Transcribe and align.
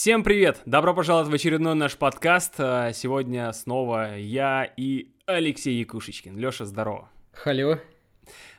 Всем 0.00 0.22
привет! 0.22 0.60
Добро 0.64 0.94
пожаловать 0.94 1.28
в 1.28 1.34
очередной 1.34 1.74
наш 1.74 1.96
подкаст. 1.96 2.54
А, 2.58 2.92
Сегодня 2.92 3.52
снова 3.52 4.16
я 4.16 4.62
и 4.76 5.08
Алексей 5.26 5.74
Якушечкин. 5.80 6.38
Лёша, 6.38 6.66
здорово. 6.66 7.10
Халё. 7.32 7.80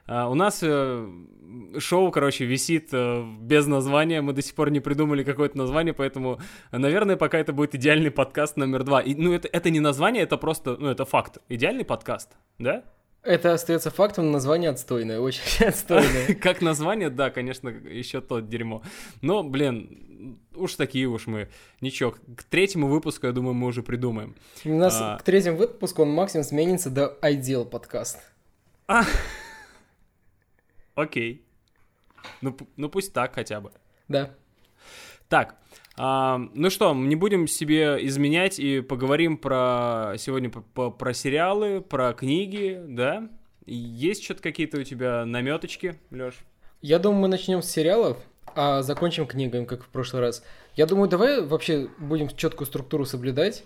А, 0.05 0.29
У 0.29 0.35
нас 0.35 0.59
э, 0.63 1.09
шоу, 1.77 2.11
короче, 2.11 2.43
висит 2.43 2.89
э, 2.91 3.23
без 3.39 3.67
названия. 3.67 4.19
Мы 4.19 4.33
до 4.33 4.41
сих 4.41 4.53
пор 4.53 4.69
не 4.69 4.81
придумали 4.81 5.23
какое-то 5.23 5.57
название, 5.57 5.93
поэтому, 5.93 6.41
наверное, 6.73 7.15
пока 7.15 7.37
это 7.37 7.53
будет 7.53 7.73
идеальный 7.73 8.11
подкаст 8.11 8.57
номер 8.57 8.83
два. 8.83 8.99
И, 8.99 9.15
ну, 9.15 9.31
это, 9.31 9.47
это 9.47 9.69
не 9.69 9.79
название, 9.79 10.23
это 10.23 10.35
просто, 10.35 10.75
ну, 10.77 10.89
это 10.89 11.05
факт. 11.05 11.37
Идеальный 11.47 11.85
подкаст, 11.85 12.31
да? 12.57 12.83
Это 13.23 13.53
остается 13.53 13.91
фактом, 13.91 14.31
название 14.31 14.71
отстойное, 14.71 15.19
очень 15.19 15.65
отстойное. 15.65 16.35
Как 16.41 16.61
название, 16.61 17.09
да, 17.09 17.29
конечно, 17.29 17.69
еще 17.69 18.19
то 18.19 18.41
дерьмо. 18.41 18.81
Но, 19.21 19.43
блин, 19.43 20.08
уж 20.55 20.75
такие 20.75 21.07
уж 21.07 21.27
мы. 21.27 21.49
Ничего, 21.81 22.11
к 22.35 22.43
третьему 22.43 22.87
выпуску, 22.87 23.27
я 23.27 23.31
думаю, 23.33 23.53
мы 23.53 23.67
уже 23.67 23.83
придумаем. 23.83 24.35
У 24.65 24.73
нас 24.77 24.97
А. 24.99 25.17
к 25.17 25.23
третьему 25.23 25.57
выпуску 25.57 26.01
он 26.03 26.11
максимум 26.11 26.43
сменится 26.43 26.89
до 26.89 27.17
Ideal 27.21 27.65
подкаст. 27.65 28.19
А. 28.87 29.03
Окей. 30.95 31.43
Ну, 32.41 32.55
ну 32.75 32.89
пусть 32.89 33.13
так 33.13 33.33
хотя 33.35 33.61
бы. 33.61 33.71
Да. 34.07 34.35
Так, 35.29 35.55
а, 35.95 36.39
ну 36.53 36.69
что, 36.69 36.93
не 36.95 37.15
будем 37.15 37.47
себе 37.47 37.97
изменять 38.07 38.59
и 38.59 38.81
поговорим 38.81 39.37
про 39.37 40.15
сегодня 40.17 40.49
по- 40.49 40.89
про 40.91 41.13
сериалы, 41.13 41.81
про 41.81 42.13
книги, 42.13 42.81
да? 42.87 43.29
Есть 43.65 44.23
что-то 44.23 44.41
какие-то 44.41 44.79
у 44.79 44.83
тебя 44.83 45.25
наметочки, 45.25 45.95
Лёш? 46.09 46.33
Я 46.81 46.97
думаю, 46.97 47.21
мы 47.21 47.27
начнем 47.27 47.61
с 47.61 47.69
сериалов, 47.69 48.17
а 48.55 48.81
закончим 48.81 49.27
книгами, 49.27 49.65
как 49.65 49.83
в 49.83 49.87
прошлый 49.89 50.21
раз. 50.21 50.43
Я 50.75 50.85
думаю, 50.85 51.09
давай 51.09 51.41
вообще 51.41 51.89
будем 51.97 52.29
четкую 52.29 52.67
структуру 52.67 53.05
соблюдать. 53.05 53.63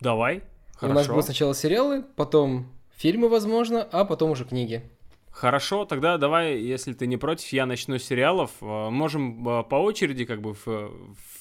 Давай. 0.00 0.42
У 0.80 0.86
нас 0.86 0.94
Хорошо. 0.94 1.12
будут 1.12 1.24
сначала 1.24 1.54
сериалы, 1.54 2.04
потом 2.16 2.68
фильмы, 2.96 3.28
возможно, 3.28 3.86
а 3.90 4.04
потом 4.04 4.30
уже 4.30 4.44
книги. 4.44 4.82
Хорошо, 5.30 5.84
тогда 5.84 6.18
давай, 6.18 6.58
если 6.58 6.92
ты 6.92 7.06
не 7.06 7.16
против, 7.16 7.52
я 7.52 7.64
начну 7.64 7.98
с 7.98 8.02
сериалов. 8.02 8.50
Э, 8.60 8.90
Можем 8.90 9.48
э, 9.48 9.62
по 9.62 9.76
очереди 9.76 10.24
как 10.24 10.40
бы 10.40 10.54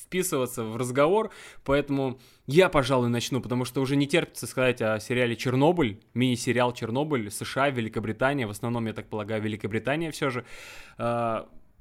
вписываться 0.04 0.64
в 0.64 0.78
разговор, 0.78 1.32
поэтому 1.66 2.20
я, 2.46 2.70
пожалуй, 2.70 3.10
начну, 3.10 3.42
потому 3.42 3.66
что 3.66 3.82
уже 3.82 3.96
не 3.96 4.06
терпится 4.06 4.46
сказать 4.46 4.84
о 4.84 5.00
сериале 5.00 5.36
«Чернобыль», 5.36 6.00
мини-сериал 6.14 6.74
«Чернобыль», 6.74 7.32
США, 7.32 7.70
Великобритания, 7.70 8.46
в 8.46 8.52
основном, 8.52 8.86
я 8.86 8.94
так 8.94 9.08
полагаю, 9.08 9.42
Великобритания 9.42 10.12
все 10.12 10.30
же. 10.30 10.46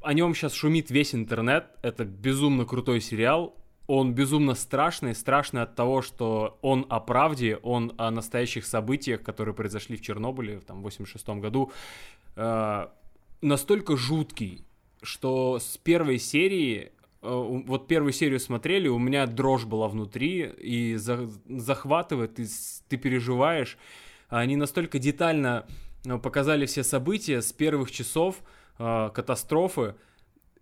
О 0.01 0.13
нем 0.13 0.35
сейчас 0.35 0.53
шумит 0.53 0.91
весь 0.91 1.15
интернет, 1.15 1.67
это 1.83 2.05
безумно 2.05 2.65
крутой 2.65 3.01
сериал, 3.01 3.57
он 3.87 4.15
безумно 4.15 4.55
страшный, 4.55 5.15
страшный 5.15 5.63
от 5.63 5.75
того, 5.75 6.03
что 6.03 6.59
он 6.63 6.87
о 6.89 7.01
правде, 7.01 7.57
он 7.63 7.93
о 7.99 8.11
настоящих 8.11 8.67
событиях, 8.67 9.23
которые 9.23 9.55
произошли 9.55 9.97
в 9.97 10.03
Чернобыле 10.03 10.59
в 10.59 10.65
там, 10.65 10.83
86 10.83 11.29
году, 11.41 11.73
э, 12.35 12.87
настолько 13.43 13.97
жуткий, 13.97 14.65
что 15.03 15.59
с 15.61 15.79
первой 15.79 16.19
серии, 16.19 16.93
э, 17.23 17.29
вот 17.67 17.87
первую 17.87 18.13
серию 18.13 18.41
смотрели, 18.41 18.89
у 18.89 18.99
меня 18.99 19.27
дрожь 19.27 19.65
была 19.65 19.89
внутри, 19.89 20.43
и 20.43 20.97
за- 20.97 21.31
захватывает, 21.49 22.41
и 22.41 22.47
ты 22.89 22.97
переживаешь. 22.97 23.79
Они 24.29 24.57
настолько 24.57 24.99
детально 24.99 25.65
э, 26.05 26.19
показали 26.19 26.67
все 26.67 26.83
события 26.83 27.41
с 27.41 27.53
первых 27.53 27.93
часов 27.93 28.43
э, 28.79 29.11
катастрофы, 29.15 29.95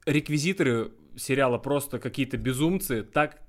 реквизиторы 0.06 0.92
сериала 1.16 1.58
просто 1.58 1.98
какие-то 1.98 2.36
безумцы, 2.36 3.02
так 3.02 3.40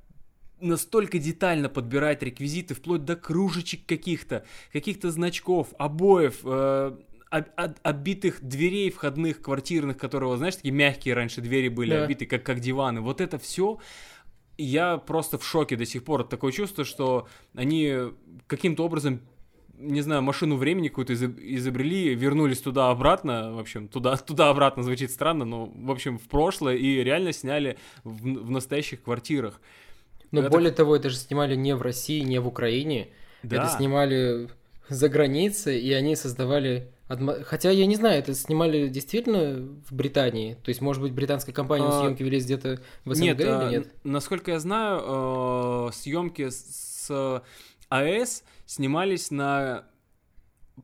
настолько 0.61 1.19
детально 1.19 1.67
подбирать 1.69 2.23
реквизиты, 2.23 2.73
вплоть 2.75 3.03
до 3.03 3.15
кружечек 3.15 3.85
каких-то, 3.85 4.45
каких-то 4.71 5.11
значков, 5.11 5.73
обоев, 5.77 6.39
э, 6.45 6.97
об- 7.29 7.49
об- 7.57 7.77
оббитых 7.83 8.41
дверей 8.41 8.89
входных 8.91 9.41
квартирных, 9.41 9.97
которые, 9.97 10.35
знаешь, 10.37 10.55
такие 10.55 10.73
мягкие 10.73 11.13
раньше 11.15 11.41
двери 11.41 11.67
были 11.67 11.91
Да. 11.91 12.03
обиты, 12.05 12.25
как, 12.25 12.43
как 12.43 12.59
диваны. 12.61 13.01
Вот 13.01 13.19
это 13.19 13.37
все 13.37 13.79
я 14.57 14.97
просто 14.97 15.37
в 15.37 15.45
шоке 15.45 15.75
до 15.75 15.85
сих 15.85 16.05
пор. 16.05 16.23
Такое 16.23 16.53
чувство, 16.53 16.85
что 16.85 17.27
они 17.55 17.93
каким-то 18.47 18.85
образом 18.85 19.19
не 19.79 20.01
знаю, 20.01 20.21
машину 20.21 20.55
времени 20.57 20.87
какую-то 20.87 21.13
изоб- 21.13 21.39
изобрели, 21.39 22.13
вернулись 22.15 22.61
туда-обратно, 22.61 23.53
в 23.53 23.59
общем, 23.59 23.87
туда- 23.87 24.17
туда-обратно 24.17 24.83
звучит 24.83 25.11
странно, 25.11 25.45
но, 25.45 25.65
в 25.65 25.91
общем, 25.91 26.17
в 26.17 26.23
прошлое, 26.27 26.75
и 26.75 27.03
реально 27.03 27.33
сняли 27.33 27.77
в, 28.03 28.23
в 28.23 28.49
настоящих 28.49 29.03
квартирах. 29.03 29.59
Но 30.31 30.41
Это- 30.41 30.49
более 30.49 30.71
того, 30.71 30.95
это 30.95 31.09
же 31.09 31.17
снимали 31.17 31.55
не 31.55 31.75
в 31.75 31.81
России, 31.81 32.19
не 32.21 32.39
в 32.39 32.47
Украине. 32.47 33.07
Да. 33.43 33.57
Это 33.57 33.67
снимали 33.77 34.49
за 34.89 35.09
границей, 35.09 35.79
и 35.79 35.91
они 35.93 36.15
создавали... 36.15 36.87
Хотя, 37.43 37.69
я 37.69 37.85
не 37.85 37.95
знаю, 37.95 38.17
это 38.17 38.33
снимали 38.33 38.87
действительно 38.87 39.59
в 39.87 39.93
Британии? 39.93 40.55
То 40.63 40.69
есть, 40.69 40.81
может 40.81 41.03
быть, 41.03 41.11
британская 41.13 41.53
компания, 41.53 41.85
А, 41.87 42.01
съемки 42.01 42.23
велись 42.23 42.45
где-то 42.45 42.79
в 43.05 43.13
СНГ 43.13 43.23
Нет, 43.25 43.41
а, 43.41 43.63
или 43.67 43.77
нет? 43.77 43.85
н- 44.03 44.11
насколько 44.11 44.49
я 44.51 44.59
знаю, 44.59 45.91
съемки 45.93 46.49
с 46.49 47.43
АЭС 47.89 48.43
снимались 48.65 49.31
на... 49.31 49.85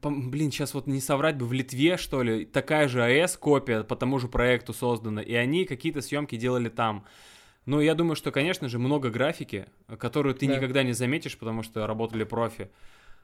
Блин, 0.01 0.51
сейчас 0.51 0.73
вот 0.73 0.87
не 0.87 1.01
соврать 1.01 1.37
бы, 1.37 1.45
в 1.45 1.53
Литве, 1.53 1.97
что 1.97 2.23
ли, 2.23 2.45
такая 2.45 2.87
же 2.87 3.03
АЭС, 3.03 3.35
копия 3.35 3.83
по 3.83 3.95
тому 3.95 4.19
же 4.19 4.29
проекту 4.29 4.73
создана, 4.73 5.21
и 5.21 5.33
они 5.33 5.65
какие-то 5.65 6.01
съемки 6.01 6.37
делали 6.37 6.69
там. 6.69 7.05
Ну, 7.65 7.81
я 7.81 7.93
думаю, 7.93 8.15
что, 8.15 8.31
конечно 8.31 8.69
же, 8.69 8.79
много 8.79 9.09
графики, 9.09 9.67
которую 9.99 10.33
ты 10.33 10.47
Да. 10.47 10.55
никогда 10.55 10.83
не 10.83 10.93
заметишь, 10.93 11.37
потому 11.37 11.61
что 11.61 11.85
работали 11.85 12.23
профи. 12.23 12.71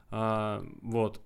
А, 0.09 0.63
вот. 0.81 1.21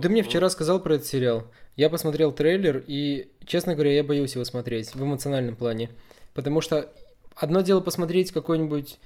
Ты 0.00 0.08
мне 0.08 0.22
вчера 0.22 0.48
сказал 0.50 0.80
про 0.80 0.94
этот 0.94 1.06
сериал. 1.06 1.50
Я 1.74 1.88
посмотрел 1.90 2.30
трейлер, 2.30 2.84
и, 2.86 3.32
честно 3.46 3.74
говоря, 3.74 3.92
я 3.92 4.04
боюсь 4.04 4.34
его 4.34 4.44
смотреть 4.44 4.94
в 4.94 5.02
эмоциональном 5.02 5.56
плане. 5.56 5.90
Потому 6.34 6.60
что 6.60 6.92
одно 7.34 7.62
дело 7.62 7.80
посмотреть 7.80 8.30
какой-нибудь, 8.30 8.98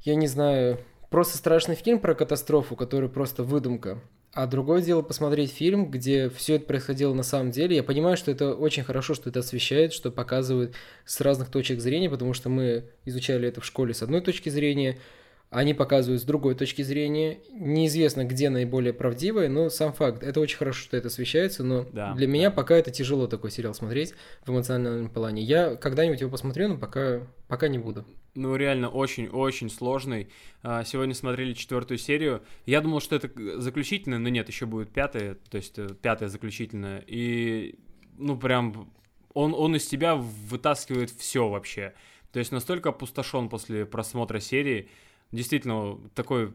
я 0.00 0.14
не 0.14 0.26
знаю, 0.28 0.78
просто 1.10 1.36
страшный 1.36 1.74
фильм 1.74 1.98
про 1.98 2.14
катастрофу, 2.14 2.76
который 2.76 3.08
просто 3.08 3.42
выдумка. 3.42 4.00
А 4.32 4.46
другое 4.46 4.82
дело 4.82 5.02
посмотреть 5.02 5.50
фильм, 5.50 5.90
где 5.90 6.28
все 6.28 6.56
это 6.56 6.66
происходило 6.66 7.14
на 7.14 7.22
самом 7.22 7.50
деле. 7.50 7.76
Я 7.76 7.82
понимаю, 7.82 8.16
что 8.16 8.30
это 8.30 8.54
очень 8.54 8.84
хорошо, 8.84 9.14
что 9.14 9.30
это 9.30 9.40
освещает, 9.40 9.92
что 9.92 10.10
показывают 10.10 10.74
с 11.06 11.20
разных 11.20 11.50
точек 11.50 11.80
зрения, 11.80 12.10
потому 12.10 12.34
что 12.34 12.48
мы 12.48 12.84
изучали 13.04 13.48
это 13.48 13.60
в 13.60 13.64
школе 13.64 13.94
с 13.94 14.02
одной 14.02 14.20
точки 14.20 14.48
зрения, 14.50 14.98
они 15.50 15.72
показывают 15.72 16.20
с 16.20 16.24
другой 16.24 16.54
точки 16.54 16.82
зрения. 16.82 17.38
Неизвестно, 17.52 18.24
где 18.24 18.50
наиболее 18.50 18.92
правдивое, 18.92 19.48
но 19.48 19.70
сам 19.70 19.92
факт. 19.94 20.22
Это 20.22 20.40
очень 20.40 20.58
хорошо, 20.58 20.82
что 20.82 20.96
это 20.96 21.08
освещается, 21.08 21.64
но 21.64 21.86
Да, 21.92 22.12
для 22.12 22.26
меня 22.26 22.50
да. 22.50 22.56
пока 22.56 22.76
это 22.76 22.90
тяжело 22.90 23.26
такой 23.26 23.50
сериал 23.50 23.72
смотреть 23.72 24.14
в 24.44 24.50
эмоциональном 24.50 25.08
плане. 25.08 25.42
Я 25.42 25.76
когда-нибудь 25.76 26.20
его 26.20 26.30
посмотрю, 26.30 26.68
но 26.68 26.76
пока, 26.76 27.22
пока 27.48 27.68
не 27.68 27.78
буду. 27.78 28.04
Ну, 28.34 28.54
реально 28.56 28.88
очень-очень 28.90 29.70
сложный. 29.70 30.28
А, 30.62 30.84
Сегодня 30.84 31.14
смотрели 31.14 31.54
четвертую 31.54 31.96
серию. 31.98 32.42
Я 32.66 32.82
думал, 32.82 33.00
что 33.00 33.16
это 33.16 33.30
заключительная, 33.60 34.18
но 34.18 34.28
нет, 34.28 34.48
еще 34.48 34.66
будет 34.66 34.90
пятая, 34.90 35.36
то 35.50 35.56
есть 35.56 35.78
э, 35.78 35.88
пятая 36.00 36.28
заключительная. 36.28 37.02
И, 37.06 37.78
ну, 38.18 38.36
прям, 38.38 38.92
он, 39.32 39.54
он 39.54 39.74
из 39.76 39.86
тебя 39.86 40.14
вытаскивает 40.14 41.10
все 41.10 41.48
вообще. 41.48 41.94
То 42.32 42.38
есть 42.38 42.52
настолько 42.52 42.90
опустошен 42.90 43.48
после 43.48 43.86
просмотра 43.86 44.38
серии. 44.40 44.90
Действительно, 45.32 45.98
такой... 46.14 46.54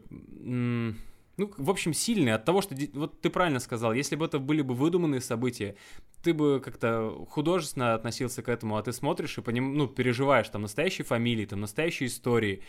Ну, 1.36 1.50
в 1.56 1.70
общем, 1.70 1.92
сильный 1.92 2.32
от 2.32 2.44
того, 2.44 2.62
что... 2.62 2.76
Вот 2.92 3.20
ты 3.20 3.28
правильно 3.28 3.58
сказал, 3.58 3.92
если 3.92 4.14
бы 4.14 4.24
это 4.24 4.38
были 4.38 4.62
бы 4.62 4.74
выдуманные 4.74 5.20
события, 5.20 5.74
ты 6.22 6.32
бы 6.32 6.60
как-то 6.60 7.26
художественно 7.28 7.94
относился 7.94 8.42
к 8.42 8.48
этому, 8.48 8.76
а 8.76 8.82
ты 8.82 8.92
смотришь 8.92 9.38
и 9.38 9.42
поним... 9.42 9.76
ну, 9.76 9.88
переживаешь 9.88 10.48
там 10.48 10.62
настоящие 10.62 11.04
фамилии, 11.04 11.46
там 11.46 11.60
настоящие 11.60 12.08
истории. 12.08 12.62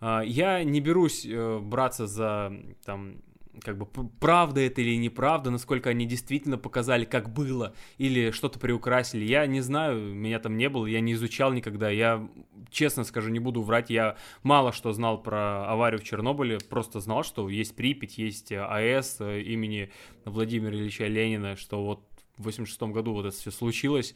А, 0.00 0.22
Я 0.22 0.64
не 0.64 0.80
берусь 0.80 1.26
э, 1.26 1.58
браться 1.58 2.06
за 2.06 2.52
там 2.84 3.22
как 3.60 3.78
бы 3.78 3.86
правда 4.20 4.60
это 4.60 4.80
или 4.80 4.96
неправда, 4.96 5.50
насколько 5.50 5.90
они 5.90 6.06
действительно 6.06 6.58
показали, 6.58 7.04
как 7.04 7.32
было, 7.32 7.74
или 7.96 8.30
что-то 8.30 8.58
приукрасили. 8.58 9.24
Я 9.24 9.46
не 9.46 9.60
знаю, 9.60 10.14
меня 10.14 10.38
там 10.38 10.56
не 10.56 10.68
было, 10.68 10.86
я 10.86 11.00
не 11.00 11.12
изучал 11.14 11.52
никогда. 11.52 11.90
Я, 11.90 12.28
честно 12.70 13.04
скажу, 13.04 13.30
не 13.30 13.38
буду 13.38 13.62
врать, 13.62 13.90
я 13.90 14.16
мало 14.42 14.72
что 14.72 14.92
знал 14.92 15.22
про 15.22 15.66
аварию 15.70 16.00
в 16.00 16.04
Чернобыле, 16.04 16.58
просто 16.58 17.00
знал, 17.00 17.22
что 17.22 17.48
есть 17.48 17.76
Припять, 17.76 18.18
есть 18.18 18.52
АЭС 18.52 19.16
э, 19.20 19.42
имени 19.42 19.90
Владимира 20.24 20.74
Ильича 20.74 21.06
Ленина, 21.06 21.56
что 21.56 21.84
вот 21.84 22.08
в 22.36 22.44
86 22.44 22.80
году 22.82 23.12
вот 23.12 23.26
это 23.26 23.36
все 23.36 23.50
случилось, 23.50 24.14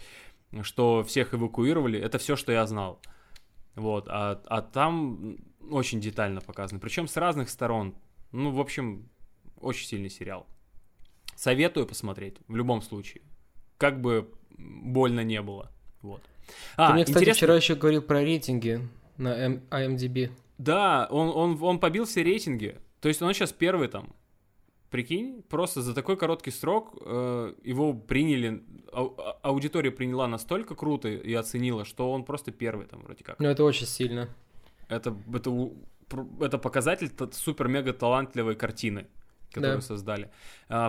что 0.63 1.03
всех 1.05 1.35
эвакуировали, 1.35 1.99
это 1.99 2.19
все, 2.19 2.37
что 2.37 2.53
я 2.53 2.67
знал. 2.67 3.01
Вот, 3.75 4.07
а, 4.09 4.41
а 4.47 4.63
там 4.63 5.39
очень 5.71 6.01
детально 6.01 6.41
показано, 6.41 6.81
причем 6.81 7.09
с 7.09 7.17
разных 7.17 7.49
сторон. 7.49 7.95
Ну, 8.33 8.51
в 8.51 8.61
общем, 8.61 9.09
очень 9.63 9.87
сильный 9.87 10.11
сериал. 10.11 10.47
Советую 11.37 11.87
посмотреть 11.87 12.37
в 12.49 12.57
любом 12.57 12.83
случае. 12.83 13.23
Как 13.79 14.01
бы 14.01 14.31
больно 14.59 15.25
не 15.25 15.41
было. 15.43 15.71
Вот. 16.03 16.23
Ты 16.77 16.93
мне, 16.93 17.05
кстати, 17.05 17.33
вчера 17.33 17.55
еще 17.57 17.75
говорил 17.75 18.03
про 18.03 18.23
рейтинги 18.23 18.81
на 19.17 19.55
IMDb. 19.71 20.31
Да, 20.59 21.09
он, 21.11 21.29
он, 21.35 21.63
он 21.63 21.79
побил 21.79 22.05
все 22.05 22.23
рейтинги. 22.23 22.79
То 23.01 23.09
есть 23.09 23.23
он 23.23 23.33
сейчас 23.35 23.53
первый 23.53 23.89
там. 23.89 24.15
Прикинь, 24.91 25.43
просто 25.49 25.81
за 25.81 25.95
такой 25.95 26.19
короткий 26.19 26.51
срок 26.51 26.95
э, 27.01 27.55
его 27.65 27.95
приняли, 27.95 28.63
ау- 28.93 29.15
а- 29.17 29.39
аудитория 29.43 29.91
приняла 29.91 30.29
настолько 30.29 30.75
круто 30.75 31.09
и 31.09 31.33
оценила, 31.33 31.87
что 31.87 32.13
он 32.13 32.25
просто 32.25 32.53
первый 32.53 32.87
там 32.87 33.01
вроде 33.01 33.25
как. 33.25 33.39
Ну, 33.41 33.49
это 33.49 33.65
очень 33.65 33.87
сильно. 33.87 34.29
Это, 34.89 35.17
это, 35.33 35.71
это 36.41 36.59
показатель 36.59 37.11
супер-мега 37.33 37.95
талантливой 37.95 38.55
картины, 38.55 39.07
которую 39.53 39.77
Да. 39.79 39.83
создали. 39.83 40.31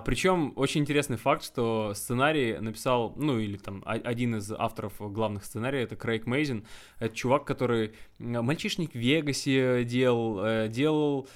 причем 0.06 0.54
очень 0.56 0.82
интересный 0.82 1.18
факт, 1.18 1.44
что 1.44 1.94
сценарий 1.96 2.58
написал, 2.60 3.14
ну 3.16 3.40
или 3.40 3.58
там 3.58 3.84
один 3.86 4.36
из 4.36 4.52
авторов 4.52 4.94
главных 5.00 5.46
сценариев, 5.46 5.86
это 5.88 5.96
Крейг 5.96 6.26
Мейзин. 6.26 6.66
Это 7.00 7.16
чувак, 7.16 7.46
который 7.46 7.94
«Мальчишник 8.20 8.92
в 8.92 8.96
Вегасе» 8.96 9.84
делал, 9.84 10.44
э, 10.44 10.68
делал 10.70 11.28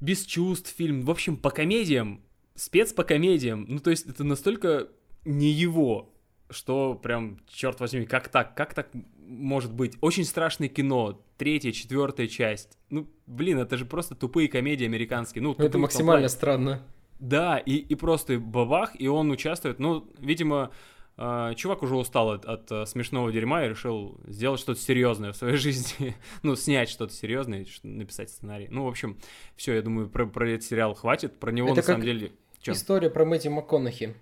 «Без 0.00 0.24
чувств» 0.24 0.74
фильм. 0.76 1.02
В 1.02 1.10
общем, 1.10 1.36
по 1.36 1.50
комедиям, 1.50 2.22
спец 2.54 2.92
по 2.92 3.04
комедиям. 3.04 3.66
Ну 3.68 3.78
то 3.78 3.90
есть 3.90 4.06
это 4.06 4.24
настолько 4.24 4.88
не 5.24 5.50
его, 5.50 6.12
что 6.50 6.94
прям, 6.94 7.38
черт 7.48 7.80
возьми, 7.80 8.04
как 8.04 8.28
так, 8.28 8.54
как 8.54 8.74
так 8.74 8.88
может 9.32 9.72
быть? 9.72 9.96
Очень 10.00 10.24
страшное 10.24 10.68
кино, 10.68 11.22
третья, 11.38 11.72
четвертая 11.72 12.26
часть. 12.26 12.78
Ну, 12.90 13.08
блин, 13.26 13.58
это 13.58 13.76
же 13.76 13.84
просто 13.84 14.14
тупые 14.14 14.48
комедии 14.48 14.84
американские. 14.84 15.42
Ну, 15.42 15.54
это 15.54 15.78
максимально 15.78 16.28
странно. 16.28 16.82
Да, 17.18 17.58
и, 17.58 17.76
и 17.76 17.94
просто 17.94 18.38
бабах, 18.38 19.00
и 19.00 19.08
он 19.08 19.30
участвует. 19.30 19.78
Ну, 19.78 20.10
видимо, 20.18 20.70
э, 21.16 21.52
чувак 21.56 21.82
уже 21.82 21.96
устал 21.96 22.32
от, 22.32 22.44
от, 22.44 22.70
э, 22.72 22.84
смешного 22.84 23.30
дерьма 23.32 23.64
и 23.64 23.68
решил 23.68 24.20
сделать 24.26 24.60
что-то 24.60 24.80
серьезное 24.80 25.32
в 25.32 25.36
своей 25.36 25.56
жизни. 25.58 26.16
ну, 26.42 26.56
снять 26.56 26.88
что-то 26.88 27.14
серьезное, 27.14 27.64
написать 27.82 28.30
сценарий. 28.30 28.68
Ну, 28.70 28.84
в 28.84 28.88
общем, 28.88 29.18
все, 29.56 29.74
я 29.74 29.82
думаю, 29.82 30.08
про, 30.08 30.26
про 30.26 30.50
этот 30.50 30.66
сериал 30.66 30.94
хватит. 30.94 31.38
Про 31.38 31.52
него 31.52 31.68
Это 31.68 31.76
на 31.76 31.82
самом 31.82 32.02
деле. 32.02 32.32
Чё? 32.60 32.72
История 32.72 33.08
про 33.08 33.24
Мэтью 33.24 33.52
МакКонахи. 33.52 34.14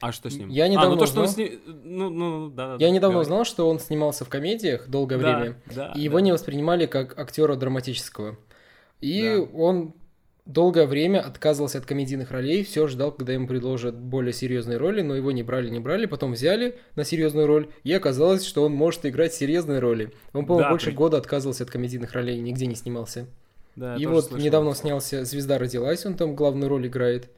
А 0.00 0.12
что 0.12 0.28
с 0.28 0.36
ним? 0.36 0.48
Я 0.50 0.64
а, 0.64 0.68
недавно 0.68 0.90
ну 0.90 0.96
то, 0.98 1.06
что 1.06 1.20
он 1.20 1.26
узнал- 1.26 1.34
сни- 1.34 1.58
Ну, 1.84 2.10
ну, 2.10 2.48
да, 2.50 2.76
да. 2.76 2.84
Я 2.84 2.90
недавно 2.90 3.14
говори. 3.16 3.26
узнал, 3.26 3.44
что 3.44 3.68
он 3.68 3.78
снимался 3.78 4.24
в 4.24 4.28
комедиях 4.28 4.88
долгое 4.88 5.18
Да, 5.18 5.38
время, 5.38 5.56
да, 5.74 5.92
и 5.94 6.00
его 6.00 6.18
да. 6.18 6.24
не 6.24 6.32
воспринимали 6.32 6.86
как 6.86 7.18
актера 7.18 7.54
драматического. 7.56 8.36
И 9.00 9.22
Да. 9.22 9.58
он 9.58 9.94
долгое 10.46 10.86
время 10.86 11.20
отказывался 11.20 11.78
от 11.78 11.86
комедийных 11.86 12.30
ролей, 12.30 12.64
все 12.64 12.86
ждал, 12.86 13.12
когда 13.12 13.32
ему 13.32 13.46
предложат 13.46 13.94
более 13.96 14.34
серьезные 14.34 14.76
роли, 14.76 15.00
но 15.00 15.14
его 15.14 15.32
не 15.32 15.42
брали, 15.42 15.70
не 15.70 15.80
брали, 15.80 16.04
потом 16.04 16.32
взяли 16.32 16.76
на 16.96 17.04
серьезную 17.04 17.46
роль, 17.46 17.70
и 17.82 17.92
оказалось, 17.94 18.44
что 18.44 18.62
он 18.64 18.72
может 18.72 19.06
играть 19.06 19.32
серьезные 19.32 19.78
роли. 19.78 20.12
Он, 20.34 20.44
по-моему, 20.44 20.64
Да, 20.66 20.70
больше 20.70 20.86
при- 20.90 20.94
года 20.96 21.16
отказывался 21.16 21.64
от 21.64 21.70
комедийных 21.70 22.12
ролей, 22.12 22.38
нигде 22.40 22.66
не 22.66 22.74
снимался. 22.74 23.26
Да, 23.74 23.96
и 23.96 24.04
вот 24.06 24.26
слышал. 24.26 24.44
недавно 24.44 24.74
снялся 24.74 25.24
«Звезда 25.24 25.58
родилась», 25.58 26.04
он 26.04 26.14
там 26.14 26.36
главную 26.36 26.68
роль 26.68 26.86
играет. 26.88 27.30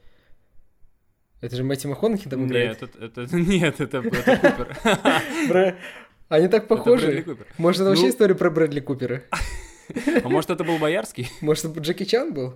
Это 1.39 1.55
же 1.55 1.63
Мэтью 1.63 1.89
МакКонахи 1.91 2.29
там 2.29 2.45
играет. 2.47 2.81
Нет, 2.81 2.95
это, 3.01 3.21
это- 3.21 3.35
нет, 3.35 3.79
это, 3.79 3.97
это 3.99 4.37
Купер. 4.37 4.77
Они 6.29 6.47
так 6.47 6.67
Брэдли 6.67 6.67
похожи. 6.67 7.25
Может, 7.57 7.81
это 7.81 7.89
вообще 7.89 8.03
Ну- 8.05 8.09
история 8.09 8.35
про 8.35 8.49
Брэдли 8.49 8.79
Купера? 8.79 9.23
А 10.23 10.27
может, 10.27 10.49
это 10.49 10.65
был 10.65 10.77
Боярский? 10.79 11.29
Может, 11.39 11.63
это 11.65 11.79
Джеки 11.79 12.03
Чан 12.03 12.33
был? 12.33 12.55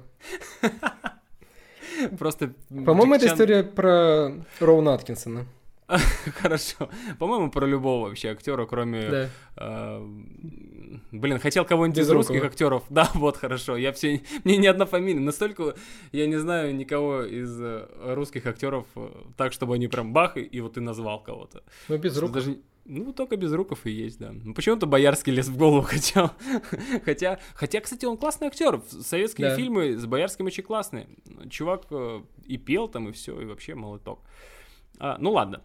Просто... 2.19 2.53
По-моему, 2.69 3.13
это 3.15 3.27
история 3.27 3.63
про 3.63 4.33
Роуна 4.59 4.95
Аткинсона. 4.95 5.45
Хорошо. 6.41 6.89
По-моему, 7.19 7.51
про 7.51 7.65
любого 7.65 8.07
вообще 8.07 8.29
актера, 8.29 8.65
кроме... 8.65 9.09
Да. 9.09 9.29
э, 9.57 10.07
Блин, 11.11 11.39
хотел 11.39 11.65
кого-нибудь 11.65 11.99
из 11.99 12.09
русских 12.09 12.43
актеров. 12.43 12.83
Да, 12.89 13.09
вот, 13.13 13.37
хорошо. 13.37 13.77
Я 13.77 13.91
все... 13.91 14.21
Мне 14.43 14.57
ни 14.57 14.67
одна 14.67 14.85
фамилия. 14.85 15.19
Настолько 15.19 15.75
я 16.11 16.27
не 16.27 16.37
знаю 16.37 16.75
никого 16.75 17.23
из 17.23 17.59
э, 17.61 17.87
русских 18.15 18.45
актеров 18.45 18.85
э, 18.95 19.09
так, 19.37 19.53
чтобы 19.53 19.75
они 19.75 19.87
прям 19.87 20.13
бах, 20.13 20.37
и, 20.37 20.41
и 20.41 20.59
вот 20.61 20.73
ты 20.73 20.81
назвал 20.81 21.21
кого-то. 21.23 21.63
Ну, 21.89 21.97
без 21.97 22.17
рук. 22.17 22.31
даже- 22.31 22.57
Ну, 22.85 23.13
только 23.13 23.37
без 23.37 23.51
руков 23.53 23.85
и 23.85 23.91
есть, 23.91 24.19
да. 24.19 24.31
Ну, 24.31 24.53
почему-то 24.53 24.85
Боярский 24.87 25.33
лез 25.33 25.47
в 25.47 25.57
голову 25.57 25.81
хотел. 25.87 26.31
хотя, 27.05 27.39
хотя, 27.53 27.81
кстати, 27.81 28.05
он 28.05 28.17
классный 28.17 28.47
актер. 28.47 28.81
Советские 28.87 29.49
Да. 29.49 29.55
фильмы 29.55 29.97
с 29.97 30.05
Боярским 30.05 30.45
очень 30.45 30.63
классные. 30.63 31.07
Чувак 31.49 31.87
и 32.45 32.57
пел 32.57 32.87
там, 32.87 33.09
и 33.09 33.11
все, 33.11 33.39
и 33.41 33.45
вообще 33.45 33.75
молоток. 33.75 34.19
А, 34.99 35.17
ну, 35.19 35.31
ладно. 35.31 35.61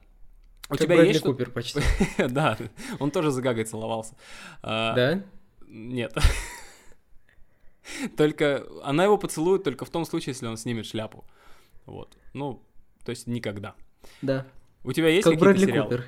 У 0.68 0.72
Как 0.72 0.80
тебя 0.80 0.96
Брэдли 0.96 1.12
есть 1.12 1.22
Купер 1.22 1.50
почти. 1.50 1.80
Да, 2.18 2.58
он 2.98 3.10
тоже 3.10 3.30
за 3.30 3.42
Гагой 3.42 3.64
целовался. 3.64 4.16
А, 4.62 4.94
Да? 4.94 5.22
Нет. 5.68 6.14
Только 8.16 8.66
она 8.82 9.04
его 9.04 9.16
поцелует 9.16 9.62
только 9.62 9.84
в 9.84 9.90
том 9.90 10.04
случае, 10.04 10.32
если 10.32 10.46
он 10.46 10.56
снимет 10.56 10.86
шляпу. 10.86 11.24
Вот. 11.84 12.16
Ну, 12.32 12.62
то 13.04 13.10
есть 13.10 13.28
никогда. 13.28 13.74
Да. 14.22 14.46
У 14.82 14.92
тебя 14.92 15.08
есть 15.08 15.24
Как 15.24 15.34
какие-то 15.34 15.44
Брэдли 15.44 15.66
сериалы? 15.66 16.04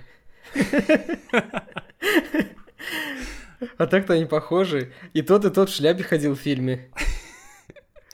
Купер. 0.53 1.65
А 3.77 3.87
так-то 3.87 4.15
они 4.15 4.25
похожи. 4.25 4.93
И 5.15 5.23
тот, 5.23 5.45
и 5.45 5.51
тот 5.51 5.69
в 5.69 5.75
шляпе 5.75 6.05
ходил 6.05 6.37
в 6.37 6.39
фильме. 6.39 6.91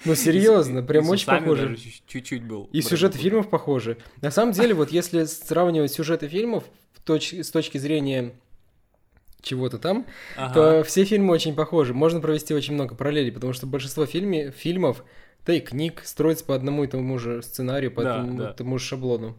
Ну, 0.04 0.14
серьезно, 0.14 0.82
прям 0.82 1.08
очень 1.08 1.76
чуть- 1.76 2.02
чуть-чуть 2.06 2.44
был. 2.44 2.68
И 2.72 2.82
сюжеты 2.82 3.14
Купер. 3.18 3.22
фильмов 3.30 3.50
похожи. 3.50 3.96
На 4.20 4.30
самом 4.30 4.52
деле, 4.52 4.74
вот 4.74 4.90
если 4.92 5.24
сравнивать 5.24 5.92
сюжеты 5.92 6.28
фильмов 6.28 6.64
с 7.06 7.50
точки 7.50 7.78
зрения 7.78 8.32
чего-то 9.40 9.78
там, 9.78 10.06
Ага. 10.36 10.54
то 10.54 10.84
все 10.84 11.04
фильмы 11.04 11.32
очень 11.32 11.54
похожи. 11.54 11.92
Можно 11.94 12.20
провести 12.20 12.54
очень 12.54 12.74
много 12.74 12.94
параллелей, 12.94 13.30
потому 13.32 13.52
что 13.52 13.66
большинство 13.66 14.06
фильме, 14.06 14.50
фильмов, 14.50 15.04
да 15.46 15.52
и 15.54 15.60
книг 15.60 16.02
строится 16.04 16.44
по 16.44 16.54
одному 16.54 16.84
и 16.84 16.86
тому 16.86 17.18
же 17.18 17.42
сценарию, 17.42 17.90
по 17.92 18.02
Да, 18.02 18.16
тому, 18.16 18.38
да. 18.38 18.52
тому 18.54 18.78
же 18.78 18.84
шаблону. 18.86 19.36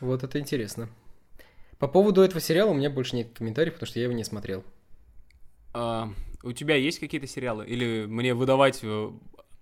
Вот 0.00 0.22
это 0.24 0.38
интересно. 0.38 0.88
По 1.78 1.88
поводу 1.88 2.22
этого 2.22 2.40
сериала 2.40 2.70
у 2.70 2.74
меня 2.74 2.88
больше 2.90 3.16
нет 3.16 3.28
комментариев, 3.34 3.74
потому 3.74 3.86
что 3.88 3.98
я 3.98 4.04
его 4.04 4.14
не 4.14 4.24
смотрел. 4.24 4.64
А, 5.74 6.10
у 6.42 6.52
тебя 6.52 6.76
есть 6.76 6.98
какие-то 6.98 7.26
сериалы? 7.26 7.66
Или 7.66 8.06
мне 8.06 8.32
выдавать 8.34 8.82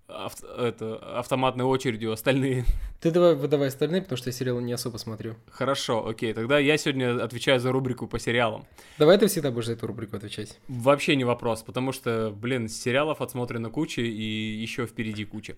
ав- 0.08 0.42
это, 0.58 0.96
автоматной 1.18 1.64
очередью 1.64 2.12
остальные? 2.12 2.64
Ты 3.00 3.10
давай 3.10 3.34
выдавай 3.34 3.68
остальные, 3.68 4.02
потому 4.02 4.16
что 4.16 4.28
я 4.30 4.32
сериалы 4.32 4.60
не 4.62 4.72
особо 4.72 4.96
смотрю. 4.96 5.36
Хорошо, 5.50 6.06
окей. 6.06 6.32
Тогда 6.32 6.58
я 6.58 6.76
сегодня 6.76 7.22
отвечаю 7.22 7.60
за 7.60 7.70
рубрику 7.70 8.06
по 8.08 8.18
сериалам. 8.18 8.66
Давай 8.98 9.18
ты 9.18 9.28
всегда 9.28 9.50
будешь 9.52 9.66
за 9.66 9.72
эту 9.74 9.86
рубрику 9.86 10.16
отвечать. 10.16 10.58
Вообще 10.66 11.14
не 11.14 11.24
вопрос, 11.24 11.62
потому 11.62 11.92
что, 11.92 12.30
блин, 12.34 12.68
сериалов 12.68 13.20
отсмотрено 13.20 13.70
куча 13.70 14.00
и 14.02 14.22
еще 14.62 14.86
впереди 14.86 15.24
куча. 15.24 15.56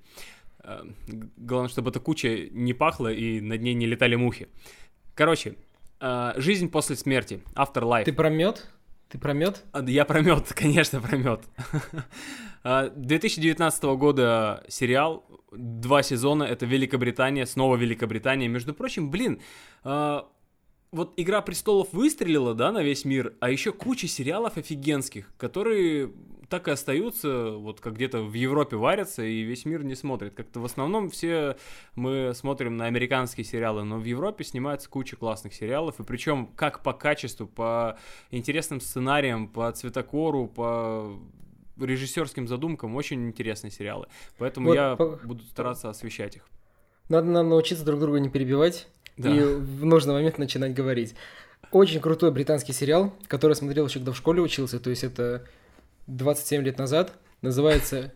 Э, 0.62 0.82
Главное, 1.38 1.70
чтобы 1.70 1.90
эта 1.90 2.00
куча 2.00 2.48
не 2.50 2.74
пахла 2.74 3.10
и 3.12 3.40
над 3.40 3.62
ней 3.62 3.72
не 3.74 3.86
летали 3.86 4.16
мухи. 4.16 4.48
Короче, 5.14 5.54
э, 6.00 6.32
жизнь 6.36 6.68
после 6.70 6.96
смерти. 6.96 7.40
Afterlife. 7.54 8.04
Ты 8.04 8.12
про 8.12 8.28
мед? 8.28 8.68
Ты 9.10 9.18
про 9.18 9.32
мед? 9.32 9.64
А, 9.72 9.82
Я 9.82 10.04
про 10.04 10.20
мед, 10.22 10.52
конечно, 10.54 11.00
про 11.00 11.16
мед. 11.16 11.42
2019 12.96 13.84
года 13.84 14.62
сериал, 14.68 15.24
два 15.50 16.02
сезона, 16.02 16.44
это 16.44 16.64
Великобритания, 16.64 17.44
снова 17.46 17.76
Великобритания. 17.76 18.48
Между 18.48 18.72
прочим, 18.72 19.10
блин, 19.10 19.40
а, 19.82 20.28
вот 20.92 21.12
«Игра 21.16 21.40
престолов» 21.40 21.92
выстрелила, 21.92 22.54
да, 22.54 22.72
на 22.72 22.82
весь 22.82 23.04
мир, 23.04 23.34
а 23.40 23.50
еще 23.50 23.72
куча 23.72 24.08
сериалов 24.08 24.56
офигенских, 24.56 25.30
которые 25.36 26.12
так 26.48 26.66
и 26.66 26.72
остаются, 26.72 27.52
вот 27.52 27.80
как 27.80 27.94
где-то 27.94 28.22
в 28.22 28.32
Европе 28.34 28.76
варятся, 28.76 29.22
и 29.22 29.42
весь 29.42 29.64
мир 29.64 29.84
не 29.84 29.94
смотрит. 29.94 30.34
Как-то 30.34 30.58
в 30.58 30.64
основном 30.64 31.08
все 31.08 31.56
мы 31.94 32.32
смотрим 32.34 32.76
на 32.76 32.86
американские 32.86 33.44
сериалы, 33.44 33.84
но 33.84 33.98
в 33.98 34.04
Европе 34.04 34.42
снимается 34.42 34.90
куча 34.90 35.14
классных 35.14 35.54
сериалов, 35.54 36.00
и 36.00 36.02
причем 36.02 36.48
как 36.56 36.82
по 36.82 36.92
качеству, 36.92 37.46
по 37.46 37.96
интересным 38.32 38.80
сценариям, 38.80 39.46
по 39.46 39.70
цветокору, 39.70 40.48
по 40.48 41.16
режиссерским 41.78 42.48
задумкам, 42.48 42.96
очень 42.96 43.28
интересные 43.28 43.70
сериалы. 43.70 44.08
Поэтому 44.36 44.68
Вот 44.70 44.74
я 44.74 44.96
по- 44.96 45.20
буду 45.22 45.44
стараться 45.44 45.88
освещать 45.88 46.34
их. 46.36 46.48
Надо 47.08 47.28
нам 47.28 47.48
научиться 47.48 47.84
друг 47.84 48.00
друга 48.00 48.18
не 48.18 48.28
перебивать 48.28 48.88
Да. 49.16 49.34
и 49.34 49.40
в 49.40 49.84
нужный 49.84 50.14
момент 50.14 50.38
начинать 50.38 50.74
говорить. 50.74 51.14
Очень 51.72 52.00
крутой 52.00 52.32
британский 52.32 52.72
сериал, 52.72 53.12
который 53.28 53.54
смотрел 53.54 53.86
еще 53.86 53.98
когда 54.00 54.12
в 54.12 54.16
школе 54.16 54.42
учился, 54.42 54.80
то 54.80 54.90
есть 54.90 55.04
это 55.04 55.46
27 56.06 56.62
лет 56.62 56.78
назад. 56.78 57.12
Называется 57.42 58.12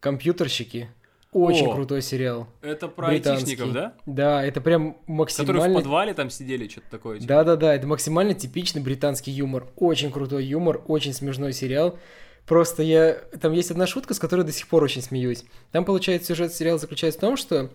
«Компьютерщики». 0.00 0.88
Очень 1.32 1.66
О, 1.66 1.74
крутой 1.74 2.00
сериал. 2.00 2.48
Это 2.62 2.88
про 2.88 3.08
Британский. 3.08 3.50
айтишников, 3.50 3.72
да? 3.74 3.94
Да, 4.06 4.42
это 4.42 4.62
прям 4.62 4.92
Которые 4.94 5.04
в 5.06 5.10
максимально... 5.10 5.74
подвале 5.74 6.14
там 6.14 6.30
сидели, 6.30 6.66
что-то 6.66 6.86
такое. 6.90 7.18
типа. 7.18 7.28
Да-да-да, 7.28 7.74
это 7.74 7.86
максимально 7.86 8.32
типичный 8.32 8.80
британский 8.80 9.32
юмор. 9.32 9.66
Очень 9.76 10.10
крутой 10.10 10.46
юмор, 10.46 10.80
очень 10.86 11.12
смешной 11.12 11.52
сериал. 11.52 11.98
Просто 12.46 12.82
я... 12.82 13.14
Там 13.40 13.52
есть 13.52 13.70
одна 13.70 13.86
шутка, 13.86 14.14
с 14.14 14.18
которой 14.18 14.46
до 14.46 14.52
сих 14.52 14.66
пор 14.66 14.82
очень 14.82 15.02
смеюсь. 15.02 15.44
Там, 15.72 15.84
получается, 15.84 16.28
сюжет 16.28 16.54
сериала 16.54 16.78
заключается 16.78 17.18
в 17.18 17.20
том, 17.20 17.36
что 17.36 17.70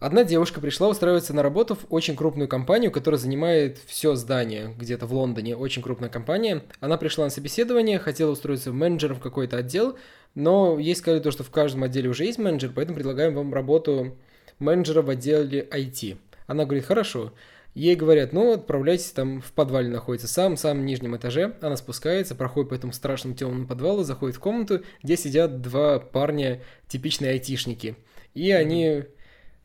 Одна 0.00 0.24
девушка 0.24 0.62
пришла 0.62 0.88
устраиваться 0.88 1.34
на 1.34 1.42
работу 1.42 1.74
в 1.74 1.84
очень 1.90 2.16
крупную 2.16 2.48
компанию, 2.48 2.90
которая 2.90 3.18
занимает 3.18 3.78
все 3.84 4.14
здание 4.14 4.74
где-то 4.78 5.04
в 5.06 5.12
Лондоне, 5.12 5.54
очень 5.54 5.82
крупная 5.82 6.08
компания. 6.08 6.62
Она 6.80 6.96
пришла 6.96 7.24
на 7.24 7.30
собеседование, 7.30 7.98
хотела 7.98 8.30
устроиться 8.30 8.72
менеджером 8.72 9.16
в 9.16 9.20
какой-то 9.20 9.58
отдел, 9.58 9.98
но 10.34 10.78
ей 10.78 10.96
сказали 10.96 11.20
то, 11.20 11.30
что 11.30 11.44
в 11.44 11.50
каждом 11.50 11.82
отделе 11.82 12.08
уже 12.08 12.24
есть 12.24 12.38
менеджер, 12.38 12.72
поэтому 12.74 12.96
предлагаем 12.96 13.34
вам 13.34 13.52
работу 13.52 14.16
менеджера 14.58 15.02
в 15.02 15.10
отделе 15.10 15.68
IT. 15.70 16.16
Она 16.46 16.64
говорит, 16.64 16.86
хорошо. 16.86 17.34
Ей 17.74 17.94
говорят, 17.94 18.32
ну, 18.32 18.54
отправляйтесь 18.54 19.10
там 19.10 19.42
в 19.42 19.52
подвале 19.52 19.90
находится, 19.90 20.28
сам, 20.28 20.56
самом 20.56 20.86
нижнем 20.86 21.14
этаже. 21.14 21.56
Она 21.60 21.76
спускается, 21.76 22.34
проходит 22.34 22.70
по 22.70 22.74
этому 22.74 22.94
страшному 22.94 23.36
темному 23.36 23.66
подвалу, 23.66 24.02
заходит 24.02 24.36
в 24.36 24.40
комнату, 24.40 24.82
где 25.02 25.18
сидят 25.18 25.60
два 25.60 25.98
парня, 25.98 26.62
типичные 26.88 27.32
айтишники. 27.32 27.96
И 28.32 28.50
они, 28.50 29.04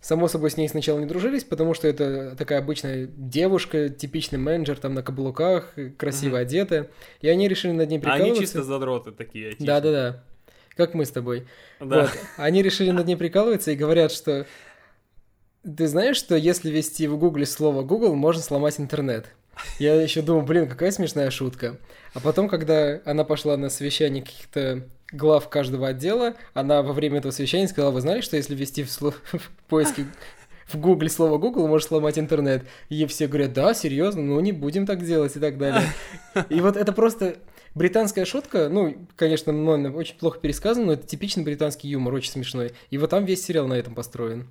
само 0.06 0.28
собой, 0.28 0.52
с 0.52 0.58
ней 0.58 0.70
сначала 0.70 1.00
не 1.00 1.08
дружились, 1.08 1.44
потому 1.44 1.74
что 1.74 1.88
это 1.88 2.36
такая 2.38 2.60
обычная 2.60 3.08
девушка, 3.08 3.90
типичный 3.90 4.38
менеджер, 4.38 4.78
там 4.78 4.94
на 4.94 5.02
каблуках, 5.02 5.74
красиво 5.98 6.38
mm-hmm. 6.38 6.42
одета. 6.42 6.88
И 7.22 7.28
они 7.28 7.48
решили 7.48 7.72
над 7.72 7.90
ней 7.90 7.98
прикалываться. 7.98 8.34
Они 8.34 8.40
чисто 8.40 8.64
задроты 8.64 9.12
такие. 9.12 9.56
Да-да-да. 9.58 10.24
Как 10.76 10.94
мы 10.94 11.06
с 11.06 11.10
тобой. 11.10 11.48
Да. 11.80 12.02
Вот. 12.02 12.12
Они 12.38 12.62
решили 12.62 12.92
над 12.92 13.08
ней 13.08 13.16
прикалываться 13.16 13.72
и 13.72 13.76
говорят, 13.76 14.12
что 14.12 14.46
ты 15.64 15.88
знаешь, 15.88 16.18
что 16.18 16.36
если 16.36 16.70
ввести 16.70 17.08
в 17.08 17.18
гугле 17.18 17.48
слово 17.48 17.82
Google, 17.82 18.14
можно 18.14 18.44
сломать 18.44 18.80
интернет? 18.80 19.26
Я 19.80 20.00
еще 20.00 20.22
думал, 20.22 20.44
блин, 20.44 20.70
какая 20.70 20.92
смешная 20.92 21.32
шутка. 21.32 21.80
А 22.14 22.20
потом, 22.20 22.48
когда 22.48 23.02
она 23.06 23.24
пошла 23.24 23.58
на 23.58 23.70
совещание 23.70 24.22
каких-то 24.22 24.88
глав 25.12 25.50
каждого 25.50 25.90
отдела, 25.90 26.36
она 26.54 26.82
во 26.82 26.94
время 26.94 27.20
этого 27.20 27.32
совещания 27.32 27.68
сказала, 27.68 27.92
вы 27.92 28.02
знали, 28.02 28.22
что 28.22 28.38
если 28.38 28.56
ввести 28.56 28.84
в, 28.84 28.92
слов... 28.92 29.22
в 29.32 29.52
поиске 29.68 30.06
в 30.68 30.78
гугле 30.78 31.10
слово 31.10 31.38
Google, 31.38 31.68
может 31.68 31.88
сломать 31.88 32.18
интернет? 32.18 32.66
И 32.90 33.06
все 33.06 33.28
говорят, 33.28 33.54
да, 33.54 33.74
серьезно, 33.74 34.24
ну 34.24 34.40
не 34.40 34.52
будем 34.52 34.86
так 34.86 35.04
делать 35.06 35.36
и 35.36 35.40
так 35.40 35.58
далее. 35.58 35.88
И 36.50 36.60
вот 36.60 36.76
это 36.76 36.92
просто 36.92 37.38
британская 37.76 38.26
шутка, 38.26 38.68
ну, 38.70 39.08
конечно, 39.16 39.54
очень 39.92 40.18
плохо 40.18 40.40
пересказано, 40.40 40.88
но 40.88 40.94
это 40.94 41.06
типичный 41.06 41.44
британский 41.44 41.88
юмор, 41.90 42.14
очень 42.16 42.32
смешной. 42.32 42.72
И 42.90 42.98
вот 42.98 43.12
там 43.12 43.26
весь 43.26 43.44
сериал 43.44 43.68
на 43.68 43.74
этом 43.74 43.94
построен. 43.94 44.48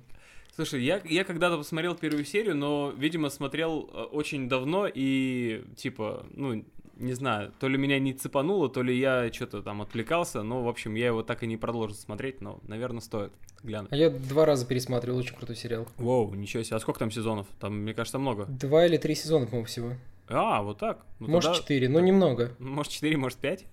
Слушай, 0.55 0.83
я, 0.83 1.01
я 1.03 1.25
когда-то 1.25 1.57
посмотрел 1.57 1.95
первую 1.95 2.23
серию, 2.23 2.55
но, 2.55 2.93
видимо, 2.95 3.29
смотрел 3.29 3.89
э, 3.91 4.03
очень 4.03 4.47
давно 4.47 4.87
и, 4.87 5.65
типа, 5.75 6.25
ну, 6.33 6.63
не 6.97 7.13
знаю, 7.13 7.53
то 7.59 7.67
ли 7.67 7.77
меня 7.77 7.99
не 7.99 8.13
цепануло, 8.13 8.69
то 8.69 8.81
ли 8.81 8.97
я 8.97 9.31
что-то 9.31 9.61
там 9.61 9.81
отвлекался, 9.81 10.43
но, 10.43 10.63
в 10.63 10.67
общем, 10.67 10.95
я 10.95 11.07
его 11.07 11.23
так 11.23 11.43
и 11.43 11.47
не 11.47 11.57
продолжил 11.57 11.95
смотреть, 11.95 12.41
но, 12.41 12.59
наверное, 12.63 13.01
стоит 13.01 13.33
глянуть. 13.63 13.91
А 13.91 13.95
я 13.95 14.09
два 14.09 14.45
раза 14.45 14.65
пересматривал, 14.65 15.19
очень 15.19 15.35
крутой 15.35 15.55
сериал. 15.55 15.87
Воу, 15.97 16.33
ничего 16.33 16.63
себе, 16.63 16.77
а 16.77 16.79
сколько 16.79 16.99
там 16.99 17.11
сезонов? 17.11 17.47
Там, 17.59 17.79
мне 17.81 17.93
кажется, 17.93 18.19
много. 18.19 18.45
Два 18.45 18.85
или 18.85 18.97
три 18.97 19.15
сезона, 19.15 19.45
по-моему, 19.45 19.65
всего. 19.65 19.93
А, 20.27 20.61
вот 20.63 20.79
так? 20.79 21.05
Ну, 21.19 21.27
может, 21.27 21.51
тогда... 21.51 21.61
четыре, 21.61 21.89
но 21.89 21.99
немного. 21.99 22.55
Может, 22.59 22.91
четыре, 22.93 23.17
может, 23.17 23.37
пять? 23.37 23.65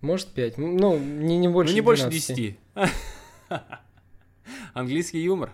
Может, 0.00 0.28
пять. 0.28 0.58
Ну, 0.58 0.98
не, 0.98 1.38
не 1.38 1.48
больше 1.48 1.72
Ну, 1.72 1.76
не 1.76 1.82
12. 1.82 1.84
больше 1.84 2.10
десяти. 2.10 2.56
Английский 4.74 5.20
юмор. 5.20 5.52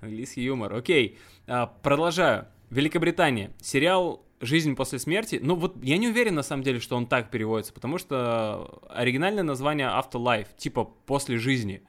Английский 0.00 0.42
юмор. 0.42 0.74
Окей, 0.74 1.18
а, 1.46 1.66
продолжаю. 1.66 2.46
Великобритания. 2.70 3.52
Сериал 3.60 4.22
«Жизнь 4.44 4.76
после 4.76 4.98
смерти». 4.98 5.40
Ну 5.42 5.54
вот 5.54 5.76
я 5.82 5.96
не 5.96 6.08
уверен 6.08 6.34
на 6.34 6.42
самом 6.42 6.62
деле, 6.62 6.80
что 6.80 6.96
он 6.96 7.06
так 7.06 7.30
переводится, 7.30 7.72
потому 7.72 7.98
что 7.98 8.82
оригинальное 8.88 9.42
название 9.42 9.88
«Afterlife», 9.88 10.48
типа 10.56 10.84
«после 10.84 11.38
жизни». 11.38 11.82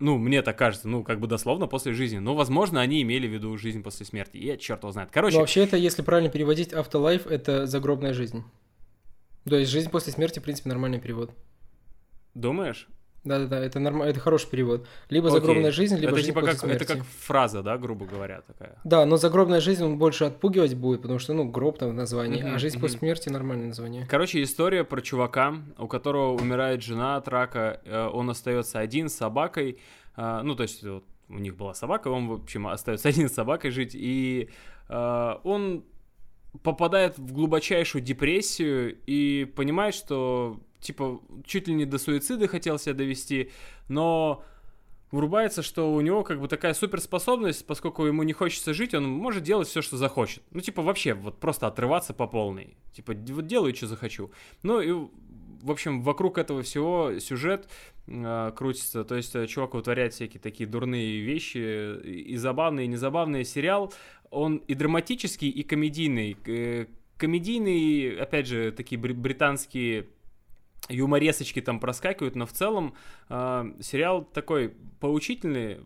Ну, 0.00 0.18
мне 0.18 0.42
так 0.42 0.58
кажется, 0.58 0.88
ну, 0.88 1.04
как 1.04 1.20
бы 1.20 1.26
дословно 1.26 1.66
после 1.66 1.92
жизни. 1.92 2.18
Но, 2.18 2.34
возможно, 2.34 2.80
они 2.80 3.00
имели 3.02 3.28
в 3.28 3.32
виду 3.32 3.56
жизнь 3.56 3.82
после 3.82 4.04
смерти. 4.04 4.36
Я 4.36 4.56
черт 4.56 4.82
его 4.82 4.92
знает. 4.92 5.10
Короче... 5.12 5.36
Но 5.36 5.40
вообще 5.40 5.62
это, 5.62 5.76
если 5.76 6.02
правильно 6.02 6.30
переводить, 6.30 6.72
afterlife— 6.72 7.28
это 7.30 7.66
загробная 7.66 8.12
жизнь. 8.12 8.44
То 9.48 9.56
есть 9.56 9.70
жизнь 9.70 9.90
после 9.90 10.12
смерти, 10.12 10.40
в 10.40 10.42
принципе, 10.42 10.68
нормальный 10.68 11.00
перевод. 11.00 11.30
Думаешь? 12.34 12.88
Да-да-да, 13.24 13.58
это 13.58 13.80
нормально, 13.80 14.10
это 14.10 14.20
хороший 14.20 14.50
перевод. 14.50 14.86
Либо 15.08 15.28
Окей. 15.28 15.40
загробная 15.40 15.70
жизнь, 15.70 15.96
либо 15.96 16.08
это 16.08 16.16
жизнь 16.16 16.28
типа 16.28 16.40
после 16.40 16.52
как, 16.52 16.60
смерти. 16.60 16.82
Это 16.82 16.94
как 16.96 17.04
фраза, 17.04 17.62
да, 17.62 17.78
грубо 17.78 18.04
говоря, 18.04 18.42
такая. 18.42 18.78
Да, 18.84 19.06
но 19.06 19.16
загробная 19.16 19.60
жизнь 19.60 19.82
он 19.82 19.98
больше 19.98 20.24
отпугивать 20.24 20.74
будет, 20.74 21.02
потому 21.02 21.18
что, 21.18 21.32
ну, 21.32 21.44
гроб 21.44 21.78
там 21.78 21.90
в 21.90 21.94
названии, 21.94 22.44
mm-hmm, 22.44 22.54
а 22.54 22.58
жизнь 22.58 22.76
mm-hmm. 22.76 22.80
после 22.80 22.98
смерти 22.98 23.28
нормальное 23.30 23.68
название. 23.68 24.06
Короче, 24.06 24.42
история 24.42 24.84
про 24.84 25.00
чувака, 25.00 25.54
у 25.78 25.88
которого 25.88 26.34
умирает 26.34 26.82
жена 26.82 27.16
от 27.16 27.28
рака, 27.28 27.80
э, 27.84 28.08
он 28.12 28.28
остается 28.28 28.78
один 28.78 29.08
с 29.08 29.14
собакой, 29.14 29.78
э, 30.16 30.40
ну, 30.42 30.54
то 30.54 30.64
есть 30.64 30.82
вот, 30.82 31.04
у 31.30 31.38
них 31.38 31.56
была 31.56 31.72
собака, 31.72 32.08
он, 32.08 32.28
в 32.28 32.32
общем, 32.32 32.66
остается 32.66 33.08
один 33.10 33.30
с 33.30 33.32
собакой 33.32 33.70
жить, 33.70 33.94
и 33.94 34.50
э, 34.88 35.34
он 35.44 35.84
попадает 36.62 37.18
в 37.18 37.32
глубочайшую 37.32 38.02
депрессию 38.02 38.96
и 39.06 39.44
понимает, 39.44 39.94
что 39.94 40.60
типа, 40.84 41.20
чуть 41.44 41.68
ли 41.68 41.74
не 41.74 41.84
до 41.84 41.98
суицида 41.98 42.46
хотел 42.46 42.78
себя 42.78 42.94
довести, 42.94 43.50
но 43.88 44.44
врубается, 45.10 45.62
что 45.62 45.92
у 45.92 46.00
него 46.00 46.22
как 46.22 46.40
бы 46.40 46.48
такая 46.48 46.74
суперспособность, 46.74 47.66
поскольку 47.66 48.04
ему 48.04 48.22
не 48.22 48.32
хочется 48.32 48.74
жить, 48.74 48.94
он 48.94 49.04
может 49.08 49.42
делать 49.42 49.68
все, 49.68 49.80
что 49.82 49.96
захочет. 49.96 50.42
Ну, 50.50 50.60
типа, 50.60 50.82
вообще, 50.82 51.14
вот 51.14 51.40
просто 51.40 51.66
отрываться 51.66 52.12
по 52.14 52.26
полной. 52.26 52.76
Типа, 52.92 53.14
вот 53.14 53.46
делаю, 53.46 53.74
что 53.74 53.86
захочу. 53.86 54.30
Ну, 54.62 54.80
и, 54.80 54.92
в 55.62 55.70
общем, 55.70 56.02
вокруг 56.02 56.38
этого 56.38 56.62
всего 56.62 57.18
сюжет 57.18 57.68
э, 58.06 58.52
крутится. 58.56 59.04
То 59.04 59.14
есть, 59.14 59.34
э, 59.34 59.46
чувак 59.46 59.74
вытворяет 59.74 60.12
всякие 60.12 60.40
такие 60.40 60.68
дурные 60.68 61.20
вещи, 61.20 62.00
и 62.02 62.36
забавные, 62.36 62.86
и 62.86 62.88
незабавные. 62.88 63.44
Сериал, 63.44 63.92
он 64.30 64.56
и 64.56 64.74
драматический, 64.74 65.48
и 65.48 65.62
комедийный. 65.62 66.36
Э, 66.46 66.86
комедийный, 67.16 68.16
опять 68.20 68.46
же, 68.46 68.72
такие 68.72 68.98
британские 69.00 70.08
юморесочки 70.88 71.60
там 71.60 71.80
проскакивают, 71.80 72.36
но 72.36 72.46
в 72.46 72.52
целом 72.52 72.94
э, 73.28 73.72
сериал 73.80 74.24
такой 74.24 74.74
поучительный, 75.00 75.80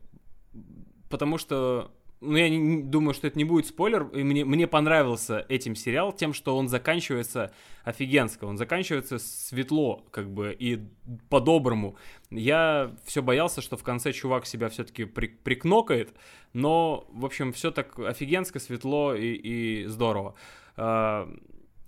потому 1.09 1.38
что 1.38 1.93
ну, 2.21 2.37
я 2.37 2.49
не, 2.49 2.83
думаю, 2.83 3.14
что 3.14 3.28
это 3.28 3.38
не 3.38 3.45
будет 3.45 3.67
спойлер, 3.67 4.09
и 4.09 4.25
мне, 4.25 4.45
мне 4.45 4.67
понравился 4.67 5.47
этим 5.49 5.76
сериал 5.76 6.12
тем, 6.12 6.33
что 6.33 6.57
он 6.57 6.69
заканчивается 6.69 7.52
офигенско, 7.85 8.45
он 8.45 8.59
заканчивается 8.59 9.19
светло, 9.19 10.05
как 10.11 10.28
бы, 10.28 10.55
и 10.59 10.81
по-доброму. 11.28 11.97
Я 12.31 12.93
все 13.05 13.23
боялся, 13.23 13.62
что 13.62 13.76
в 13.76 13.85
конце 13.85 14.12
чувак 14.12 14.47
себя 14.47 14.69
все-таки 14.69 15.05
при, 15.05 15.28
прикнокает, 15.28 16.12
но, 16.52 17.07
в 17.12 17.25
общем, 17.25 17.52
все 17.52 17.71
так 17.71 17.99
офигенско, 17.99 18.59
светло 18.59 19.14
и, 19.14 19.35
и 19.35 19.85
здорово. 19.87 20.35
Э, 20.76 21.28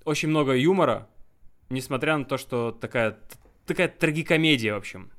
очень 0.04 0.28
много 0.28 0.54
юмора, 0.54 1.08
несмотря 1.70 2.16
на 2.16 2.24
то, 2.24 2.36
что 2.36 2.72
такая, 2.72 3.18
такая 3.66 3.88
трагикомедия, 3.88 4.74
в 4.74 4.78
общем. 4.78 5.10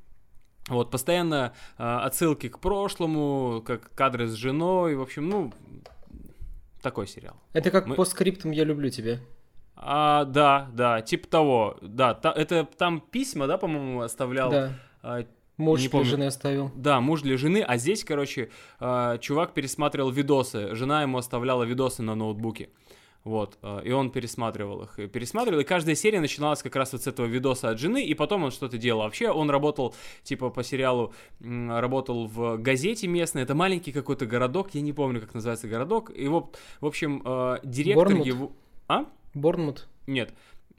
Вот, 0.68 0.92
постоянно 0.92 1.54
э, 1.78 1.84
отсылки 1.84 2.48
к 2.48 2.60
прошлому, 2.60 3.64
как 3.66 3.94
кадры 3.96 4.28
с 4.28 4.34
женой, 4.34 4.96
в 4.96 5.02
общем, 5.02 5.28
ну, 5.28 5.52
такой 6.82 7.08
сериал. 7.08 7.36
Это 7.54 7.72
как 7.72 7.88
Мы... 7.88 7.96
по 7.96 8.06
скриптам 8.06 8.52
«Я 8.52 8.64
люблю 8.64 8.90
тебя». 8.90 9.20
А, 9.76 10.26
да, 10.26 10.70
да, 10.74 11.02
типа 11.02 11.28
того, 11.28 11.78
да, 11.82 12.14
та, 12.14 12.32
это 12.32 12.68
там 12.78 13.02
письма, 13.02 13.48
да, 13.48 13.58
по-моему, 13.58 14.02
оставлял. 14.02 14.52
Да. 14.52 14.74
А, 15.02 15.26
Муж 15.58 15.80
не 15.80 15.88
для 15.88 15.92
помню. 15.92 16.10
жены 16.10 16.24
оставил. 16.26 16.72
Да, 16.76 17.02
муж 17.02 17.22
для 17.22 17.38
жены, 17.38 17.64
а 17.68 17.78
здесь, 17.78 18.04
короче, 18.04 18.50
э, 18.80 19.18
чувак 19.22 19.54
пересматривал 19.54 20.10
видосы, 20.10 20.74
жена 20.76 21.04
ему 21.04 21.18
оставляла 21.18 21.64
видосы 21.64 22.02
на 22.02 22.16
ноутбуке. 22.16 22.70
Вот, 23.24 23.60
э, 23.62 23.82
и 23.86 23.92
он 23.92 24.10
пересматривал 24.10 24.84
их, 24.84 24.98
и 24.98 25.08
пересматривал, 25.08 25.60
и 25.60 25.64
каждая 25.64 25.94
серия 25.94 26.20
начиналась 26.20 26.64
как 26.64 26.76
раз 26.76 26.94
вот 26.94 27.04
с 27.04 27.08
этого 27.08 27.28
видоса 27.28 27.70
от 27.70 27.80
жены, 27.80 28.04
и 28.04 28.16
потом 28.16 28.44
он 28.44 28.52
что-то 28.52 28.80
делал. 28.80 29.04
Вообще 29.04 29.30
он 29.30 29.52
работал, 29.52 29.94
типа, 30.24 30.50
по 30.50 30.64
сериалу, 30.64 31.14
работал 31.40 32.28
в 32.28 32.58
газете 32.58 33.08
местной, 33.08 33.44
это 33.44 33.54
маленький 33.54 33.92
какой-то 33.92 34.26
городок, 34.26 34.74
я 34.74 34.82
не 34.82 34.92
помню, 34.92 35.22
как 35.22 35.36
называется 35.36 35.68
городок, 35.68 36.12
и 36.16 36.28
вот, 36.28 36.58
в 36.80 36.86
общем, 36.88 37.22
э, 37.24 37.60
директор 37.64 38.08
Борнмут? 38.08 38.26
его... 38.26 38.52
А? 38.88 39.06
Борнмут? 39.36 39.88
Нет. 40.08 40.34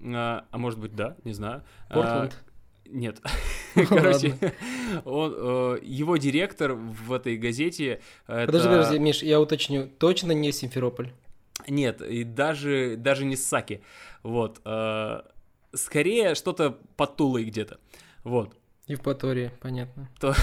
А, 0.04 0.44
а 0.50 0.58
может 0.58 0.80
быть, 0.80 0.96
да, 0.96 1.16
не 1.22 1.34
знаю. 1.34 1.62
Портленд? 1.90 2.36
А, 2.44 2.88
нет. 2.88 3.20
Короче, 3.88 4.36
он, 5.04 5.34
э, 5.36 5.78
его 5.82 6.16
директор 6.16 6.72
в 6.74 7.12
этой 7.12 7.36
газете... 7.36 8.00
Подожди, 8.26 8.68
подожди, 8.68 8.98
Миш, 8.98 9.22
я 9.22 9.40
уточню. 9.40 9.88
Точно 9.98 10.32
не 10.32 10.50
Симферополь? 10.50 11.12
Нет, 11.68 12.02
и 12.02 12.24
даже, 12.24 12.96
даже 12.96 13.24
не 13.24 13.36
Саки. 13.36 13.82
Вот. 14.22 14.60
Э, 14.64 15.22
скорее 15.72 16.34
что-то 16.34 16.78
под 16.96 17.16
Тулой 17.16 17.44
где-то. 17.44 17.78
Вот. 18.24 18.56
Евпатория, 18.86 19.52
понятно. 19.60 20.08
То... 20.20 20.34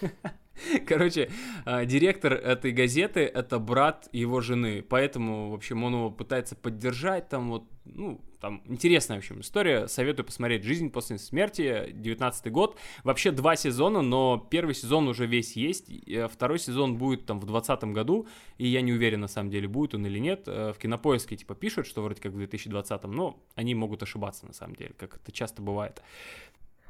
Короче, 0.86 1.30
э, 1.66 1.84
директор 1.86 2.32
этой 2.32 2.72
газеты— 2.72 3.20
это 3.34 3.58
брат 3.58 4.08
его 4.12 4.40
жены, 4.40 4.82
поэтому, 4.82 5.50
в 5.50 5.54
общем, 5.54 5.84
он 5.84 5.94
его 5.94 6.10
пытается 6.10 6.56
поддержать, 6.56 7.28
там 7.28 7.50
вот, 7.50 7.64
ну, 7.84 8.20
там 8.40 8.62
интересная, 8.66 9.16
в 9.16 9.20
общем, 9.20 9.40
история. 9.40 9.88
Советую 9.88 10.26
посмотреть 10.26 10.64
«Жизнь 10.64 10.90
после 10.90 11.18
смерти», 11.18 11.90
19 11.92 12.52
год. 12.52 12.76
Вообще 13.04 13.30
два 13.30 13.56
сезона, 13.56 14.02
но 14.02 14.46
первый 14.50 14.74
сезон 14.74 15.08
уже 15.08 15.26
весь 15.26 15.56
есть. 15.56 15.88
Э, 16.08 16.28
второй 16.28 16.58
сезон 16.58 16.96
будет 16.96 17.26
там 17.26 17.40
в 17.40 17.46
20 17.46 17.84
году, 17.84 18.26
и 18.58 18.66
я 18.66 18.80
не 18.80 18.92
уверен, 18.92 19.20
на 19.20 19.28
самом 19.28 19.50
деле, 19.50 19.68
будет 19.68 19.94
он 19.94 20.06
или 20.06 20.18
нет. 20.18 20.44
Э, 20.46 20.72
в 20.72 20.78
Кинопоиске, 20.78 21.36
типа, 21.36 21.54
пишут, 21.54 21.86
что 21.86 22.02
вроде 22.02 22.20
как 22.20 22.32
в 22.32 22.36
2020, 22.36 23.04
но 23.04 23.42
они 23.54 23.74
могут 23.74 24.02
ошибаться, 24.02 24.46
на 24.46 24.52
самом 24.52 24.76
деле, 24.76 24.94
как 24.96 25.16
это 25.16 25.32
часто 25.32 25.62
бывает. 25.62 26.02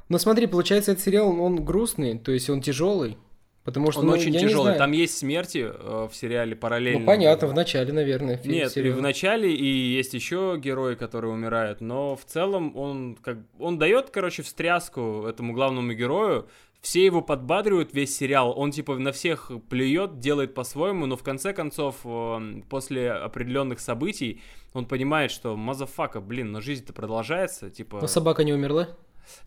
Но 0.09 0.19
смотри, 0.19 0.47
получается, 0.47 0.93
этот 0.93 1.05
сериал, 1.05 1.41
он 1.41 1.65
грустный, 1.65 2.19
то 2.19 2.33
есть 2.33 2.49
он 2.49 2.61
тяжелый. 2.61 3.17
Потому 3.66 3.90
что 3.90 4.02
он 4.02 4.06
ну, 4.06 4.12
очень 4.12 4.32
тяжелый. 4.32 4.78
Там 4.78 4.92
есть 4.92 5.18
смерти 5.18 5.68
э, 5.68 6.08
в 6.08 6.14
сериале 6.14 6.54
параллельно. 6.54 7.00
Ну, 7.00 7.06
понятно, 7.06 7.49
в 7.49 7.54
начале, 7.54 7.92
наверное. 7.92 8.37
фильм, 8.37 8.54
Нет, 8.54 8.68
и 8.68 8.75
сериал. 8.75 8.99
в 8.99 9.02
начале 9.02 9.52
и 9.52 9.66
есть 9.66 10.14
еще 10.14 10.56
герои, 10.56 10.94
которые 10.94 11.32
умирают, 11.32 11.80
но 11.80 12.14
в 12.14 12.25
целом 12.25 12.76
он 12.76 13.18
как 13.20 13.38
он 13.58 13.76
дает, 13.76 14.11
короче, 14.11 14.44
встряску 14.44 15.26
этому 15.28 15.52
главному 15.52 15.92
герою. 15.94 16.46
Все 16.80 17.04
его 17.04 17.23
подбадривают 17.23 17.92
весь 17.92 18.16
сериал. 18.16 18.56
Он 18.56 18.70
типа 18.70 18.94
на 18.99 19.11
всех 19.11 19.50
плюет, 19.68 20.20
делает 20.20 20.54
по-своему, 20.54 21.06
но 21.06 21.16
в 21.16 21.25
конце 21.25 21.52
концов 21.52 21.96
э, 22.04 22.62
после 22.70 23.11
определенных 23.11 23.80
событий 23.80 24.42
он 24.75 24.87
понимает, 24.87 25.32
что 25.32 25.56
motherfucker, 25.57 26.21
блин, 26.20 26.52
но 26.52 26.61
жизнь-то 26.61 26.92
продолжается, 26.92 27.68
типа. 27.68 27.99
Но 28.00 28.06
собака 28.06 28.44
не 28.44 28.52
умерла? 28.52 28.90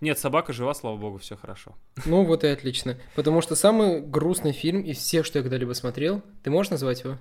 Нет, 0.02 0.20
собака 0.20 0.54
жива, 0.54 0.74
слава 0.74 0.98
богу, 0.98 1.18
все 1.18 1.36
хорошо. 1.36 1.76
Ну 2.06 2.24
вот 2.24 2.44
и 2.44 2.48
отлично. 2.48 2.98
Потому 3.16 3.42
что 3.42 3.56
самый 3.56 4.02
грустный 4.02 4.52
фильм 4.52 4.82
из 4.82 4.98
всех, 4.98 5.26
что 5.26 5.40
я 5.40 5.44
когда-либо 5.44 5.74
смотрел, 5.74 6.22
ты 6.44 6.50
можешь 6.50 6.70
назвать 6.72 7.04
его? 7.04 7.18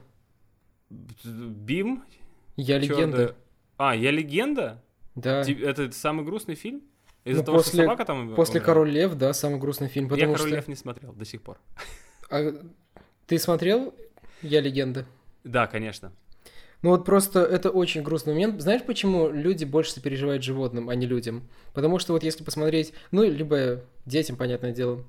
Бим? 1.24 2.04
Я 2.56 2.80
Чё, 2.80 2.94
легенда. 2.94 3.16
да? 3.28 3.34
А, 3.76 3.94
я 3.96 4.10
легенда? 4.10 4.82
Да. 5.14 5.40
Это 5.42 5.92
самый 5.92 6.24
грустный 6.24 6.54
фильм? 6.54 6.82
Из-за 7.24 7.40
Ну, 7.40 7.46
того, 7.46 7.58
что 7.58 7.70
после- 7.70 7.84
собака 7.84 8.04
там 8.04 8.34
После? 8.34 8.60
Король 8.60 8.90
Лев, 8.90 9.14
да, 9.14 9.32
самый 9.32 9.58
грустный 9.60 9.88
фильм. 9.88 10.12
Я 10.14 10.24
Король 10.26 10.38
что... 10.38 10.48
Лев 10.48 10.68
не 10.68 10.76
смотрел 10.76 11.12
до 11.12 11.24
сих 11.24 11.42
пор. 11.42 11.58
А 12.30 12.52
ты 13.26 13.38
смотрел 13.38 13.94
Я 14.42 14.60
легенда? 14.60 15.04
Да, 15.44 15.66
конечно. 15.66 16.12
Ну 16.82 16.90
вот 16.90 17.04
просто 17.04 17.40
это 17.40 17.70
очень 17.70 18.02
грустный 18.02 18.34
момент. 18.34 18.60
Знаешь, 18.60 18.82
почему 18.84 19.28
люди 19.30 19.64
больше 19.64 19.92
сопереживают 19.92 20.44
животным, 20.44 20.88
а 20.88 20.94
не 20.94 21.06
людям? 21.06 21.48
Потому 21.74 21.98
что 21.98 22.12
вот 22.12 22.22
если 22.22 22.44
посмотреть, 22.44 22.92
ну, 23.10 23.24
либо 23.24 23.82
детям, 24.06 24.36
понятное 24.36 24.72
дело. 24.72 25.04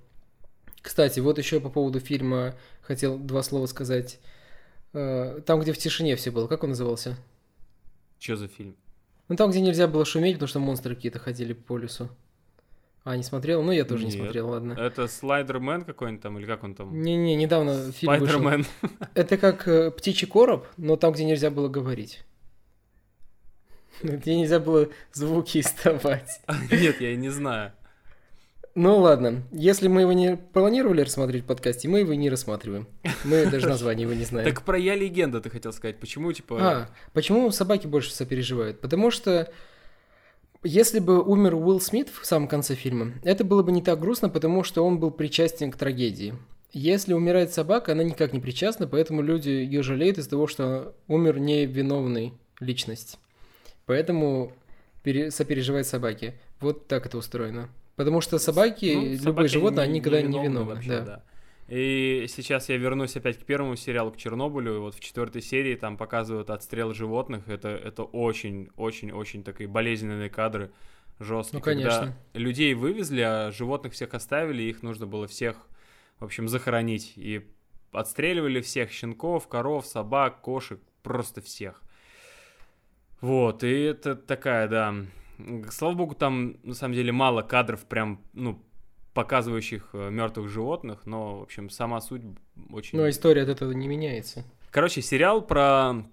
Кстати, 0.82 1.20
вот 1.20 1.38
еще 1.38 1.60
по 1.60 1.70
поводу 1.70 2.00
фильма 2.00 2.56
хотел 2.82 3.18
два 3.20 3.44
слова 3.44 3.68
сказать. 3.68 4.20
Э, 4.94 5.42
Там, 5.46 5.60
где 5.60 5.72
в 5.72 5.78
тишине 5.78 6.16
все 6.16 6.32
было, 6.32 6.48
как 6.48 6.64
он 6.64 6.70
назывался? 6.70 7.18
Что 8.18 8.36
за 8.36 8.48
фильм? 8.48 8.76
Ну, 9.28 9.36
там, 9.36 9.52
где 9.52 9.62
нельзя 9.62 9.88
было 9.88 10.06
шуметь, 10.06 10.36
потому 10.36 10.48
что 10.48 10.60
монстры 10.60 10.96
какие-то 10.96 11.20
ходили 11.20 11.54
по 11.54 11.78
лесу. 11.78 12.10
А, 13.10 13.18
не 13.18 13.24
смотрел? 13.24 13.63
Ну, 13.63 13.72
я 13.72 13.86
тоже 13.86 14.06
не 14.06 14.12
Нет. 14.12 14.22
смотрел, 14.22 14.50
ладно. 14.50 14.74
Это 14.74 15.08
Слайдермен 15.08 15.84
какой-нибудь 15.84 16.22
там, 16.22 16.38
или 16.38 16.46
как 16.46 16.63
он 16.63 16.75
там? 16.75 17.01
Не-не, 17.01 17.36
недавно 17.36 17.92
фильм 17.92 18.20
вышел. 18.20 18.39
Спайдермен. 18.39 18.66
Это 19.16 19.38
как 19.38 19.68
э, 19.68 19.89
птичий 19.89 20.28
короб, 20.28 20.68
но 20.78 20.96
там, 20.96 21.13
где 21.13 21.25
нельзя 21.25 21.50
было 21.50 21.70
говорить. 21.70 22.24
Где 24.04 24.36
нельзя 24.36 24.60
было 24.60 24.89
звуки 25.12 25.58
издавать. 25.62 26.39
Нет, 26.70 27.01
я 27.01 27.16
не 27.16 27.30
знаю. 27.30 27.72
Ну 28.75 29.00
ладно, 29.00 29.42
если 29.51 29.88
мы 29.88 30.01
его 30.01 30.13
не 30.13 30.38
планировали 30.38 31.01
рассмотреть 31.01 31.46
в 31.46 31.48
подкасте, 31.48 31.88
мы 31.88 32.01
его 32.01 32.13
и 32.13 32.18
не 32.18 32.30
рассматриваем. 32.30 32.88
Мы 33.24 33.46
даже 33.51 33.68
название 33.68 34.04
его 34.04 34.13
не 34.13 34.25
знаем. 34.25 34.48
Так 34.48 34.63
про 34.63 34.78
Я 34.78 34.94
Легенда 34.94 35.42
ты 35.42 35.50
хотел 35.50 35.74
сказать. 35.74 36.00
Почему, 36.00 36.32
типа... 36.32 36.58
А, 36.62 36.89
почему 37.13 37.50
собаки 37.50 37.88
больше 37.88 38.13
сопереживают? 38.13 38.82
Потому 38.82 39.10
что 39.10 39.51
если 40.63 41.00
бы 41.00 41.22
умер 41.22 41.56
Уилл 41.56 41.80
Смит 41.80 42.10
в 42.10 42.25
самом 42.25 42.48
конце 42.48 42.75
фильма, 42.75 43.13
это 43.24 43.44
было 43.44 43.63
бы 43.63 43.72
не 43.72 43.82
так 43.82 44.00
грустно, 44.00 44.30
потому 44.30 44.63
что 44.63 44.86
он 44.86 45.00
был 45.00 45.12
причастен 45.12 45.72
к 45.72 45.78
трагедии. 45.78 46.34
Если 46.72 47.13
умирает 47.13 47.51
собака, 47.51 47.94
она 47.94 48.04
никак 48.04 48.32
не 48.34 48.39
причастна, 48.39 48.86
поэтому 48.88 49.22
люди 49.22 49.50
ее 49.50 49.82
жалеют 49.82 50.18
из-за 50.20 50.30
того, 50.30 50.46
что 50.48 50.94
умер 51.08 51.39
невиновный 51.39 52.34
личность. 52.60 53.18
Поэтому 53.86 54.54
пере- 55.04 55.32
сопереживают 55.32 55.88
собаки. 55.88 56.36
Вот 56.60 56.88
так 56.88 57.06
это 57.06 57.18
устроено. 57.18 57.70
Потому 57.96 58.22
что 58.22 58.38
собаки, 58.38 58.94
Ну, 58.96 59.01
любые 59.01 59.20
собаки 59.20 59.48
животные, 59.48 59.78
не- 59.88 59.89
они 59.92 60.00
никогда 60.00 60.22
не 60.22 60.28
невиновны 60.28 60.48
виновны. 60.50 60.74
вообще, 60.75 60.89
да. 60.89 61.01
да. 61.06 61.24
И 61.69 62.25
сейчас 62.27 62.67
я 62.69 62.77
вернусь 62.77 63.15
опять 63.15 63.38
к 63.38 63.45
первому 63.45 63.75
сериалу, 63.75 64.12
к 64.12 64.17
Чернобылю. 64.17 64.75
И 64.75 64.79
вот 64.79 64.95
в 64.95 64.99
четвертой 64.99 65.41
серии 65.41 65.75
там 65.75 65.97
показывают 65.97 66.49
отстрел 66.49 66.93
животных. 66.93 67.47
Это, 67.47 67.69
это 67.69 68.03
очень, 68.03 68.69
очень, 68.75 69.12
очень 69.12 69.43
такие 69.43 69.69
болезненные 69.69 70.29
кадры, 70.29 70.71
жесткие. 71.19 71.60
Ну, 71.60 71.63
конечно. 71.63 71.99
Когда 71.99 72.17
людей 72.34 72.73
вывезли, 72.73 73.21
а 73.21 73.51
животных 73.51 73.93
всех 73.93 74.13
оставили, 74.15 74.63
их 74.63 74.82
нужно 74.82 75.05
было 75.05 75.27
всех, 75.27 75.67
в 76.19 76.25
общем, 76.25 76.47
захоронить. 76.47 77.13
И 77.15 77.47
отстреливали 77.91 78.62
всех 78.62 78.91
щенков, 78.91 79.47
коров, 79.47 79.86
собак, 79.86 80.41
кошек, 80.41 80.79
просто 81.03 81.41
всех. 81.41 81.82
Вот, 83.21 83.63
и 83.63 83.82
это 83.82 84.15
такая, 84.15 84.67
да. 84.67 84.95
Слава 85.71 85.93
богу, 85.93 86.15
там 86.15 86.58
на 86.63 86.73
самом 86.73 86.95
деле 86.95 87.12
мало 87.12 87.41
кадров, 87.41 87.86
прям, 87.86 88.21
ну, 88.34 88.63
показывающих 89.19 89.89
мертвых 89.93 90.49
животных, 90.49 91.05
но, 91.05 91.39
в 91.39 91.43
общем, 91.43 91.69
сама 91.69 91.99
суть 91.99 92.21
очень. 92.71 92.97
Но 92.97 93.10
история 93.10 93.43
от 93.43 93.49
этого 93.49 93.73
не 93.73 93.88
меняется. 93.88 94.45
Короче, 94.71 95.01
сериал 95.01 95.41
про 95.41 96.05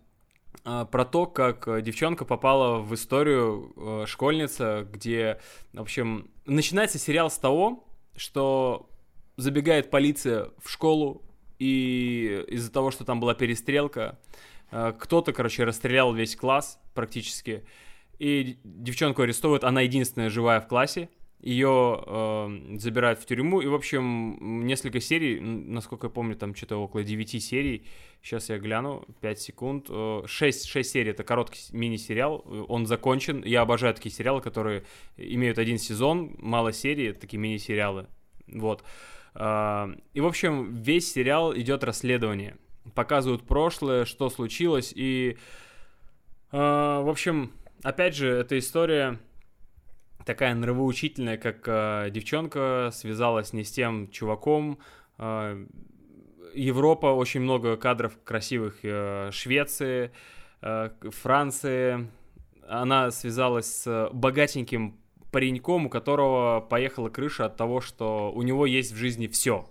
а, 0.64 0.84
про 0.84 1.04
то, 1.04 1.26
как 1.26 1.68
э, 1.68 1.80
девчонка 1.80 2.24
попала 2.24 2.78
в 2.78 2.92
историю 2.92 3.72
э, 3.76 4.04
школьница, 4.08 4.84
где, 4.92 5.40
в 5.72 5.82
общем, 5.82 6.28
начинается 6.44 6.98
сериал 6.98 7.30
с 7.30 7.38
того, 7.38 7.84
что 8.16 8.90
забегает 9.36 9.90
полиция 9.90 10.50
в 10.60 10.68
школу, 10.68 11.22
и 11.60 12.44
из-за 12.48 12.72
того, 12.72 12.90
что 12.90 13.04
там 13.04 13.20
была 13.20 13.34
перестрелка, 13.34 14.18
э, 14.72 14.92
кто-то, 14.98 15.32
короче, 15.32 15.62
расстрелял 15.62 16.12
весь 16.12 16.34
класс 16.34 16.80
практически, 16.94 17.64
и 18.18 18.58
девчонку 18.64 19.22
арестовывают, 19.22 19.62
она 19.62 19.82
единственная 19.82 20.30
живая 20.30 20.60
в 20.60 20.66
классе, 20.66 21.10
ее 21.40 22.02
э, 22.06 22.76
забирают 22.78 23.20
в 23.20 23.26
тюрьму, 23.26 23.60
и, 23.60 23.66
в 23.66 23.74
общем, 23.74 24.66
несколько 24.66 25.00
серий, 25.00 25.38
насколько 25.40 26.06
я 26.06 26.10
помню, 26.10 26.34
там 26.34 26.54
что-то 26.54 26.76
около 26.76 27.04
9 27.04 27.42
серий, 27.44 27.86
сейчас 28.22 28.48
я 28.48 28.58
гляну, 28.58 29.04
5 29.20 29.40
секунд, 29.40 29.86
э, 29.88 30.22
6, 30.26 30.66
6 30.66 30.90
серий, 30.90 31.10
это 31.10 31.24
короткий 31.24 31.60
мини-сериал, 31.72 32.42
э, 32.46 32.64
он 32.68 32.86
закончен, 32.86 33.44
я 33.44 33.60
обожаю 33.60 33.94
такие 33.94 34.14
сериалы, 34.14 34.40
которые 34.40 34.84
имеют 35.16 35.58
один 35.58 35.78
сезон, 35.78 36.34
мало 36.38 36.72
серий, 36.72 37.12
такие 37.12 37.38
мини-сериалы, 37.38 38.06
вот. 38.48 38.82
А, 39.34 39.90
И, 40.14 40.20
в 40.20 40.26
общем, 40.26 40.72
весь 40.72 41.12
сериал 41.12 41.54
идет 41.54 41.84
расследование, 41.84 42.56
показывают 42.94 43.46
прошлое, 43.46 44.06
что 44.06 44.30
случилось, 44.30 44.92
и, 44.96 45.36
в 46.50 47.10
общем, 47.10 47.52
опять 47.82 48.14
же, 48.14 48.28
эта 48.28 48.58
история 48.58 49.18
такая 50.26 50.54
нравоучительная, 50.54 51.38
как 51.38 51.62
э, 51.66 52.10
девчонка 52.10 52.90
связалась 52.92 53.54
не 53.54 53.64
с 53.64 53.70
тем 53.70 54.10
чуваком. 54.10 54.78
э, 55.18 55.66
Европа, 56.54 57.06
очень 57.06 57.40
много 57.40 57.76
кадров 57.76 58.18
красивых 58.24 58.78
э, 58.82 59.30
Швеции, 59.32 60.10
э, 60.62 60.90
Франции. 61.02 62.10
Она 62.68 63.10
связалась 63.12 63.66
с 63.66 64.10
богатеньким 64.12 64.98
пареньком, 65.30 65.86
у 65.86 65.88
которого 65.88 66.60
поехала 66.60 67.08
крыша 67.08 67.46
от 67.46 67.56
того, 67.56 67.80
что 67.80 68.32
у 68.32 68.42
него 68.42 68.66
есть 68.66 68.92
в 68.92 68.96
жизни 68.96 69.28
все. 69.28 69.68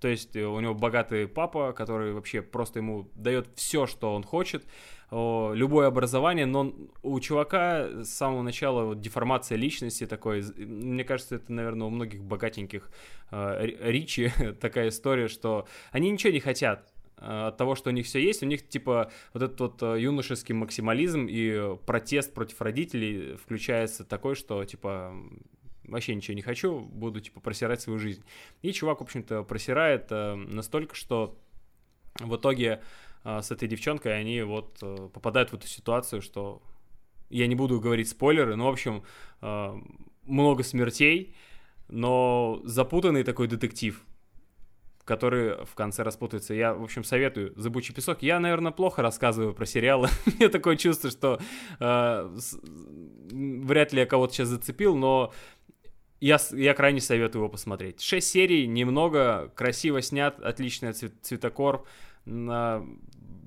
То 0.00 0.08
есть 0.08 0.36
э, 0.36 0.44
у 0.44 0.60
него 0.60 0.74
богатый 0.74 1.26
папа, 1.26 1.72
который 1.72 2.12
вообще 2.12 2.42
просто 2.42 2.80
ему 2.80 3.10
дает 3.14 3.48
все, 3.56 3.86
что 3.86 4.14
он 4.14 4.22
хочет, 4.22 4.64
любое 5.10 5.86
образование, 5.86 6.46
но 6.46 6.74
у 7.02 7.20
чувака 7.20 8.02
с 8.02 8.08
самого 8.08 8.42
начала 8.42 8.86
вот 8.86 9.00
деформация 9.00 9.56
личности 9.56 10.04
такой, 10.04 10.42
мне 10.56 11.04
кажется, 11.04 11.36
это, 11.36 11.52
наверное, 11.52 11.86
у 11.86 11.90
многих 11.90 12.24
богатеньких 12.24 12.90
э, 13.30 13.66
ри- 13.66 13.78
Ричи 13.80 14.32
такая 14.60 14.88
история, 14.88 15.28
что 15.28 15.68
они 15.92 16.10
ничего 16.10 16.32
не 16.32 16.40
хотят 16.40 16.92
э, 17.18 17.46
от 17.46 17.56
того, 17.56 17.76
что 17.76 17.90
у 17.90 17.92
них 17.92 18.06
все 18.06 18.18
есть, 18.18 18.42
у 18.42 18.46
них 18.46 18.68
типа 18.68 19.12
вот 19.32 19.42
этот 19.44 19.60
вот 19.60 19.82
юношеский 19.96 20.56
максимализм 20.56 21.26
и 21.30 21.76
протест 21.86 22.34
против 22.34 22.60
родителей 22.60 23.36
включается 23.36 24.04
такой, 24.04 24.34
что 24.34 24.64
типа 24.64 25.14
вообще 25.88 26.14
ничего 26.14 26.34
не 26.34 26.42
хочу, 26.42 26.80
буду 26.80 27.20
типа 27.20 27.40
просирать 27.40 27.80
свою 27.80 27.98
жизнь. 27.98 28.24
И 28.62 28.72
чувак, 28.72 29.00
в 29.00 29.04
общем-то, 29.04 29.42
просирает 29.44 30.06
э, 30.10 30.34
настолько, 30.34 30.94
что 30.94 31.38
в 32.20 32.36
итоге 32.36 32.82
э, 33.24 33.40
с 33.42 33.50
этой 33.50 33.68
девчонкой 33.68 34.18
они 34.18 34.42
вот 34.42 34.78
э, 34.82 35.08
попадают 35.12 35.50
в 35.50 35.54
эту 35.54 35.66
ситуацию, 35.66 36.22
что 36.22 36.62
я 37.30 37.46
не 37.46 37.54
буду 37.54 37.80
говорить 37.80 38.08
спойлеры, 38.08 38.54
но, 38.54 38.66
в 38.66 38.72
общем, 38.72 39.02
много 40.22 40.62
смертей, 40.62 41.34
но 41.88 42.60
запутанный 42.64 43.24
такой 43.24 43.48
детектив, 43.48 44.00
который 45.06 45.64
в 45.64 45.74
конце 45.74 46.02
распутается. 46.02 46.52
Я, 46.52 46.74
в 46.74 46.82
общем, 46.82 47.04
советую 47.04 47.52
«Зыбучий 47.56 47.94
песок». 47.94 48.22
Я, 48.22 48.40
наверное, 48.40 48.72
плохо 48.72 49.02
рассказываю 49.02 49.54
про 49.54 49.64
сериалы. 49.64 50.08
Мне 50.26 50.48
такое 50.48 50.76
чувство, 50.76 51.10
что 51.10 51.40
э, 51.78 52.36
с- 52.36 52.58
вряд 53.32 53.92
ли 53.92 54.00
я 54.00 54.06
кого-то 54.06 54.34
сейчас 54.34 54.48
зацепил, 54.48 54.96
но 54.96 55.32
я, 56.20 56.38
я 56.52 56.74
крайне 56.74 57.00
советую 57.00 57.42
его 57.42 57.48
посмотреть. 57.48 58.00
Шесть 58.00 58.28
серий, 58.28 58.66
немного, 58.66 59.52
красиво 59.54 60.00
снят, 60.02 60.40
отличный 60.40 60.92
цвет, 60.92 61.12
цветокор. 61.22 61.84
На, 62.24 62.84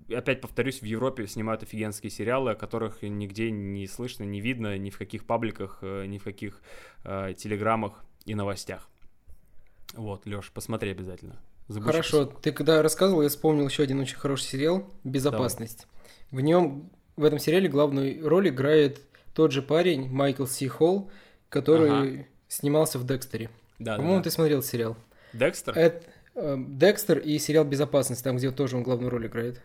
опять 0.09 0.41
повторюсь, 0.41 0.81
в 0.81 0.85
Европе 0.85 1.27
снимают 1.27 1.63
офигенские 1.63 2.11
сериалы, 2.11 2.51
о 2.51 2.55
которых 2.55 3.01
нигде 3.01 3.51
не 3.51 3.87
слышно, 3.87 4.23
не 4.23 4.39
видно, 4.39 4.77
ни 4.77 4.89
в 4.89 4.97
каких 4.97 5.25
пабликах, 5.25 5.79
э, 5.81 6.05
ни 6.05 6.17
в 6.17 6.23
каких 6.23 6.61
э, 7.03 7.33
телеграммах 7.37 8.03
и 8.25 8.35
новостях. 8.35 8.87
Вот, 9.93 10.25
Леш, 10.25 10.51
посмотри 10.51 10.91
обязательно. 10.91 11.41
Забудь 11.67 11.87
Хорошо, 11.87 12.25
ты 12.25 12.51
когда 12.51 12.81
рассказывал, 12.81 13.21
я 13.21 13.29
вспомнил 13.29 13.67
еще 13.67 13.83
один 13.83 13.99
очень 13.99 14.17
хороший 14.17 14.45
сериал 14.45 14.87
«Безопасность». 15.03 15.87
Давай. 16.31 16.43
В 16.43 16.45
нем, 16.45 16.89
в 17.15 17.23
этом 17.23 17.39
сериале 17.39 17.67
главную 17.67 18.27
роль 18.27 18.49
играет 18.49 19.01
тот 19.33 19.51
же 19.51 19.61
парень, 19.61 20.09
Майкл 20.09 20.45
Си 20.45 20.67
Холл, 20.67 21.11
который 21.49 21.91
ага. 21.91 22.25
Снимался 22.49 22.99
в 22.99 23.05
«Декстере». 23.05 23.49
Да, 23.79 23.95
По-моему, 23.95 24.17
да, 24.17 24.19
да. 24.19 24.23
ты 24.25 24.31
смотрел 24.31 24.61
сериал. 24.61 24.97
«Декстер»? 25.31 25.77
Это, 25.77 26.05
э, 26.35 26.57
«Декстер» 26.57 27.19
и 27.19 27.39
сериал 27.39 27.63
«Безопасность», 27.63 28.23
там, 28.23 28.35
где 28.35 28.51
тоже 28.51 28.75
он 28.75 28.83
главную 28.83 29.09
роль 29.09 29.27
играет. 29.27 29.61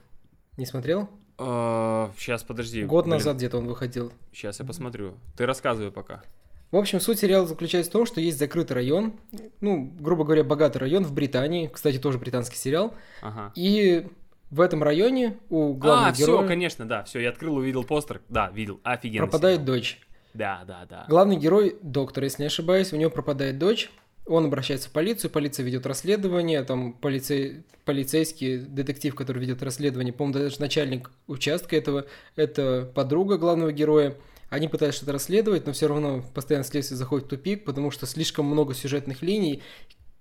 Не 0.56 0.66
смотрел? 0.66 1.08
сейчас, 1.36 2.42
а, 2.42 2.46
подожди. 2.46 2.84
Год 2.84 3.06
Блин. 3.06 3.16
назад 3.16 3.38
где-то 3.38 3.58
он 3.58 3.66
выходил. 3.66 4.12
Сейчас 4.32 4.60
я 4.60 4.64
посмотрю. 4.64 5.14
Ты 5.36 5.46
рассказывай 5.46 5.90
пока. 5.90 6.22
В 6.70 6.76
общем, 6.76 7.00
суть 7.00 7.20
сериала 7.20 7.46
заключается 7.46 7.90
в 7.90 7.92
том, 7.92 8.06
что 8.06 8.20
есть 8.20 8.38
закрытый 8.38 8.74
район, 8.74 9.14
ну, 9.60 9.92
грубо 10.00 10.24
говоря, 10.24 10.42
богатый 10.42 10.78
район 10.78 11.04
в 11.04 11.12
Британии, 11.12 11.70
кстати, 11.72 11.98
тоже 11.98 12.18
британский 12.18 12.56
сериал, 12.56 12.94
ага. 13.22 13.52
и 13.54 14.08
в 14.50 14.60
этом 14.60 14.82
районе 14.82 15.38
у 15.50 15.74
главного 15.74 16.08
а, 16.08 16.12
героя... 16.12 16.38
все, 16.38 16.48
конечно, 16.48 16.84
да, 16.84 17.04
все, 17.04 17.20
я 17.20 17.28
открыл, 17.28 17.56
увидел 17.56 17.84
постер, 17.84 18.22
да, 18.28 18.50
видел, 18.50 18.80
офигенно. 18.82 19.26
Пропадает 19.26 19.60
сериал. 19.60 19.66
дочь. 19.66 20.00
Да, 20.34 20.64
да, 20.66 20.86
да. 20.88 21.06
Главный 21.08 21.36
герой, 21.36 21.76
доктор, 21.80 22.24
если 22.24 22.42
не 22.42 22.46
ошибаюсь, 22.48 22.92
у 22.92 22.96
него 22.96 23.10
пропадает 23.10 23.58
дочь, 23.58 23.90
он 24.26 24.46
обращается 24.46 24.88
в 24.88 24.92
полицию, 24.92 25.30
полиция 25.30 25.64
ведет 25.64 25.86
расследование, 25.86 26.62
там 26.64 26.94
полицей, 26.94 27.64
полицейский 27.84 28.58
детектив, 28.58 29.14
который 29.14 29.38
ведет 29.38 29.62
расследование, 29.62 30.12
по-моему, 30.12 30.38
даже 30.38 30.60
начальник 30.60 31.10
участка 31.26 31.76
этого, 31.76 32.06
это 32.34 32.90
подруга 32.94 33.36
главного 33.36 33.70
героя, 33.70 34.16
они 34.48 34.68
пытаются 34.68 34.98
что-то 34.98 35.12
расследовать, 35.12 35.66
но 35.66 35.72
все 35.72 35.88
равно 35.88 36.24
постоянно 36.32 36.64
следствие 36.64 36.96
заходит 36.96 37.26
в 37.26 37.30
тупик, 37.30 37.64
потому 37.64 37.90
что 37.90 38.06
слишком 38.06 38.46
много 38.46 38.74
сюжетных 38.74 39.20
линий. 39.20 39.62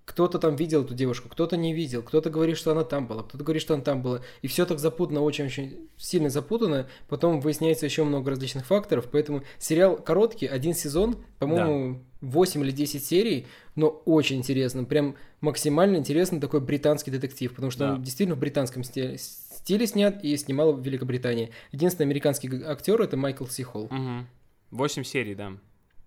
Кто-то 0.05 0.37
там 0.37 0.57
видел 0.57 0.83
эту 0.83 0.93
девушку, 0.93 1.29
кто-то 1.29 1.55
не 1.55 1.73
видел, 1.73 2.03
кто-то 2.03 2.29
говорит, 2.29 2.57
что 2.57 2.71
она 2.71 2.83
там 2.83 3.07
была, 3.07 3.23
кто-то 3.23 3.41
говорит, 3.43 3.61
что 3.61 3.73
она 3.73 3.83
там 3.83 4.01
была. 4.01 4.19
И 4.41 4.47
все 4.47 4.65
так 4.65 4.79
запутано, 4.79 5.21
очень-очень 5.21 5.87
сильно 5.97 6.29
запутано. 6.29 6.89
Потом 7.07 7.39
выясняется 7.39 7.85
еще 7.85 8.03
много 8.03 8.31
различных 8.31 8.65
факторов. 8.65 9.07
Поэтому 9.09 9.43
сериал 9.59 9.95
короткий, 9.95 10.47
один 10.47 10.73
сезон, 10.73 11.17
по-моему, 11.39 11.99
да. 12.21 12.27
8 12.27 12.63
или 12.63 12.71
10 12.71 13.03
серий, 13.03 13.47
но 13.75 13.87
очень 13.87 14.37
интересно. 14.37 14.83
Прям 14.83 15.15
максимально 15.39 15.97
интересный 15.97 16.39
такой 16.41 16.59
британский 16.59 17.11
детектив, 17.11 17.53
потому 17.53 17.71
что 17.71 17.87
да. 17.87 17.93
он 17.93 18.03
действительно 18.03 18.35
в 18.35 18.39
британском 18.39 18.83
стиле, 18.83 19.17
стиле 19.17 19.87
снят 19.87 20.21
и 20.23 20.35
снимал 20.35 20.73
в 20.73 20.81
Великобритании. 20.81 21.51
Единственный 21.71 22.05
американский 22.05 22.49
актер 22.63 23.01
это 23.01 23.15
Майкл 23.15 23.45
Си 23.45 23.63
Холл. 23.63 23.85
Угу. 23.85 24.25
8 24.71 25.03
серий, 25.03 25.35
да. 25.35 25.53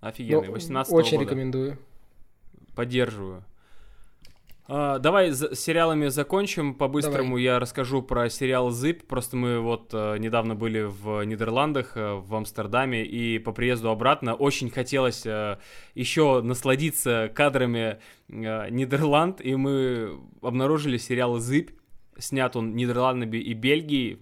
Офигенный. 0.00 0.48
18 0.48 0.92
Очень 0.92 1.18
года. 1.18 1.24
рекомендую. 1.24 1.78
Поддерживаю. 2.74 3.44
А, 4.68 4.98
давай 4.98 5.30
с 5.30 5.54
сериалами 5.54 6.08
закончим. 6.08 6.74
По-быстрому 6.74 7.36
я 7.36 7.60
расскажу 7.60 8.02
про 8.02 8.28
сериал 8.28 8.70
«Зип». 8.70 9.06
Просто 9.06 9.36
мы 9.36 9.60
вот 9.60 9.90
а, 9.92 10.16
недавно 10.16 10.56
были 10.56 10.82
в 10.82 11.22
Нидерландах, 11.24 11.92
а, 11.94 12.16
в 12.16 12.34
Амстердаме, 12.34 13.04
и 13.04 13.38
по 13.38 13.52
приезду 13.52 13.90
обратно 13.90 14.34
очень 14.34 14.70
хотелось 14.70 15.24
а, 15.24 15.60
еще 15.94 16.40
насладиться 16.42 17.30
кадрами 17.32 17.98
Нидерланд, 18.28 19.40
и 19.40 19.54
мы 19.54 20.18
обнаружили 20.42 20.98
сериал 20.98 21.38
«Зип». 21.38 21.70
Снят 22.18 22.56
он 22.56 22.74
Нидерландами 22.74 23.36
и 23.36 23.52
Бельгией, 23.52 24.18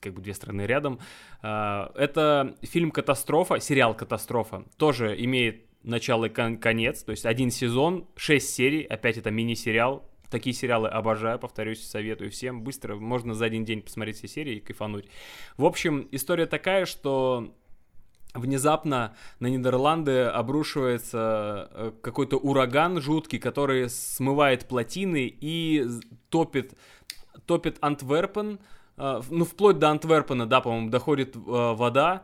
как 0.00 0.14
бы 0.14 0.22
две 0.22 0.34
страны 0.34 0.62
рядом. 0.62 1.00
А, 1.42 1.90
это 1.96 2.54
фильм 2.62 2.92
«Катастрофа», 2.92 3.58
сериал 3.58 3.94
«Катастрофа». 3.94 4.64
Тоже 4.76 5.16
имеет 5.24 5.67
начало 5.88 6.26
и 6.26 6.28
кон- 6.28 6.58
конец, 6.58 7.02
то 7.02 7.10
есть 7.10 7.26
один 7.26 7.50
сезон, 7.50 8.06
шесть 8.16 8.54
серий, 8.54 8.82
опять 8.84 9.16
это 9.16 9.30
мини-сериал. 9.30 10.08
Такие 10.30 10.54
сериалы 10.54 10.88
обожаю, 10.88 11.38
повторюсь, 11.38 11.82
советую 11.82 12.30
всем. 12.30 12.62
Быстро, 12.62 12.96
можно 12.96 13.34
за 13.34 13.46
один 13.46 13.64
день 13.64 13.80
посмотреть 13.80 14.18
все 14.18 14.28
серии 14.28 14.56
и 14.56 14.60
кайфануть. 14.60 15.06
В 15.56 15.64
общем, 15.64 16.06
история 16.12 16.44
такая, 16.44 16.84
что 16.84 17.54
внезапно 18.34 19.16
на 19.40 19.46
Нидерланды 19.46 20.24
обрушивается 20.24 21.70
э, 21.72 21.92
какой-то 22.02 22.36
ураган 22.36 23.00
жуткий, 23.00 23.38
который 23.38 23.88
смывает 23.88 24.68
плотины 24.68 25.34
и 25.40 25.86
топит 26.28 26.74
топит 27.46 27.78
Антверпен, 27.80 28.60
э, 28.96 29.20
ну, 29.30 29.44
вплоть 29.44 29.78
до 29.78 29.88
Антверпена, 29.88 30.46
да, 30.46 30.60
по-моему, 30.60 30.90
доходит 30.90 31.36
э, 31.36 31.40
вода. 31.40 32.22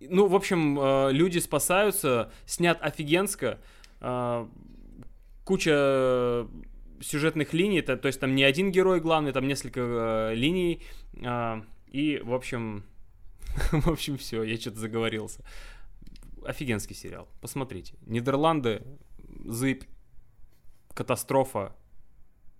Ну, 0.00 0.26
в 0.26 0.34
общем, 0.34 0.78
э, 0.78 1.12
люди 1.12 1.38
спасаются, 1.38 2.32
снят 2.46 2.78
офигенско, 2.80 3.58
куча 5.44 6.46
сюжетных 7.00 7.54
линий, 7.54 7.80
то, 7.80 7.96
то 7.96 8.08
есть 8.08 8.20
там 8.20 8.34
не 8.34 8.44
один 8.44 8.70
герой 8.70 9.00
главный, 9.00 9.32
там 9.32 9.48
несколько 9.48 10.32
линий, 10.34 10.82
и, 11.90 12.20
в 12.22 12.34
общем, 12.34 12.84
в 13.72 13.88
общем, 13.88 14.18
все, 14.18 14.42
я 14.42 14.56
что-то 14.56 14.78
заговорился. 14.78 15.44
Офигенский 16.44 16.94
сериал, 16.94 17.28
посмотрите. 17.40 17.94
Нидерланды, 18.06 18.82
зыбь, 19.44 19.84
катастрофа, 20.92 21.74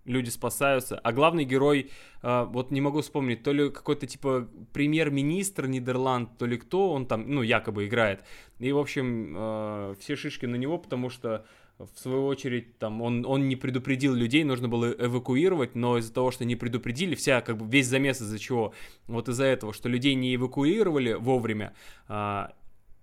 люди 0.04 0.28
спасаются, 0.28 0.98
а 0.98 1.12
главный 1.12 1.44
герой, 1.44 1.90
э, 2.22 2.46
вот 2.50 2.70
не 2.70 2.80
могу 2.80 3.00
вспомнить, 3.00 3.42
то 3.42 3.52
ли 3.52 3.70
какой-то 3.70 4.06
типа 4.06 4.48
премьер-министр 4.72 5.66
Нидерланд, 5.66 6.36
то 6.38 6.46
ли 6.46 6.56
кто 6.56 6.92
он 6.92 7.06
там, 7.06 7.24
ну, 7.28 7.42
якобы 7.42 7.86
играет. 7.86 8.22
И, 8.58 8.72
в 8.72 8.78
общем, 8.78 9.34
э, 9.36 9.94
все 10.00 10.16
шишки 10.16 10.46
на 10.46 10.56
него, 10.56 10.78
потому 10.78 11.10
что 11.10 11.44
в 11.78 11.98
свою 11.98 12.26
очередь, 12.26 12.78
там, 12.78 13.02
он, 13.02 13.26
он 13.26 13.48
не 13.48 13.56
предупредил 13.56 14.14
людей, 14.14 14.44
нужно 14.44 14.68
было 14.68 14.94
эвакуировать, 14.96 15.74
но 15.74 15.98
из-за 15.98 16.12
того, 16.12 16.30
что 16.30 16.44
не 16.44 16.54
предупредили, 16.54 17.14
вся, 17.14 17.40
как 17.40 17.56
бы, 17.56 17.66
весь 17.66 17.88
замес 17.88 18.20
из-за 18.20 18.38
чего? 18.38 18.72
Вот 19.08 19.28
из-за 19.28 19.44
этого, 19.44 19.72
что 19.72 19.88
людей 19.88 20.14
не 20.14 20.36
эвакуировали 20.36 21.14
вовремя, 21.14 21.74
а, 22.06 22.52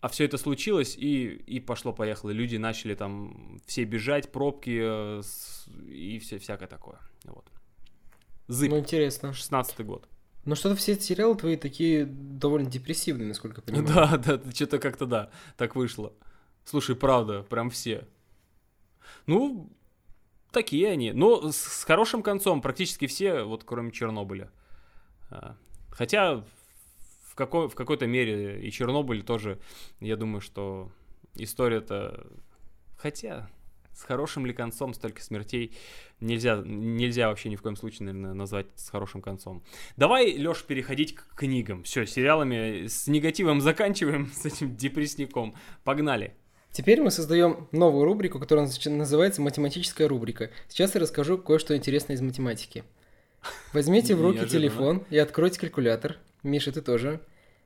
а 0.02 0.08
все 0.08 0.26
это 0.26 0.38
случилось, 0.38 0.96
и, 0.98 1.28
и 1.28 1.60
пошло-поехало. 1.60 2.32
Люди 2.32 2.58
начали 2.58 2.96
там 2.96 3.60
все 3.68 3.84
бежать, 3.84 4.32
пробки 4.32 4.80
э, 4.82 5.22
и 5.88 6.18
все 6.20 6.40
всякое 6.40 6.68
такое. 6.68 6.98
Вот. 7.26 7.46
Зыб. 8.48 8.72
Ну, 8.72 8.80
интересно. 8.80 9.32
16 9.32 9.86
год. 9.86 10.10
Ну, 10.44 10.56
что-то 10.56 10.76
все 10.76 11.00
сериалы 11.00 11.36
твои 11.36 11.56
такие 11.56 12.06
довольно 12.06 12.68
депрессивные, 12.68 13.28
насколько 13.28 13.62
я 13.62 13.64
понимаю. 13.64 14.20
Да, 14.20 14.38
да, 14.38 14.52
что-то 14.52 14.80
как-то 14.80 15.06
да, 15.06 15.30
так 15.56 15.76
вышло. 15.76 16.14
Слушай, 16.66 16.96
правда, 16.96 17.44
прям 17.44 17.70
все. 17.70 18.08
Ну, 19.28 19.72
такие 20.52 20.90
они. 20.90 21.12
Но 21.12 21.52
с, 21.52 21.58
с 21.58 21.84
хорошим 21.84 22.24
концом 22.24 22.64
практически 22.64 23.06
все, 23.06 23.44
вот 23.44 23.64
кроме 23.64 23.92
Чернобыля. 23.92 24.52
А, 25.30 25.56
хотя 25.92 26.44
в, 27.32 27.36
какой, 27.36 27.70
в 27.70 27.76
какой-то 27.76 28.08
мере 28.08 28.62
и 28.62 28.70
Чернобыль 28.72 29.24
тоже, 29.24 29.58
я 30.02 30.18
думаю, 30.18 30.42
что 30.42 30.92
история-то... 31.36 32.28
Хотя, 32.98 33.50
с 33.94 34.04
хорошим 34.04 34.46
ли 34.46 34.54
концом 34.54 34.94
столько 34.94 35.24
смертей 35.24 35.74
нельзя, 36.20 36.62
нельзя 36.66 37.30
вообще 37.30 37.48
ни 37.48 37.56
в 37.56 37.62
коем 37.62 37.78
случае, 37.78 38.08
наверное, 38.08 38.34
назвать 38.34 38.68
с 38.76 38.90
хорошим 38.90 39.22
концом. 39.22 39.64
Давай, 39.96 40.38
Леш, 40.38 40.64
переходить 40.64 41.16
к 41.16 41.36
книгам. 41.36 41.84
Все, 41.84 42.06
сериалами 42.06 42.88
с 42.88 43.08
негативом 43.08 43.62
заканчиваем, 43.62 44.30
с 44.36 44.46
этим 44.46 44.76
депрессником. 44.76 45.56
Погнали. 45.86 46.36
Теперь 46.74 47.02
мы 47.02 47.12
создаем 47.12 47.70
новую 47.72 48.04
рубрику, 48.04 48.40
которая 48.40 48.70
называется 48.86 49.42
математическая 49.42 50.10
рубрика. 50.10 50.52
Сейчас 50.68 50.96
я 50.96 51.02
расскажу 51.02 51.38
кое-что 51.38 51.78
интересное 51.78 52.18
из 52.18 52.22
математики. 52.22 52.84
Возьмите 53.72 54.16
в 54.16 54.22
руки 54.22 54.46
телефон 54.48 55.06
и 55.10 55.18
откройте 55.18 55.62
калькулятор. 55.62 56.18
Миша, 56.44 56.72
ты 56.72 56.82
тоже. 56.82 57.22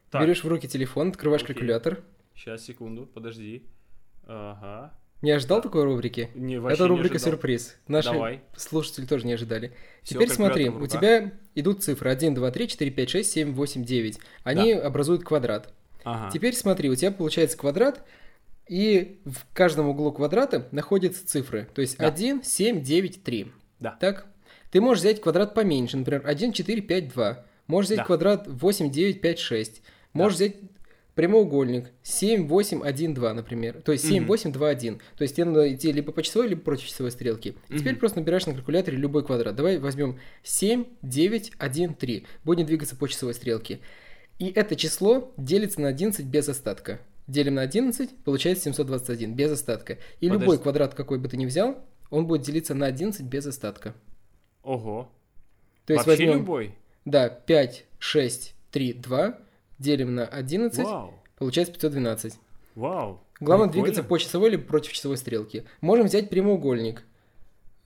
Так. 0.09 0.21
Берешь 0.21 0.43
в 0.43 0.47
руки 0.47 0.67
телефон, 0.67 1.09
открываешь 1.09 1.43
Окей. 1.43 1.55
калькулятор. 1.55 2.03
Сейчас, 2.35 2.63
секунду, 2.63 3.05
подожди. 3.05 3.65
Ага. 4.27 4.93
Не 5.21 5.31
ожидал 5.31 5.61
такой 5.61 5.83
рубрики? 5.85 6.29
Не, 6.35 6.55
Это 6.55 6.87
рубрика 6.87 7.17
сюрприз. 7.17 7.77
Наши 7.87 8.11
Давай. 8.11 8.41
слушатели 8.55 9.05
тоже 9.05 9.25
не 9.25 9.33
ожидали. 9.33 9.73
Все, 10.03 10.15
Теперь 10.15 10.29
смотри, 10.29 10.69
у 10.69 10.85
тебя 10.87 11.31
идут 11.55 11.83
цифры 11.83 12.11
1, 12.11 12.35
2, 12.35 12.51
3, 12.51 12.67
4, 12.67 12.91
5, 12.91 13.09
6, 13.09 13.31
7, 13.31 13.53
8, 13.53 13.83
9. 13.83 14.19
Они 14.43 14.75
да. 14.75 14.85
образуют 14.85 15.23
квадрат. 15.23 15.73
Ага. 16.03 16.29
Теперь 16.31 16.53
смотри, 16.53 16.89
у 16.89 16.95
тебя 16.95 17.11
получается 17.11 17.57
квадрат, 17.57 18.05
и 18.67 19.19
в 19.25 19.45
каждом 19.53 19.89
углу 19.89 20.11
квадрата 20.11 20.67
находятся 20.71 21.25
цифры. 21.25 21.67
То 21.73 21.81
есть 21.81 21.97
да. 21.97 22.07
1, 22.07 22.43
7, 22.43 22.83
9, 22.83 23.23
3. 23.23 23.51
Да. 23.79 23.97
Так? 23.99 24.27
Ты 24.69 24.81
можешь 24.81 25.01
взять 25.01 25.21
квадрат 25.21 25.53
поменьше, 25.53 25.97
например, 25.97 26.21
1, 26.25 26.51
4, 26.51 26.81
5, 26.81 27.07
2. 27.09 27.45
Можешь 27.67 27.87
взять 27.87 27.99
да. 27.99 28.05
квадрат 28.05 28.47
8, 28.47 28.91
9, 28.91 29.21
5, 29.21 29.39
6. 29.39 29.81
Можешь 30.13 30.37
да. 30.37 30.45
взять 30.45 30.55
прямоугольник 31.15 31.91
7, 32.03 32.47
8, 32.47 32.83
1, 32.83 33.13
2, 33.13 33.33
например. 33.33 33.81
То 33.81 33.91
есть 33.91 34.05
7, 34.05 34.17
Мгм. 34.23 34.27
8, 34.27 34.51
2, 34.51 34.69
1. 34.69 35.01
То 35.17 35.21
есть 35.23 35.35
тебе 35.35 35.45
надо 35.45 35.73
идти 35.73 35.91
либо 35.91 36.11
по 36.11 36.21
часовой, 36.21 36.49
либо 36.49 36.61
против 36.61 36.85
часовой 36.85 37.11
стрелки. 37.11 37.55
И 37.69 37.79
Теперь 37.79 37.95
просто 37.95 38.19
набираешь 38.19 38.45
на 38.45 38.53
калькуляторе 38.53 38.97
любой 38.97 39.25
квадрат. 39.25 39.55
Давай 39.55 39.79
возьмем 39.79 40.19
7, 40.43 40.85
9, 41.01 41.53
1, 41.57 41.93
3. 41.95 42.27
Будем 42.43 42.65
двигаться 42.65 42.95
по 42.95 43.07
часовой 43.07 43.33
стрелке. 43.33 43.79
И 44.39 44.51
это 44.51 44.75
число 44.75 45.33
делится 45.37 45.79
на 45.81 45.87
11 45.87 46.25
без 46.25 46.49
остатка. 46.49 46.99
Делим 47.27 47.55
на 47.55 47.61
11, 47.61 48.23
получается 48.23 48.65
721 48.65 49.33
без 49.33 49.51
остатка. 49.51 49.97
И 50.19 50.27
любой 50.27 50.39
Подожди. 50.57 50.63
квадрат, 50.63 50.93
какой 50.93 51.17
бы 51.17 51.27
ты 51.29 51.37
ни 51.37 51.45
взял, 51.45 51.77
он 52.11 52.27
будет 52.27 52.41
делиться 52.41 52.75
на 52.75 52.85
11 52.85 53.21
без 53.25 53.47
остатка. 53.47 53.95
Ого. 54.61 55.09
То 55.85 55.93
есть 55.93 56.05
Вообще 56.05 56.25
возьмем, 56.25 56.39
любой? 56.41 56.75
Да, 57.05 57.29
5, 57.29 57.85
6, 57.99 58.55
3, 58.71 58.93
2, 58.93 59.37
делим 59.79 60.15
на 60.15 60.25
11, 60.25 60.83
Вау. 60.83 61.13
получается 61.37 61.73
512. 61.73 62.33
Вау. 62.75 63.21
Главное 63.39 63.67
Прикольно. 63.67 63.83
двигаться 63.85 64.03
по 64.07 64.17
часовой 64.17 64.49
или 64.49 64.57
против 64.57 64.93
часовой 64.93 65.17
стрелки. 65.17 65.65
Можем 65.81 66.05
взять 66.07 66.29
прямоугольник. 66.29 67.03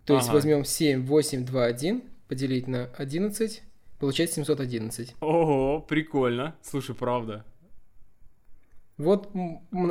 То 0.06 0.16
есть 0.16 0.28
Ага. 0.28 0.36
возьмем 0.36 0.66
7, 0.66 1.06
8, 1.06 1.46
2, 1.46 1.66
1, 1.66 2.04
поделить 2.28 2.68
на 2.68 2.86
11, 2.98 3.62
получается 4.00 4.36
711. 4.38 5.16
Ого, 5.22 5.82
прикольно. 5.82 6.56
Слушай, 6.62 6.96
правда. 6.96 7.46
Вот 9.00 9.30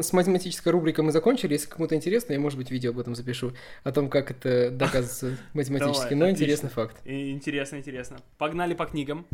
с 0.03 0.13
математической 0.13 0.69
рубрикой 0.69 1.03
мы 1.03 1.13
закончили. 1.13 1.55
Если 1.55 1.67
кому-то 1.67 1.95
интересно, 1.95 2.35
я, 2.35 2.39
может 2.39 2.59
быть, 2.59 2.71
видео 2.71 2.91
об 2.91 2.99
этом 2.99 3.15
запишу. 3.15 3.53
О 3.83 3.91
том, 3.91 4.11
как 4.11 4.31
это 4.31 4.71
доказывается 4.71 5.39
математически. 5.55 6.13
Но 6.13 6.29
интересный 6.29 6.69
факт. 6.69 6.95
Интересно, 7.07 7.77
интересно. 7.77 8.19
Погнали 8.37 8.75
по 8.75 8.85
книгам. 8.85 9.27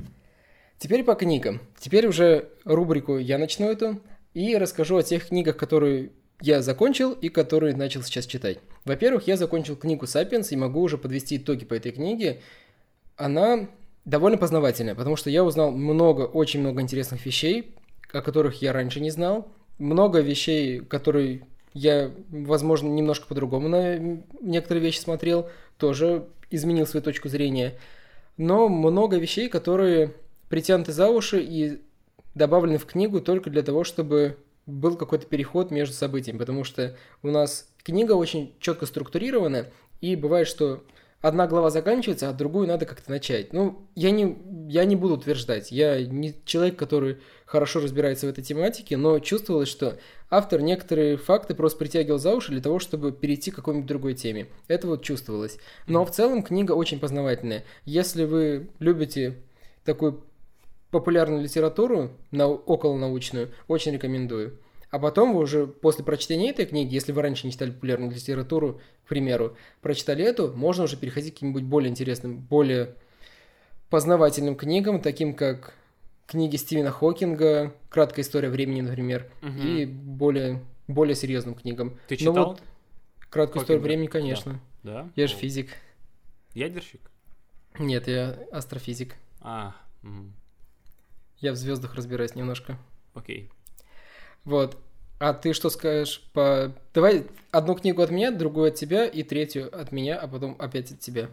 Теперь 0.79 1.03
по 1.03 1.17
книгам. 1.17 1.61
Теперь 1.77 2.07
уже 2.07 2.51
рубрику 2.65 3.19
я 3.19 3.37
начну 3.37 3.69
эту 3.69 4.01
и 4.33 4.57
расскажу 4.57 4.97
о 4.97 5.03
тех 5.03 5.27
книгах, 5.27 5.57
которые 5.57 6.13
я 6.41 6.63
закончил 6.63 7.11
и 7.11 7.29
которые 7.29 7.75
начал 7.75 8.03
сейчас 8.05 8.27
читать. 8.27 8.61
Во-первых, 8.85 9.27
я 9.27 9.37
закончил 9.37 9.75
книгу 9.75 10.07
«Сапиенс» 10.07 10.53
и 10.53 10.57
могу 10.57 10.83
уже 10.83 10.99
подвести 10.99 11.37
итоги 11.37 11.65
по 11.65 11.75
этой 11.75 11.91
книге. 11.91 12.43
Она 13.17 13.69
довольно 14.05 14.39
познавательная, 14.39 14.95
потому 14.95 15.17
что 15.17 15.31
я 15.31 15.43
узнал 15.43 15.73
много, 15.73 16.23
очень 16.23 16.61
много 16.61 16.81
интересных 16.81 17.27
вещей, 17.27 17.75
о 18.13 18.21
которых 18.21 18.63
я 18.63 18.73
раньше 18.73 19.01
не 19.01 19.11
знал. 19.11 19.51
Много 19.79 20.21
вещей, 20.21 20.81
которые 20.81 21.47
я, 21.73 22.13
возможно, 22.31 22.89
немножко 22.89 23.27
по-другому 23.27 23.69
на 23.69 23.99
некоторые 24.41 24.83
вещи 24.83 24.99
смотрел, 24.99 25.49
тоже 25.77 26.27
изменил 26.51 26.87
свою 26.87 27.03
точку 27.03 27.29
зрения. 27.29 27.75
Но 28.37 28.69
много 28.69 29.17
вещей, 29.17 29.49
которые 29.49 30.15
притянуты 30.49 30.93
за 30.93 31.09
уши 31.09 31.41
и 31.41 31.81
добавлены 32.35 32.79
в 32.79 32.87
книгу 32.87 33.21
только 33.21 33.51
для 33.51 33.63
того, 33.63 33.85
чтобы 33.85 34.39
был 34.67 34.97
какой-то 34.97 35.27
переход 35.27 35.71
между 35.71 35.95
событиями, 35.95 36.39
потому 36.39 36.65
что 36.65 36.97
у 37.23 37.29
нас 37.29 37.69
книга 37.83 38.13
очень 38.13 38.55
четко 38.61 38.87
структурирована, 38.87 39.67
и 40.01 40.17
бывает, 40.17 40.49
что 40.49 40.83
одна 41.25 41.47
глава 41.47 41.71
заканчивается, 41.71 42.29
а 42.29 42.35
другую 42.35 42.69
надо 42.69 42.85
как-то 42.85 43.11
начать. 43.11 43.55
Ну, 43.55 43.89
я 43.95 44.11
не, 44.11 44.37
я 44.69 44.85
не 44.85 44.95
буду 44.95 45.15
утверждать, 45.15 45.73
я 45.73 46.05
не 46.05 46.35
человек, 46.45 46.77
который 46.77 47.17
хорошо 47.47 47.81
разбирается 47.81 48.27
в 48.27 48.29
этой 48.29 48.45
тематике, 48.45 48.99
но 48.99 49.19
чувствовалось, 49.21 49.71
что 49.71 49.97
автор 50.29 50.61
некоторые 50.61 51.17
факты 51.17 51.55
просто 51.55 51.79
притягивал 51.79 52.19
за 52.19 52.35
уши 52.35 52.53
для 52.53 52.61
того, 52.61 52.79
чтобы 52.79 53.11
перейти 53.11 53.51
к 53.51 53.57
какой-нибудь 53.57 53.89
другой 53.89 54.13
теме. 54.13 54.49
Это 54.69 54.87
вот 54.87 55.03
чувствовалось. 55.03 55.57
Но 55.87 56.05
в 56.05 56.11
целом 56.11 56.43
книга 56.43 56.73
очень 56.73 57.01
познавательная. 57.01 57.65
Если 57.87 58.25
вы 58.25 58.69
любите 58.79 59.39
такую 59.83 60.25
популярную 60.91 61.43
литературу, 61.43 62.11
нау- 62.33 62.63
околонаучную, 62.67 63.51
очень 63.67 63.93
рекомендую. 63.93 64.59
А 64.95 64.99
потом 65.01 65.35
вы 65.35 65.41
уже 65.41 65.67
после 65.67 66.05
прочтения 66.05 66.51
этой 66.51 66.67
книги, 66.67 66.95
если 66.95 67.11
вы 67.11 67.21
раньше 67.23 67.47
не 67.49 67.53
читали 67.53 67.73
популярную 67.73 68.13
литературу, 68.13 68.81
к 69.05 69.09
примеру, 69.09 69.57
прочитали 69.83 70.25
эту, 70.25 70.53
можно 70.53 70.85
уже 70.85 70.97
переходить 70.97 71.33
к 71.33 71.35
каким-нибудь 71.35 71.65
более 71.65 71.91
интересным, 71.91 72.37
более 72.39 72.95
познавательным 73.91 74.55
книгам, 74.55 75.01
таким 75.03 75.35
как 75.35 75.75
книги 76.29 76.55
Стивена 76.55 76.93
Хокинга, 76.93 77.75
«Краткая 77.89 78.25
история 78.25 78.51
времени», 78.51 78.83
например, 78.83 79.29
Мгм. 79.43 79.59
и 79.67 79.85
более, 79.85 80.63
более 80.87 81.17
серьезным 81.17 81.57
книгам. 81.57 81.99
Ты 82.07 82.15
Ну 82.15 82.19
читал? 82.31 82.47
вот, 82.51 82.63
«Краткую 83.31 83.63
историю 83.65 83.83
Хокинга? 83.83 83.83
времени», 83.89 84.07
конечно. 84.07 84.61
Да? 84.85 85.11
Я 85.17 85.27
же 85.27 85.35
физик. 85.35 85.71
Ядерщик? 86.55 87.01
Нет, 87.81 88.07
я 88.07 88.39
астрофизик. 88.53 89.17
А, 89.41 89.75
м, 90.05 90.33
Я 91.41 91.51
в 91.51 91.57
звездах 91.57 91.97
разбираюсь 91.97 92.37
немножко. 92.37 92.79
окей. 93.13 93.51
Вот. 94.45 94.79
А 95.19 95.33
ты 95.33 95.53
что 95.53 95.71
скажешь 95.71 96.23
по... 96.33 96.75
Давай 96.93 97.27
одну 97.51 97.75
книгу 97.75 98.03
от 98.03 98.11
меня, 98.11 98.31
другую 98.31 98.69
от 98.69 98.75
тебя 98.75 99.07
и 99.07 99.23
третью 99.23 99.75
от 99.75 99.93
меня, 99.93 100.19
а 100.19 100.29
потом 100.29 100.57
опять 100.59 100.93
от 100.93 101.01
тебя. 101.01 101.31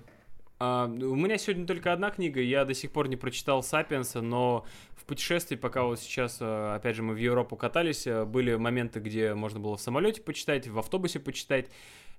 А, 0.59 0.85
у 0.85 1.15
меня 1.15 1.37
сегодня 1.37 1.65
только 1.65 1.91
одна 1.91 2.11
книга, 2.11 2.39
я 2.39 2.65
до 2.65 2.75
сих 2.75 2.91
пор 2.91 3.07
не 3.07 3.15
прочитал 3.15 3.63
«Сапиенса», 3.63 4.21
но 4.21 4.65
в 4.95 5.05
путешествии, 5.05 5.55
пока 5.55 5.83
вот 5.83 5.99
сейчас, 5.99 6.37
э, 6.39 6.75
опять 6.75 6.95
же, 6.95 7.01
мы 7.01 7.15
в 7.15 7.17
Европу 7.17 7.55
катались, 7.55 8.05
э, 8.05 8.25
были 8.25 8.53
моменты, 8.55 8.99
где 8.99 9.33
можно 9.33 9.59
было 9.59 9.75
в 9.75 9.81
самолете 9.81 10.21
почитать, 10.21 10.67
в 10.67 10.77
автобусе 10.77 11.19
почитать. 11.19 11.65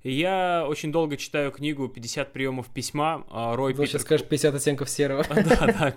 И 0.02 0.10
я 0.10 0.64
очень 0.66 0.90
долго 0.90 1.16
читаю 1.16 1.52
книгу 1.52 1.86
«50 1.86 2.32
приемов 2.32 2.68
письма» 2.68 3.24
а, 3.30 3.54
Рой 3.54 3.72
Вот 3.74 3.82
Питер... 3.82 3.92
сейчас 3.92 4.02
скажешь 4.02 4.26
50 4.26 4.54
оттенков 4.56 4.90
серого. 4.90 5.24
Да, 5.34 5.94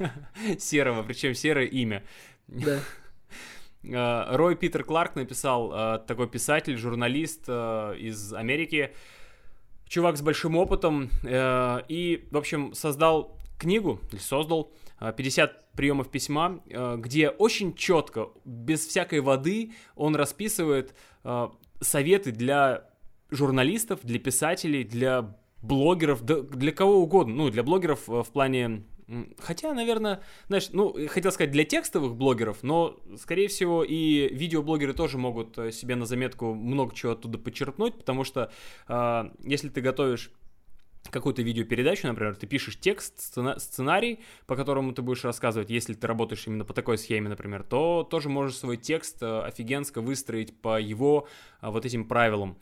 да, 0.00 0.10
серого, 0.58 1.04
причем 1.04 1.34
серое 1.34 1.66
имя. 1.66 2.02
Да. 2.48 2.80
Э, 3.84 4.36
Рой 4.36 4.56
Питер 4.56 4.84
Кларк 4.84 5.16
написал, 5.16 5.72
э, 5.72 5.98
такой 6.06 6.28
писатель, 6.28 6.76
журналист 6.76 7.44
э, 7.48 7.96
из 7.98 8.32
Америки, 8.32 8.94
чувак 9.86 10.16
с 10.16 10.22
большим 10.22 10.56
опытом, 10.56 11.10
и, 11.22 12.28
в 12.30 12.36
общем, 12.36 12.72
создал 12.72 13.36
книгу, 13.58 14.00
или 14.10 14.20
создал, 14.20 14.72
э, 15.00 15.12
50 15.14 15.72
приемов 15.72 16.10
письма, 16.10 16.60
где 16.96 17.30
очень 17.30 17.74
четко, 17.74 18.28
без 18.44 18.86
всякой 18.86 19.20
воды, 19.20 19.72
он 19.96 20.16
расписывает 20.16 20.94
советы 21.80 22.30
для 22.30 22.90
журналистов, 23.30 24.00
для 24.02 24.18
писателей, 24.18 24.84
для 24.84 25.34
блогеров, 25.62 26.22
для 26.22 26.72
кого 26.72 26.98
угодно. 27.02 27.34
Ну, 27.34 27.50
для 27.50 27.62
блогеров 27.62 28.06
в 28.06 28.26
плане... 28.32 28.84
Хотя, 29.38 29.74
наверное, 29.74 30.22
знаешь, 30.48 30.70
ну, 30.72 30.94
хотел 31.08 31.32
сказать 31.32 31.50
для 31.50 31.64
текстовых 31.64 32.16
блогеров, 32.16 32.62
но, 32.62 32.98
скорее 33.18 33.48
всего, 33.48 33.84
и 33.84 34.28
видеоблогеры 34.34 34.94
тоже 34.94 35.18
могут 35.18 35.58
э, 35.58 35.72
себе 35.72 35.96
на 35.96 36.06
заметку 36.06 36.54
много 36.54 36.94
чего 36.94 37.12
оттуда 37.12 37.38
почерпнуть, 37.38 37.98
потому 37.98 38.24
что 38.24 38.50
э, 38.88 39.30
если 39.44 39.68
ты 39.68 39.80
готовишь 39.80 40.30
какую-то 41.10 41.42
видеопередачу, 41.42 42.06
например, 42.06 42.36
ты 42.36 42.46
пишешь 42.46 42.78
текст, 42.78 43.18
сцена- 43.18 43.58
сценарий, 43.58 44.20
по 44.46 44.56
которому 44.56 44.92
ты 44.92 45.02
будешь 45.02 45.24
рассказывать, 45.24 45.70
если 45.70 45.94
ты 45.94 46.06
работаешь 46.06 46.46
именно 46.46 46.64
по 46.64 46.72
такой 46.72 46.96
схеме, 46.96 47.28
например, 47.28 47.64
то 47.64 48.06
тоже 48.08 48.28
можешь 48.28 48.56
свой 48.56 48.76
текст 48.76 49.22
э, 49.22 49.40
офигенско 49.42 50.00
выстроить 50.00 50.60
по 50.60 50.80
его 50.80 51.26
э, 51.60 51.68
вот 51.68 51.84
этим 51.84 52.06
правилам. 52.06 52.58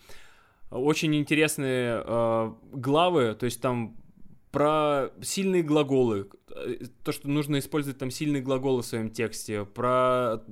Очень 0.70 1.16
интересные 1.16 2.02
э, 2.04 2.52
главы, 2.72 3.34
то 3.34 3.44
есть 3.44 3.60
там 3.60 3.99
про 4.50 5.10
сильные 5.22 5.62
глаголы, 5.62 6.28
то, 7.04 7.12
что 7.12 7.28
нужно 7.28 7.58
использовать 7.58 7.98
там 7.98 8.10
сильные 8.10 8.42
глаголы 8.42 8.82
в 8.82 8.86
своем 8.86 9.10
тексте, 9.10 9.64
про 9.64 10.42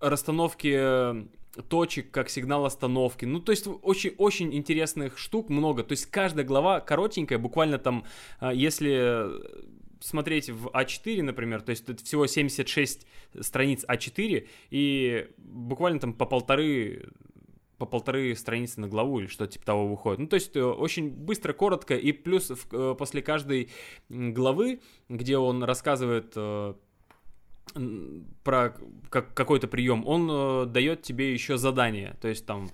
расстановки 0.00 1.26
точек 1.68 2.10
как 2.10 2.28
сигнал 2.28 2.64
остановки. 2.64 3.24
Ну, 3.24 3.40
то 3.40 3.52
есть 3.52 3.66
очень-очень 3.82 4.54
интересных 4.54 5.18
штук 5.18 5.50
много. 5.50 5.84
То 5.84 5.92
есть 5.92 6.06
каждая 6.06 6.44
глава 6.44 6.80
коротенькая, 6.80 7.38
буквально 7.38 7.78
там, 7.78 8.04
э, 8.40 8.50
если 8.54 9.28
смотреть 10.00 10.50
в 10.50 10.66
А4, 10.68 11.22
например, 11.22 11.62
то 11.62 11.70
есть 11.70 11.88
это 11.88 12.04
всего 12.04 12.26
76 12.26 13.06
страниц 13.40 13.84
А4, 13.88 14.46
и 14.70 15.28
буквально 15.38 16.00
там 16.00 16.12
по 16.12 16.26
полторы 16.26 17.08
по 17.78 17.86
полторы 17.86 18.34
страницы 18.36 18.80
на 18.80 18.88
главу 18.88 19.20
или 19.20 19.26
что-то 19.26 19.52
типа 19.52 19.66
того 19.66 19.88
выходит. 19.88 20.20
Ну, 20.20 20.26
то 20.26 20.34
есть 20.34 20.56
э, 20.56 20.64
очень 20.64 21.10
быстро, 21.10 21.52
коротко, 21.52 21.96
и 21.96 22.12
плюс 22.12 22.50
в- 22.50 22.72
э, 22.72 22.94
после 22.96 23.22
каждой 23.22 23.70
главы, 24.08 24.80
где 25.08 25.38
он 25.38 25.64
рассказывает 25.64 26.32
э, 26.36 26.74
про 28.44 28.76
как- 29.10 29.34
какой-то 29.34 29.68
прием, 29.68 30.06
он 30.06 30.28
э, 30.30 30.66
дает 30.66 31.02
тебе 31.02 31.32
еще 31.32 31.56
задание, 31.56 32.16
то 32.20 32.28
есть 32.28 32.46
там 32.46 32.70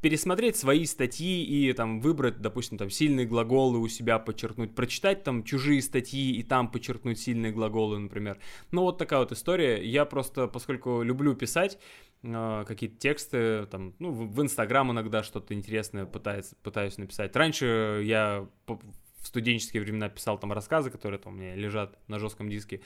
пересмотреть 0.00 0.56
свои 0.56 0.84
статьи 0.84 1.42
и 1.42 1.72
там 1.72 2.00
выбрать, 2.00 2.40
допустим, 2.40 2.78
там 2.78 2.88
сильные 2.88 3.26
глаголы 3.26 3.78
у 3.78 3.88
себя 3.88 4.18
подчеркнуть, 4.18 4.74
прочитать 4.74 5.24
там 5.24 5.42
чужие 5.42 5.82
статьи 5.82 6.32
и 6.36 6.42
там 6.42 6.70
подчеркнуть 6.70 7.18
сильные 7.18 7.52
глаголы, 7.52 7.98
например. 7.98 8.38
Ну 8.70 8.82
вот 8.82 8.98
такая 8.98 9.20
вот 9.20 9.32
история. 9.32 9.84
Я 9.84 10.04
просто, 10.04 10.46
поскольку 10.46 11.02
люблю 11.02 11.34
писать 11.34 11.78
какие-то 12.22 12.98
тексты, 12.98 13.66
там, 13.66 13.94
ну 13.98 14.10
в 14.10 14.42
Инстаграм 14.42 14.90
иногда 14.90 15.22
что-то 15.22 15.54
интересное 15.54 16.04
пытаюсь, 16.04 16.54
пытаюсь 16.62 16.98
написать. 16.98 17.34
Раньше 17.36 18.02
я 18.04 18.48
в 18.66 19.26
студенческие 19.26 19.82
времена 19.82 20.08
писал 20.08 20.38
там 20.38 20.52
рассказы, 20.52 20.90
которые 20.90 21.20
там 21.20 21.34
у 21.34 21.36
меня 21.36 21.54
лежат 21.54 21.98
на 22.08 22.18
жестком 22.18 22.48
диске. 22.48 22.80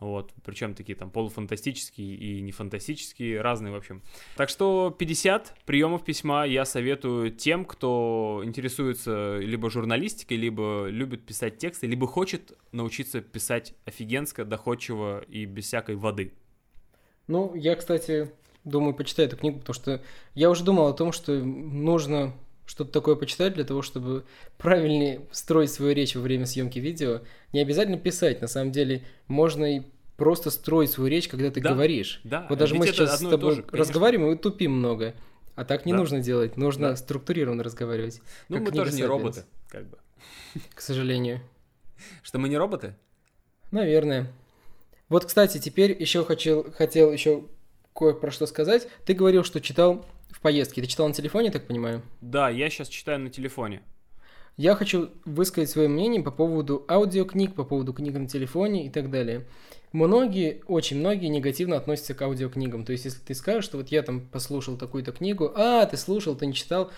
Вот, 0.00 0.32
причем 0.44 0.74
такие 0.74 0.96
там 0.96 1.08
полуфантастические 1.10 2.16
и 2.16 2.40
не 2.40 2.50
фантастические, 2.50 3.40
разные, 3.40 3.72
в 3.72 3.76
общем. 3.76 4.02
Так 4.36 4.48
что 4.48 4.94
50 4.98 5.54
приемов 5.64 6.04
письма 6.04 6.44
я 6.44 6.64
советую 6.64 7.30
тем, 7.30 7.64
кто 7.64 8.42
интересуется 8.44 9.38
либо 9.38 9.70
журналистикой, 9.70 10.36
либо 10.36 10.88
любит 10.88 11.24
писать 11.24 11.58
тексты, 11.58 11.86
либо 11.86 12.08
хочет 12.08 12.58
научиться 12.72 13.20
писать 13.20 13.74
офигенско, 13.84 14.44
доходчиво 14.44 15.20
и 15.28 15.44
без 15.44 15.66
всякой 15.66 15.94
воды. 15.94 16.34
Ну, 17.28 17.54
я, 17.54 17.76
кстати, 17.76 18.32
думаю, 18.64 18.94
почитаю 18.94 19.28
эту 19.28 19.36
книгу, 19.36 19.60
потому 19.60 19.74
что 19.74 20.00
я 20.34 20.50
уже 20.50 20.64
думал 20.64 20.88
о 20.88 20.92
том, 20.92 21.12
что 21.12 21.32
нужно 21.32 22.32
что-то 22.66 22.90
такое 22.90 23.14
почитать 23.14 23.54
для 23.54 23.64
того, 23.64 23.82
чтобы 23.82 24.24
правильнее 24.56 25.20
строить 25.32 25.70
свою 25.70 25.94
речь 25.94 26.14
во 26.16 26.22
время 26.22 26.46
съемки 26.46 26.78
видео. 26.78 27.20
Не 27.52 27.60
обязательно 27.60 27.98
писать, 27.98 28.40
на 28.40 28.48
самом 28.48 28.72
деле 28.72 29.02
можно 29.28 29.76
и 29.76 29.82
просто 30.16 30.50
строить 30.50 30.90
свою 30.90 31.10
речь, 31.10 31.28
когда 31.28 31.50
ты 31.50 31.60
да, 31.60 31.70
говоришь. 31.70 32.20
Да, 32.24 32.46
вот 32.48 32.58
даже 32.58 32.74
мы 32.74 32.86
сейчас 32.86 33.18
с 33.18 33.20
тобой 33.20 33.56
тоже, 33.56 33.64
разговариваем 33.70 34.32
и 34.34 34.38
тупим 34.38 34.72
много. 34.72 35.14
А 35.56 35.64
так 35.64 35.86
не 35.86 35.92
да. 35.92 35.98
нужно 35.98 36.20
делать, 36.20 36.56
нужно 36.56 36.90
да. 36.90 36.96
структурированно 36.96 37.62
разговаривать. 37.62 38.20
Ну, 38.48 38.58
мы 38.58 38.72
тоже 38.72 38.92
не 38.92 39.04
роботы, 39.04 39.44
как 39.68 39.86
бы. 39.86 39.98
К 40.74 40.80
сожалению. 40.80 41.40
Что 42.22 42.38
мы 42.38 42.48
не 42.48 42.56
роботы? 42.56 42.94
Наверное. 43.70 44.32
Вот, 45.08 45.26
кстати, 45.26 45.58
теперь 45.58 45.96
еще 46.00 46.24
хотел, 46.24 46.72
хотел 46.72 47.12
еще 47.12 47.44
кое 47.94 48.12
про 48.12 48.30
что 48.30 48.46
сказать. 48.46 48.88
Ты 49.06 49.14
говорил, 49.14 49.44
что 49.44 49.60
читал 49.60 50.04
в 50.30 50.40
поездке. 50.40 50.82
Ты 50.82 50.88
читал 50.88 51.08
на 51.08 51.14
телефоне, 51.14 51.50
так 51.50 51.66
понимаю? 51.66 52.02
Да, 52.20 52.50
я 52.50 52.68
сейчас 52.68 52.88
читаю 52.88 53.20
на 53.20 53.30
телефоне. 53.30 53.82
Я 54.56 54.76
хочу 54.76 55.10
высказать 55.24 55.70
свое 55.70 55.88
мнение 55.88 56.22
по 56.22 56.30
поводу 56.30 56.84
аудиокниг, 56.88 57.54
по 57.54 57.64
поводу 57.64 57.92
книг 57.92 58.14
на 58.14 58.28
телефоне 58.28 58.86
и 58.86 58.90
так 58.90 59.10
далее. 59.10 59.46
Многие, 59.92 60.62
очень 60.66 60.98
многие 60.98 61.26
негативно 61.26 61.76
относятся 61.76 62.14
к 62.14 62.22
аудиокнигам. 62.22 62.84
То 62.84 62.92
есть, 62.92 63.04
если 63.04 63.20
ты 63.20 63.34
скажешь, 63.34 63.64
что 63.64 63.78
вот 63.78 63.88
я 63.88 64.02
там 64.02 64.20
послушал 64.20 64.76
такую-то 64.76 65.12
книгу, 65.12 65.52
а, 65.54 65.86
ты 65.86 65.96
слушал, 65.96 66.36
ты 66.36 66.46
не 66.46 66.54
читал, 66.54 66.90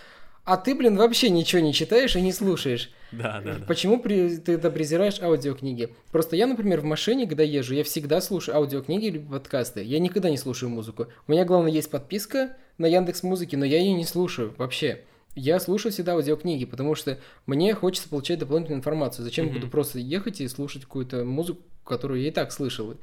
а 0.45 0.57
ты, 0.57 0.75
блин, 0.75 0.97
вообще 0.97 1.29
ничего 1.29 1.61
не 1.61 1.75
читаешь 1.75 2.17
и 2.17 2.23
не 2.23 2.33
слушаешь. 2.33 2.91
Да, 3.13 3.41
да. 3.45 3.59
Почему 3.67 4.01
при, 4.01 4.37
ты 4.37 4.53
это 4.53 4.71
презираешь 4.71 5.21
аудиокниги? 5.21 5.91
Просто 6.11 6.37
я, 6.37 6.47
например, 6.47 6.81
в 6.81 6.85
машине, 6.85 7.27
когда 7.27 7.43
езжу, 7.43 7.75
я 7.75 7.85
всегда 7.85 8.21
слушаю 8.21 8.57
аудиокниги 8.57 9.07
или 9.07 9.19
подкасты. 9.19 9.83
Я 9.83 9.99
никогда 9.99 10.31
не 10.31 10.37
слушаю 10.37 10.71
музыку. 10.71 11.07
У 11.27 11.33
меня, 11.33 11.45
главное, 11.45 11.71
есть 11.71 11.91
подписка 11.91 12.57
на 12.79 12.87
Яндекс 12.87 13.23
Музыки, 13.23 13.57
но 13.57 13.65
я 13.65 13.79
ее 13.79 13.93
не 13.93 14.05
слушаю 14.05 14.55
вообще. 14.59 15.05
Я 15.35 15.61
слушаю 15.61 15.93
всегда 15.93 16.15
аудиокниги, 16.15 16.65
потому 16.65 16.95
что 16.95 17.19
мне 17.47 17.75
хочется 17.75 18.09
получать 18.09 18.39
дополнительную 18.39 18.81
информацию. 18.81 19.25
Зачем 19.25 19.47
mm-hmm. 19.47 19.53
буду 19.53 19.69
просто 19.69 19.99
ехать 19.99 20.41
и 20.41 20.49
слушать 20.49 20.85
какую-то 20.85 21.25
музыку, 21.25 21.61
которую 21.85 22.23
я 22.23 22.29
и 22.29 22.33
так 22.33 22.53
слышал? 22.53 22.95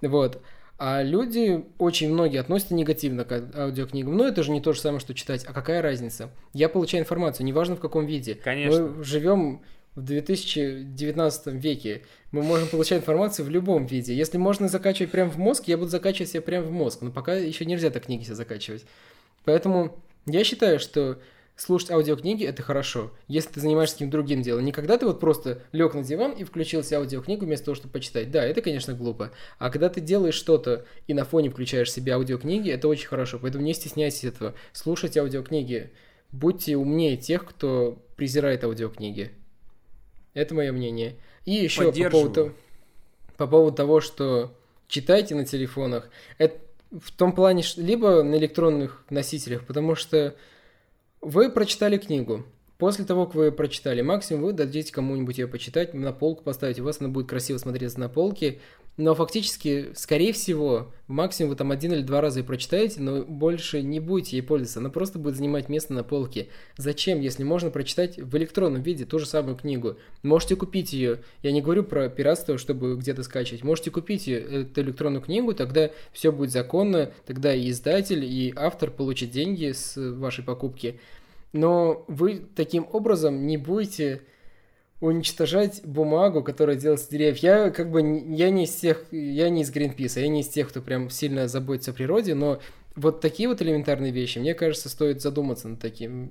Вот. 0.00 0.40
А 0.84 1.00
люди, 1.04 1.64
очень 1.78 2.12
многие 2.12 2.40
относятся 2.40 2.74
негативно 2.74 3.24
к 3.24 3.40
аудиокнигам. 3.54 4.16
Но 4.16 4.26
это 4.26 4.42
же 4.42 4.50
не 4.50 4.60
то 4.60 4.72
же 4.72 4.80
самое, 4.80 4.98
что 4.98 5.14
читать. 5.14 5.44
А 5.46 5.52
какая 5.52 5.80
разница? 5.80 6.30
Я 6.54 6.68
получаю 6.68 7.04
информацию, 7.04 7.46
неважно 7.46 7.76
в 7.76 7.80
каком 7.80 8.04
виде. 8.04 8.34
Конечно. 8.34 8.88
Мы 8.88 9.04
живем 9.04 9.62
в 9.94 10.02
2019 10.02 11.46
веке. 11.54 12.02
Мы 12.32 12.42
можем 12.42 12.66
получать 12.66 12.98
информацию 12.98 13.46
в 13.46 13.50
любом 13.50 13.86
виде. 13.86 14.12
Если 14.12 14.38
можно 14.38 14.66
закачивать 14.66 15.12
прямо 15.12 15.30
в 15.30 15.38
мозг, 15.38 15.68
я 15.68 15.78
буду 15.78 15.88
закачивать 15.88 16.30
себе 16.30 16.40
прямо 16.40 16.66
в 16.66 16.72
мозг. 16.72 17.02
Но 17.02 17.12
пока 17.12 17.34
еще 17.34 17.64
нельзя 17.64 17.90
так 17.90 18.06
книги 18.06 18.24
себе 18.24 18.34
закачивать. 18.34 18.84
Поэтому 19.44 20.02
я 20.26 20.42
считаю, 20.42 20.80
что 20.80 21.20
слушать 21.62 21.92
аудиокниги 21.92 22.44
это 22.44 22.60
хорошо, 22.60 23.12
если 23.28 23.50
ты 23.50 23.60
занимаешься 23.60 23.94
каким-то 23.94 24.12
другим 24.12 24.42
делом. 24.42 24.64
Не 24.64 24.72
когда 24.72 24.98
ты 24.98 25.06
вот 25.06 25.20
просто 25.20 25.62
лег 25.70 25.94
на 25.94 26.02
диван 26.02 26.32
и 26.32 26.42
включил 26.42 26.82
себе 26.82 26.96
аудиокнигу 26.96 27.46
вместо 27.46 27.66
того, 27.66 27.76
чтобы 27.76 27.92
почитать. 27.92 28.32
Да, 28.32 28.44
это, 28.44 28.60
конечно, 28.60 28.94
глупо. 28.94 29.30
А 29.60 29.70
когда 29.70 29.88
ты 29.88 30.00
делаешь 30.00 30.34
что-то 30.34 30.84
и 31.06 31.14
на 31.14 31.24
фоне 31.24 31.50
включаешь 31.50 31.92
себе 31.92 32.14
аудиокниги, 32.14 32.68
это 32.68 32.88
очень 32.88 33.06
хорошо. 33.06 33.38
Поэтому 33.40 33.64
не 33.64 33.74
стесняйтесь 33.74 34.24
этого. 34.24 34.54
Слушайте 34.72 35.20
аудиокниги. 35.20 35.92
Будьте 36.32 36.76
умнее 36.76 37.16
тех, 37.16 37.44
кто 37.44 38.02
презирает 38.16 38.64
аудиокниги. 38.64 39.30
Это 40.34 40.56
мое 40.56 40.72
мнение. 40.72 41.14
И 41.44 41.52
еще 41.52 41.92
по 41.92 42.10
поводу, 42.10 42.54
по 43.36 43.46
поводу 43.46 43.76
того, 43.76 44.00
что 44.00 44.52
читайте 44.88 45.36
на 45.36 45.44
телефонах. 45.44 46.10
Это 46.38 46.58
в 46.90 47.12
том 47.12 47.32
плане, 47.32 47.62
что 47.62 47.80
либо 47.82 48.24
на 48.24 48.34
электронных 48.34 49.04
носителях, 49.10 49.64
потому 49.64 49.94
что 49.94 50.34
вы 51.22 51.50
прочитали 51.50 51.96
книгу. 51.96 52.44
После 52.78 53.04
того, 53.04 53.26
как 53.26 53.36
вы 53.36 53.52
прочитали, 53.52 54.02
максимум 54.02 54.42
вы 54.42 54.52
дадите 54.52 54.92
кому-нибудь 54.92 55.38
ее 55.38 55.46
почитать, 55.46 55.94
на 55.94 56.12
полку 56.12 56.42
поставить, 56.42 56.80
у 56.80 56.84
вас 56.84 57.00
она 57.00 57.08
будет 57.08 57.28
красиво 57.28 57.58
смотреться 57.58 58.00
на 58.00 58.08
полке, 58.08 58.58
но 58.98 59.14
фактически, 59.14 59.92
скорее 59.94 60.34
всего, 60.34 60.92
максимум 61.06 61.50
вы 61.50 61.56
там 61.56 61.70
один 61.70 61.92
или 61.92 62.02
два 62.02 62.20
раза 62.20 62.40
и 62.40 62.42
прочитаете, 62.42 63.00
но 63.00 63.22
больше 63.22 63.80
не 63.80 64.00
будете 64.00 64.36
ей 64.36 64.42
пользоваться. 64.42 64.80
Она 64.80 64.90
просто 64.90 65.18
будет 65.18 65.36
занимать 65.36 65.70
место 65.70 65.94
на 65.94 66.04
полке. 66.04 66.48
Зачем, 66.76 67.20
если 67.20 67.42
можно 67.42 67.70
прочитать 67.70 68.18
в 68.18 68.36
электронном 68.36 68.82
виде 68.82 69.06
ту 69.06 69.18
же 69.18 69.24
самую 69.24 69.56
книгу? 69.56 69.96
Можете 70.22 70.56
купить 70.56 70.92
ее. 70.92 71.20
Я 71.42 71.52
не 71.52 71.62
говорю 71.62 71.84
про 71.84 72.10
пиратство, 72.10 72.58
чтобы 72.58 72.96
где-то 72.96 73.22
скачать. 73.22 73.64
Можете 73.64 73.90
купить 73.90 74.26
ее, 74.26 74.40
эту 74.40 74.82
электронную 74.82 75.22
книгу, 75.22 75.54
тогда 75.54 75.90
все 76.12 76.30
будет 76.30 76.52
законно, 76.52 77.12
тогда 77.24 77.54
и 77.54 77.70
издатель, 77.70 78.24
и 78.24 78.52
автор 78.54 78.90
получат 78.90 79.30
деньги 79.30 79.72
с 79.72 79.96
вашей 79.96 80.44
покупки. 80.44 81.00
Но 81.54 82.04
вы 82.08 82.42
таким 82.54 82.86
образом 82.92 83.46
не 83.46 83.56
будете 83.56 84.22
уничтожать 85.02 85.82
бумагу, 85.84 86.42
которая 86.44 86.76
делается 86.76 87.06
с 87.06 87.08
деревьев. 87.08 87.38
Я 87.38 87.70
как 87.70 87.90
бы 87.90 88.00
я 88.00 88.50
не 88.50 88.64
из 88.64 88.74
тех, 88.76 89.04
я 89.10 89.50
не 89.50 89.62
из 89.62 89.70
Гринписа, 89.70 90.20
я 90.20 90.28
не 90.28 90.40
из 90.40 90.48
тех, 90.48 90.68
кто 90.68 90.80
прям 90.80 91.10
сильно 91.10 91.48
заботится 91.48 91.90
о 91.90 91.94
природе, 91.94 92.34
но 92.34 92.60
вот 92.94 93.20
такие 93.20 93.48
вот 93.48 93.60
элементарные 93.60 94.12
вещи, 94.12 94.38
мне 94.38 94.54
кажется, 94.54 94.88
стоит 94.88 95.20
задуматься 95.20 95.68
над 95.68 95.80
такими 95.80 96.30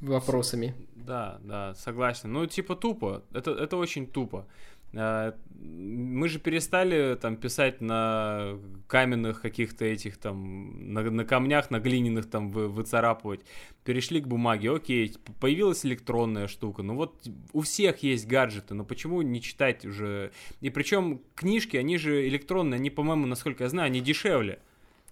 вопросами. 0.00 0.74
Да, 0.96 1.38
да, 1.44 1.74
согласен. 1.76 2.32
Ну, 2.32 2.46
типа 2.46 2.74
тупо. 2.74 3.22
Это, 3.32 3.52
это 3.52 3.76
очень 3.76 4.06
тупо. 4.08 4.46
А, 4.94 5.34
мы 5.58 6.28
же 6.28 6.38
перестали 6.38 7.14
там 7.14 7.36
писать 7.36 7.80
на 7.80 8.58
каменных 8.88 9.40
каких-то 9.40 9.84
этих 9.84 10.18
там, 10.18 10.92
на, 10.92 11.02
на 11.02 11.24
камнях, 11.24 11.70
на 11.70 11.78
глиняных 11.78 12.28
там 12.28 12.50
вы, 12.50 12.68
выцарапывать. 12.68 13.40
Перешли 13.84 14.20
к 14.20 14.26
бумаге, 14.26 14.72
окей, 14.72 15.14
появилась 15.40 15.86
электронная 15.86 16.46
штука. 16.46 16.82
Ну 16.82 16.94
вот 16.96 17.26
у 17.52 17.60
всех 17.62 18.02
есть 18.02 18.26
гаджеты, 18.26 18.74
но 18.74 18.84
почему 18.84 19.22
не 19.22 19.40
читать 19.40 19.84
уже? 19.84 20.32
И 20.60 20.70
причем 20.70 21.22
книжки, 21.34 21.76
они 21.76 21.96
же 21.96 22.26
электронные, 22.28 22.78
они, 22.78 22.90
по-моему, 22.90 23.26
насколько 23.26 23.64
я 23.64 23.70
знаю, 23.70 23.86
они 23.86 24.00
дешевле 24.00 24.58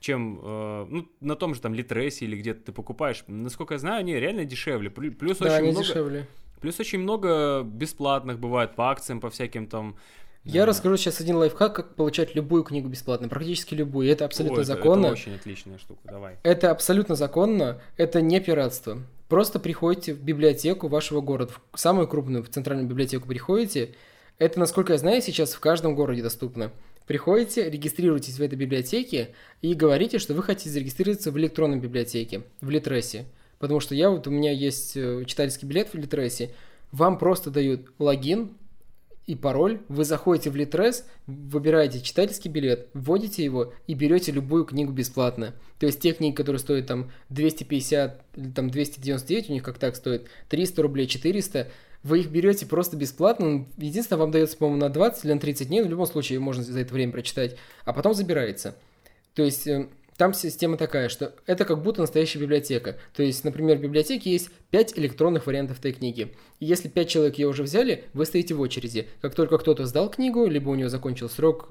чем 0.01 0.41
э, 0.43 0.87
ну, 0.89 1.09
на 1.21 1.37
том 1.37 1.55
же 1.55 1.61
там 1.61 1.75
Литресе 1.75 2.25
или 2.25 2.37
где-то 2.37 2.65
ты 2.65 2.73
покупаешь. 2.73 3.23
Насколько 3.29 3.75
я 3.75 3.79
знаю, 3.79 4.01
они 4.01 4.15
реально 4.15 4.47
дешевле. 4.47 4.91
Плюс 4.91 5.39
да, 5.39 5.47
очень 5.47 5.57
они 5.57 5.71
много... 5.73 5.87
дешевле. 5.87 6.27
Плюс 6.61 6.79
очень 6.79 6.99
много 6.99 7.63
бесплатных 7.63 8.39
бывает 8.39 8.75
по 8.77 8.91
акциям, 8.91 9.21
по 9.21 9.31
всяким 9.31 9.67
там... 9.67 9.97
Я 10.45 10.65
расскажу 10.65 10.97
сейчас 10.97 11.21
один 11.21 11.37
лайфхак, 11.37 11.75
как 11.75 11.95
получать 11.97 12.35
любую 12.35 12.65
книгу 12.65 12.89
бесплатно, 12.89 13.29
практически 13.29 13.75
любую. 13.75 14.11
Это 14.11 14.25
абсолютно 14.25 14.59
О, 14.59 14.63
это, 14.63 14.75
законно. 14.75 15.07
Это 15.07 15.13
очень 15.13 15.35
отличная 15.35 15.79
штука, 15.79 16.01
давай. 16.05 16.39
Это 16.43 16.71
абсолютно 16.71 17.15
законно, 17.15 17.81
это 17.99 18.23
не 18.23 18.41
пиратство. 18.41 19.03
Просто 19.29 19.61
приходите 19.61 20.15
в 20.15 20.23
библиотеку 20.23 20.89
вашего 20.89 21.21
города, 21.21 21.53
в 21.73 21.79
самую 21.79 22.09
крупную, 22.09 22.43
в 22.43 22.49
центральную 22.49 22.89
библиотеку 22.89 23.29
приходите. 23.29 23.95
Это, 24.39 24.59
насколько 24.59 24.95
я 24.95 24.99
знаю, 24.99 25.21
сейчас 25.21 25.53
в 25.53 25.61
каждом 25.61 25.95
городе 25.95 26.23
доступно. 26.23 26.73
Приходите, 27.07 27.69
регистрируйтесь 27.69 28.39
в 28.39 28.43
этой 28.43 28.55
библиотеке 28.55 29.35
и 29.61 29.75
говорите, 29.75 30.19
что 30.19 30.33
вы 30.33 30.43
хотите 30.43 30.71
зарегистрироваться 30.71 31.31
в 31.31 31.39
электронной 31.39 31.79
библиотеке, 31.79 32.43
в 32.61 32.71
Литресе. 32.71 33.27
Потому 33.61 33.79
что 33.79 33.95
я 33.95 34.11
вот, 34.11 34.27
у 34.27 34.31
меня 34.31 34.51
есть 34.51 34.97
э, 34.97 35.25
читательский 35.27 35.67
билет 35.67 35.91
в 35.93 35.95
Литресе, 35.95 36.51
вам 36.93 37.19
просто 37.19 37.51
дают 37.51 37.93
логин 37.99 38.57
и 39.27 39.37
пароль, 39.37 39.83
вы 39.89 40.07
заходите 40.07 40.49
в 40.49 40.57
Литрес, 40.57 41.05
выбираете 41.27 42.01
читательский 42.01 42.49
билет, 42.49 42.89
вводите 42.95 43.45
его 43.45 43.75
и 43.87 43.93
берете 43.93 44.33
любую 44.33 44.65
книгу 44.65 44.93
бесплатно. 44.93 45.55
То 45.79 45.85
есть 45.85 46.01
те 46.01 46.13
книги, 46.13 46.35
которые 46.35 46.59
стоят 46.59 46.87
там 46.87 47.13
250 47.29 48.25
или 48.35 48.51
там 48.51 48.71
299, 48.71 49.51
у 49.51 49.53
них 49.53 49.63
как 49.63 49.79
так 49.79 49.95
стоит 49.95 50.27
300 50.49 50.83
рублей, 50.83 51.07
400, 51.07 51.69
вы 52.03 52.21
их 52.21 52.31
берете 52.31 52.65
просто 52.65 52.97
бесплатно. 52.97 53.67
Единственное, 53.77 54.21
вам 54.21 54.31
дается, 54.31 54.57
по-моему, 54.57 54.81
на 54.81 54.89
20 54.89 55.23
или 55.27 55.33
на 55.35 55.39
30 55.39 55.69
дней, 55.69 55.83
в 55.83 55.89
любом 55.89 56.07
случае 56.07 56.39
можно 56.39 56.65
за 56.65 56.81
это 56.81 56.95
время 56.95 57.13
прочитать, 57.13 57.57
а 57.85 57.93
потом 57.93 58.15
забирается. 58.15 58.75
То 59.35 59.45
есть 59.45 59.67
э, 59.67 59.89
там 60.21 60.35
система 60.35 60.77
такая, 60.77 61.09
что 61.09 61.33
это 61.47 61.65
как 61.65 61.83
будто 61.83 62.03
настоящая 62.03 62.41
библиотека. 62.41 62.99
То 63.17 63.23
есть, 63.23 63.43
например, 63.43 63.79
в 63.79 63.81
библиотеке 63.81 64.31
есть 64.31 64.51
5 64.71 64.99
электронных 64.99 65.47
вариантов 65.47 65.79
этой 65.79 65.95
книги. 65.95 66.35
И 66.59 66.67
если 66.67 66.89
5 66.89 67.09
человек 67.09 67.39
ее 67.39 67.49
уже 67.49 67.63
взяли, 67.63 68.05
вы 68.13 68.27
стоите 68.27 68.53
в 68.53 68.61
очереди. 68.61 69.09
Как 69.23 69.35
только 69.35 69.57
кто-то 69.57 69.87
сдал 69.87 70.11
книгу, 70.11 70.47
либо 70.47 70.69
у 70.69 70.75
него 70.75 70.91
закончил 70.91 71.31
срок 71.31 71.69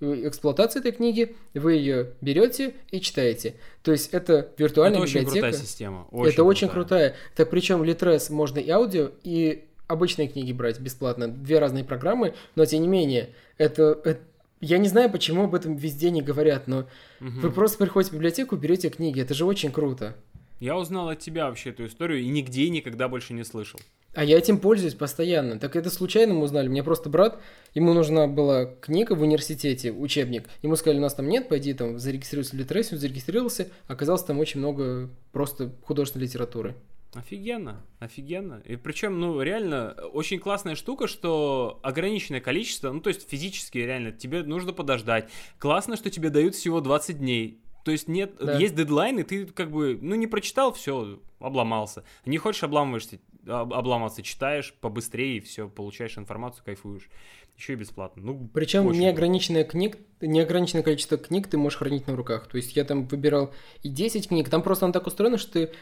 э, 0.00 0.22
эксплуатации 0.24 0.80
этой 0.80 0.92
книги, 0.92 1.36
вы 1.52 1.74
ее 1.74 2.12
берете 2.22 2.72
и 2.90 3.02
читаете. 3.02 3.56
То 3.82 3.92
есть 3.92 4.14
это 4.14 4.48
виртуальная 4.56 5.00
это 5.00 5.06
библиотека. 5.06 5.30
очень 5.30 5.42
крутая 5.42 5.52
система. 5.52 6.06
Очень 6.10 6.32
это 6.32 6.44
очень 6.44 6.68
крутая. 6.70 7.16
Так 7.36 7.50
причем 7.50 7.82
Litres 7.82 8.32
можно 8.32 8.60
и 8.60 8.70
аудио, 8.70 9.10
и 9.24 9.66
обычные 9.88 10.28
книги 10.28 10.54
брать 10.54 10.80
бесплатно. 10.80 11.28
Две 11.28 11.58
разные 11.58 11.84
программы, 11.84 12.32
но 12.54 12.64
тем 12.64 12.80
не 12.80 12.88
менее, 12.88 13.34
это, 13.58 14.00
это 14.04 14.20
Я 14.60 14.78
не 14.78 14.88
знаю, 14.88 15.10
почему 15.10 15.44
об 15.44 15.54
этом 15.54 15.76
везде 15.76 16.10
не 16.10 16.22
говорят, 16.22 16.66
но 16.68 16.86
Мгм. 17.20 17.40
вы 17.40 17.50
просто 17.50 17.78
приходите 17.78 18.12
в 18.12 18.14
библиотеку, 18.14 18.56
берете 18.56 18.88
книги, 18.88 19.20
это 19.20 19.34
же 19.34 19.44
очень 19.44 19.70
круто. 19.72 20.16
Я 20.60 20.76
узнал 20.76 21.08
от 21.10 21.18
тебя 21.18 21.46
вообще 21.48 21.70
эту 21.70 21.86
историю 21.86 22.20
и 22.22 22.28
нигде 22.28 22.68
никогда 22.70 23.08
больше 23.08 23.34
не 23.34 23.44
слышал. 23.44 23.80
А 24.14 24.22
я 24.22 24.38
этим 24.38 24.58
пользуюсь 24.58 24.94
постоянно. 24.94 25.58
Так 25.58 25.74
это 25.74 25.90
случайно 25.90 26.34
мы 26.34 26.42
узнали. 26.44 26.68
Мне 26.68 26.84
просто 26.84 27.10
брат, 27.10 27.40
ему 27.74 27.92
нужна 27.94 28.28
была 28.28 28.66
книга 28.80 29.14
в 29.14 29.22
университете, 29.22 29.90
учебник. 29.90 30.48
Ему 30.62 30.76
сказали, 30.76 30.98
у 30.98 31.02
нас 31.02 31.14
там 31.14 31.28
нет, 31.28 31.48
пойди 31.48 31.74
там 31.74 31.98
зарегистрируйся 31.98 32.52
в 32.54 32.58
Литресе. 32.58 32.94
Он 32.94 33.00
зарегистрировался, 33.00 33.68
оказалось 33.88 34.22
там 34.22 34.38
очень 34.38 34.60
много 34.60 35.10
просто 35.32 35.72
художественной 35.82 36.26
литературы. 36.26 36.76
Офигенно, 37.14 37.84
офигенно. 38.00 38.60
И 38.64 38.76
причем, 38.76 39.20
ну, 39.20 39.40
реально, 39.40 39.92
очень 40.12 40.38
классная 40.38 40.74
штука, 40.74 41.06
что 41.06 41.78
ограниченное 41.82 42.40
количество, 42.40 42.90
ну, 42.92 43.00
то 43.00 43.08
есть 43.08 43.28
физически 43.28 43.78
реально, 43.78 44.12
тебе 44.12 44.42
нужно 44.42 44.72
подождать. 44.72 45.30
Классно, 45.58 45.96
что 45.96 46.10
тебе 46.10 46.30
дают 46.30 46.54
всего 46.54 46.80
20 46.80 47.18
дней. 47.18 47.60
То 47.84 47.90
есть 47.92 48.08
нет, 48.08 48.34
Да. 48.40 48.58
есть 48.58 48.74
дедлайн, 48.74 49.18
и 49.18 49.22
ты 49.22 49.46
как 49.46 49.70
бы, 49.70 49.98
ну, 50.00 50.14
не 50.14 50.26
прочитал, 50.26 50.72
все, 50.72 51.20
обломался. 51.38 52.02
Не 52.24 52.38
хочешь 52.38 52.62
обламываешься, 52.64 53.18
об- 53.46 53.74
обламываться, 53.74 54.22
читаешь 54.22 54.72
побыстрее, 54.80 55.36
и 55.36 55.40
все, 55.40 55.68
получаешь 55.68 56.16
информацию, 56.16 56.64
кайфуешь. 56.64 57.08
Еще 57.56 57.74
и 57.74 57.76
бесплатно. 57.76 58.22
Ну, 58.22 58.50
Причем 58.52 58.86
очень 58.86 59.00
неограниченное, 59.02 59.62
книг, 59.64 59.98
неограниченное 60.20 60.82
количество 60.82 61.16
книг 61.18 61.46
ты 61.46 61.56
можешь 61.56 61.78
хранить 61.78 62.08
на 62.08 62.16
руках. 62.16 62.48
То 62.48 62.56
есть 62.56 62.74
я 62.74 62.84
там 62.84 63.06
выбирал 63.06 63.52
и 63.84 63.88
10 63.88 64.26
книг. 64.28 64.48
Там 64.48 64.60
просто 64.62 64.86
оно 64.86 64.92
так 64.92 65.06
устроено, 65.06 65.38
что 65.38 65.52
ты 65.52 65.72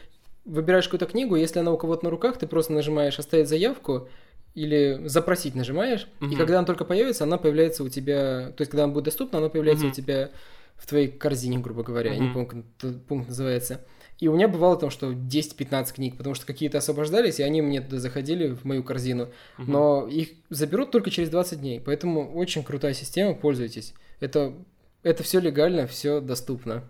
выбираешь 0.45 0.85
какую-то 0.85 1.05
книгу, 1.05 1.35
если 1.35 1.59
она 1.59 1.71
у 1.71 1.77
кого-то 1.77 2.05
на 2.05 2.09
руках, 2.09 2.37
ты 2.37 2.47
просто 2.47 2.73
нажимаешь 2.73 3.19
«Оставить 3.19 3.47
заявку», 3.47 4.07
или 4.55 5.01
запросить 5.05 5.55
нажимаешь, 5.55 6.07
и 6.21 6.25
Мгм. 6.25 6.35
когда 6.37 6.59
она 6.59 6.65
только 6.67 6.85
появится, 6.85 7.23
она 7.23 7.37
появляется 7.37 7.83
у 7.83 7.89
тебя, 7.89 8.51
то 8.55 8.61
есть 8.61 8.69
когда 8.69 8.83
она 8.83 8.93
будет 8.93 9.05
доступна, 9.05 9.39
она 9.39 9.49
появляется 9.49 9.85
Мгм. 9.85 9.91
у 9.91 9.95
тебя 9.95 10.29
в 10.75 10.85
твоей 10.87 11.07
корзине, 11.07 11.57
грубо 11.57 11.81
говоря, 11.83 12.13
я 12.13 12.19
не 12.19 12.29
помню, 12.29 12.47
как 12.47 12.59
этот 12.77 13.05
пункт 13.05 13.29
называется. 13.29 13.81
И 14.19 14.27
у 14.27 14.35
меня 14.35 14.47
бывало 14.47 14.77
там, 14.77 14.91
что 14.91 15.11
10-15 15.11 15.93
книг, 15.95 16.17
потому 16.17 16.35
что 16.35 16.45
какие-то 16.45 16.77
освобождались, 16.77 17.39
и 17.39 17.43
они 17.43 17.61
мне 17.61 17.81
туда 17.81 17.99
заходили 17.99 18.49
в 18.53 18.63
мою 18.63 18.83
корзину. 18.83 19.29
Мгм. 19.57 19.71
Но 19.71 20.07
их 20.07 20.29
заберут 20.49 20.91
только 20.91 21.09
через 21.09 21.29
20 21.29 21.59
дней. 21.59 21.81
Поэтому 21.83 22.33
очень 22.35 22.63
крутая 22.63 22.93
система, 22.93 23.33
пользуйтесь. 23.33 23.93
Это, 24.19 24.53
это 25.01 25.23
все 25.23 25.39
легально, 25.39 25.87
все 25.87 26.21
доступно. 26.21 26.83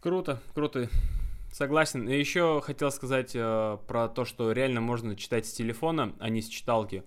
Круто, 0.00 0.40
круто. 0.54 0.88
Согласен. 1.52 2.08
И 2.08 2.18
еще 2.18 2.60
хотел 2.62 2.90
сказать 2.90 3.32
э, 3.34 3.78
про 3.86 4.08
то, 4.08 4.24
что 4.24 4.52
реально 4.52 4.80
можно 4.80 5.16
читать 5.16 5.46
с 5.46 5.52
телефона, 5.52 6.14
а 6.18 6.28
не 6.28 6.42
с 6.42 6.48
читалки. 6.48 7.02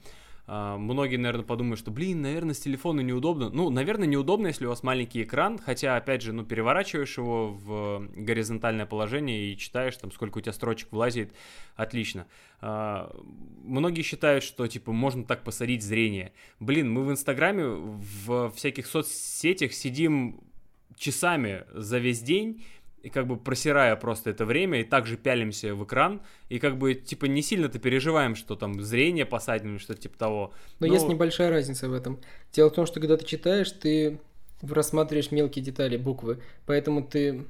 А, 0.53 0.77
многие, 0.77 1.15
наверное, 1.15 1.45
подумают, 1.45 1.79
что, 1.79 1.91
блин, 1.91 2.21
наверное, 2.21 2.53
с 2.53 2.59
телефона 2.59 3.01
неудобно. 3.01 3.49
Ну, 3.49 3.69
наверное, 3.69 4.07
неудобно, 4.07 4.47
если 4.47 4.65
у 4.65 4.69
вас 4.69 4.83
маленький 4.83 5.23
экран, 5.23 5.57
хотя, 5.57 5.95
опять 5.95 6.21
же, 6.21 6.33
ну, 6.33 6.43
переворачиваешь 6.43 7.17
его 7.17 7.53
в 7.53 8.05
горизонтальное 8.15 8.85
положение 8.85 9.53
и 9.53 9.57
читаешь, 9.57 9.95
там, 9.95 10.11
сколько 10.11 10.39
у 10.39 10.41
тебя 10.41 10.51
строчек 10.51 10.91
влазит, 10.91 11.31
отлично. 11.77 12.27
А, 12.59 13.15
многие 13.63 14.01
считают, 14.01 14.43
что, 14.43 14.67
типа, 14.67 14.91
можно 14.91 15.23
так 15.23 15.43
посадить 15.43 15.83
зрение. 15.83 16.33
Блин, 16.59 16.91
мы 16.91 17.05
в 17.05 17.11
Инстаграме, 17.11 17.65
в 17.65 18.51
всяких 18.51 18.87
соцсетях 18.87 19.71
сидим 19.71 20.41
часами 20.97 21.63
за 21.73 21.97
весь 21.97 22.21
день, 22.21 22.63
и 23.03 23.09
как 23.09 23.27
бы 23.27 23.37
просирая 23.37 23.95
просто 23.95 24.29
это 24.29 24.45
время, 24.45 24.81
и 24.81 24.83
также 24.83 25.17
пялимся 25.17 25.73
в 25.75 25.83
экран, 25.83 26.21
и 26.49 26.59
как 26.59 26.77
бы, 26.77 26.93
типа, 26.93 27.25
не 27.25 27.41
сильно-то 27.41 27.79
переживаем, 27.79 28.35
что 28.35 28.55
там 28.55 28.81
зрение 28.81 29.25
посадим 29.25 29.71
или 29.71 29.77
что-то 29.79 30.01
типа 30.01 30.17
того. 30.17 30.53
Но 30.79 30.87
Ну, 30.87 30.93
есть 30.93 31.07
небольшая 31.07 31.49
разница 31.49 31.89
в 31.89 31.93
этом. 31.93 32.19
Дело 32.53 32.69
в 32.69 32.73
том, 32.73 32.85
что 32.85 32.99
когда 32.99 33.17
ты 33.17 33.25
читаешь, 33.25 33.71
ты 33.71 34.19
рассматриваешь 34.61 35.31
мелкие 35.31 35.65
детали, 35.65 35.97
буквы, 35.97 36.39
поэтому 36.67 37.01
ты 37.03 37.45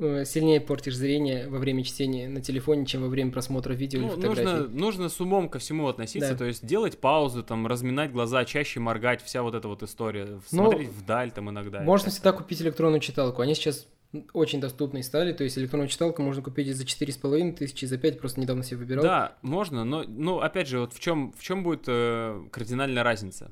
э, 0.00 0.24
сильнее 0.24 0.60
портишь 0.62 0.96
зрение 0.96 1.48
во 1.48 1.58
время 1.58 1.84
чтения 1.84 2.26
на 2.26 2.40
телефоне, 2.40 2.86
чем 2.86 3.02
во 3.02 3.08
время 3.08 3.30
просмотра 3.30 3.74
видео 3.74 4.00
ну, 4.00 4.06
или 4.06 4.14
фотографий. 4.14 4.44
нужно, 4.44 4.68
нужно 4.68 5.08
с 5.10 5.20
умом 5.20 5.50
ко 5.50 5.58
всему 5.58 5.86
относиться, 5.88 6.30
Да. 6.30 6.36
то 6.38 6.44
есть 6.46 6.64
делать 6.64 6.98
паузы, 6.98 7.42
там, 7.42 7.66
разминать 7.66 8.10
глаза, 8.12 8.46
чаще 8.46 8.80
моргать, 8.80 9.22
вся 9.22 9.42
вот 9.42 9.54
эта 9.54 9.68
вот 9.68 9.82
история, 9.82 10.24
Ну, 10.26 10.40
смотреть 10.70 10.88
вдаль 10.88 11.30
там 11.30 11.50
иногда. 11.50 11.80
Можно 11.82 12.10
всегда 12.10 12.32
купить 12.32 12.62
электронную 12.62 13.00
читалку. 13.00 13.42
Они 13.42 13.54
сейчас 13.54 13.86
очень 14.32 14.60
доступны 14.60 15.02
стали. 15.02 15.32
То 15.32 15.44
есть 15.44 15.58
электронную 15.58 15.88
читалку 15.88 16.22
можно 16.22 16.42
купить 16.42 16.68
и 16.68 16.72
за 16.72 16.84
4,5 16.84 17.52
тысячи, 17.56 17.84
и 17.84 17.86
за 17.88 17.98
5, 17.98 18.18
просто 18.20 18.40
недавно 18.40 18.62
себе 18.64 18.78
выбирал. 18.78 19.02
Да, 19.04 19.36
можно, 19.42 19.84
но, 19.84 20.04
ну, 20.06 20.40
опять 20.40 20.66
же, 20.68 20.80
вот 20.80 20.92
в 20.94 21.00
чем, 21.00 21.32
в 21.36 21.42
чем 21.42 21.62
будет 21.62 21.84
э, 21.86 22.42
кардинальная 22.50 23.02
разница? 23.02 23.50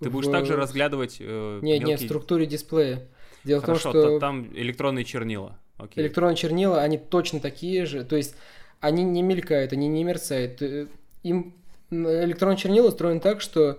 Ты 0.00 0.10
будешь 0.10 0.26
В- 0.26 0.32
также 0.32 0.56
разглядывать 0.56 1.16
э, 1.20 1.58
Не, 1.62 1.78
не, 1.78 1.84
в 1.84 1.88
мелкие- 1.88 2.06
структуре 2.06 2.46
дисплея. 2.46 3.08
Дело 3.44 3.60
Хорошо, 3.60 3.90
в 3.90 3.92
том, 3.92 4.02
что 4.02 4.10
то 4.14 4.18
там 4.20 4.48
электронные 4.54 5.04
чернила. 5.04 5.58
Окей. 5.78 6.04
электронные 6.04 6.36
чернила, 6.36 6.80
они 6.80 6.96
точно 6.98 7.40
такие 7.40 7.86
же. 7.86 8.04
То 8.04 8.14
есть 8.16 8.36
они 8.78 9.02
не 9.02 9.20
мелькают, 9.22 9.72
они 9.72 9.88
не 9.88 10.04
мерцают. 10.04 10.62
Э, 10.62 10.86
Им 11.24 11.54
электронные 11.90 12.56
чернила 12.56 12.88
устроены 12.88 13.18
так, 13.20 13.40
что 13.40 13.78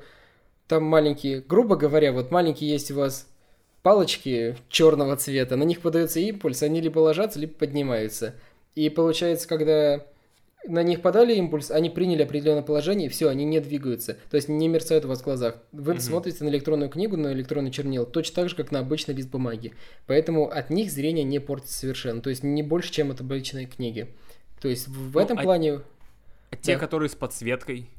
там 0.68 0.84
маленькие, 0.84 1.42
грубо 1.42 1.76
говоря, 1.78 2.12
вот 2.12 2.30
маленькие 2.32 2.70
есть 2.70 2.92
у 2.92 2.96
вас 2.96 3.28
палочки 3.84 4.56
черного 4.70 5.16
цвета, 5.18 5.56
на 5.56 5.64
них 5.64 5.82
подается 5.82 6.20
импульс, 6.20 6.64
они 6.64 6.82
либо 6.82 7.00
ложатся, 7.00 7.38
либо 7.40 7.54
поднимаются. 7.54 8.34
И 8.76 8.90
получается, 8.90 9.48
когда 9.48 10.04
на 10.66 10.82
них 10.82 11.02
подали 11.02 11.36
импульс, 11.36 11.70
они 11.70 11.90
приняли 11.90 12.24
определенное 12.24 12.64
положение, 12.64 13.08
и 13.08 13.10
все, 13.10 13.28
они 13.28 13.44
не 13.44 13.60
двигаются. 13.60 14.18
То 14.32 14.38
есть 14.38 14.48
не 14.48 14.68
мерцают 14.70 15.04
у 15.04 15.10
вас 15.10 15.20
в 15.20 15.24
глазах. 15.26 15.58
Вы 15.74 15.94
Мгм. 15.96 16.02
смотрите 16.02 16.44
на 16.46 16.50
электронную 16.50 16.90
книгу, 16.90 17.18
на 17.18 17.34
электронный 17.34 17.70
чернил, 17.70 18.06
точно 18.06 18.36
так 18.36 18.50
же, 18.50 18.56
как 18.56 18.72
на 18.72 18.80
обычный 18.80 19.14
лист 19.14 19.30
бумаги. 19.30 19.74
Поэтому 20.08 20.50
от 20.50 20.70
них 20.70 20.90
зрение 20.90 21.26
не 21.26 21.40
портится 21.40 21.78
совершенно. 21.78 22.22
То 22.22 22.30
есть 22.30 22.44
не 22.44 22.64
больше, 22.64 22.92
чем 22.94 23.12
от 23.12 23.20
обычной 23.20 23.66
книги. 23.66 24.08
То 24.62 24.70
есть 24.70 24.88
в 24.88 25.14
Ну, 25.16 25.20
этом 25.20 25.38
а- 25.38 25.44
плане 25.44 25.82
А 26.50 26.56
те, 26.56 26.76
да. 26.76 26.80
которые 26.80 27.10
с 27.10 27.16
подсветкой. 27.16 27.90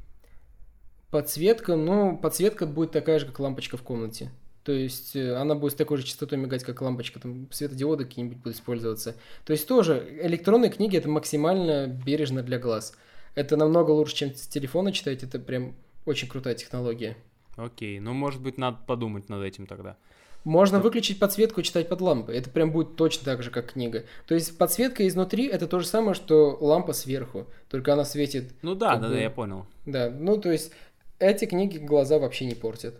подсветка, 1.10 1.76
ну, 1.76 2.16
подсветка 2.16 2.66
будет 2.66 2.90
такая 2.92 3.18
же, 3.18 3.26
как 3.26 3.38
лампочка 3.38 3.76
в 3.76 3.82
комнате. 3.82 4.30
То 4.64 4.72
есть 4.72 5.14
э, 5.14 5.34
она 5.36 5.54
будет 5.54 5.72
с 5.72 5.76
такой 5.76 5.98
же 5.98 6.04
частотой 6.04 6.38
мигать, 6.38 6.64
как 6.64 6.80
лампочка, 6.80 7.20
там 7.20 7.48
светодиоды 7.52 8.06
какие-нибудь 8.06 8.38
будут 8.38 8.56
использоваться. 8.56 9.14
То 9.44 9.52
есть 9.52 9.68
тоже 9.68 10.18
электронные 10.22 10.70
книги 10.70 10.96
это 10.96 11.08
максимально 11.08 11.86
бережно 11.86 12.42
для 12.42 12.58
глаз. 12.58 12.94
Это 13.34 13.56
намного 13.56 13.90
лучше, 13.90 14.16
чем 14.16 14.34
с 14.34 14.46
телефона 14.46 14.92
читать, 14.92 15.22
это 15.22 15.38
прям 15.38 15.74
очень 16.06 16.28
крутая 16.28 16.54
технология. 16.54 17.16
Окей, 17.56 18.00
ну, 18.00 18.14
может 18.14 18.40
быть, 18.40 18.58
надо 18.58 18.78
подумать 18.86 19.28
над 19.28 19.44
этим 19.44 19.66
тогда. 19.66 19.96
Можно 20.44 20.78
выключить 20.78 21.18
подсветку 21.18 21.60
и 21.60 21.64
читать 21.64 21.88
под 21.88 22.00
лампой. 22.00 22.36
Это 22.36 22.50
прям 22.50 22.70
будет 22.70 22.96
точно 22.96 23.24
так 23.24 23.42
же, 23.42 23.50
как 23.50 23.72
книга. 23.72 24.04
То 24.26 24.34
есть 24.34 24.58
подсветка 24.58 25.06
изнутри 25.06 25.46
это 25.46 25.66
то 25.66 25.78
же 25.78 25.86
самое, 25.86 26.14
что 26.14 26.58
лампа 26.60 26.92
сверху. 26.92 27.46
Только 27.70 27.94
она 27.94 28.04
светит. 28.04 28.52
Ну 28.60 28.74
да, 28.74 28.96
да, 28.96 29.08
бы- 29.08 29.14
да, 29.14 29.20
я 29.20 29.30
понял. 29.30 29.66
Да, 29.86 30.10
ну 30.10 30.36
то 30.38 30.52
есть 30.52 30.70
эти 31.18 31.46
книги 31.46 31.78
глаза 31.78 32.18
вообще 32.18 32.44
не 32.44 32.54
портят. 32.54 32.94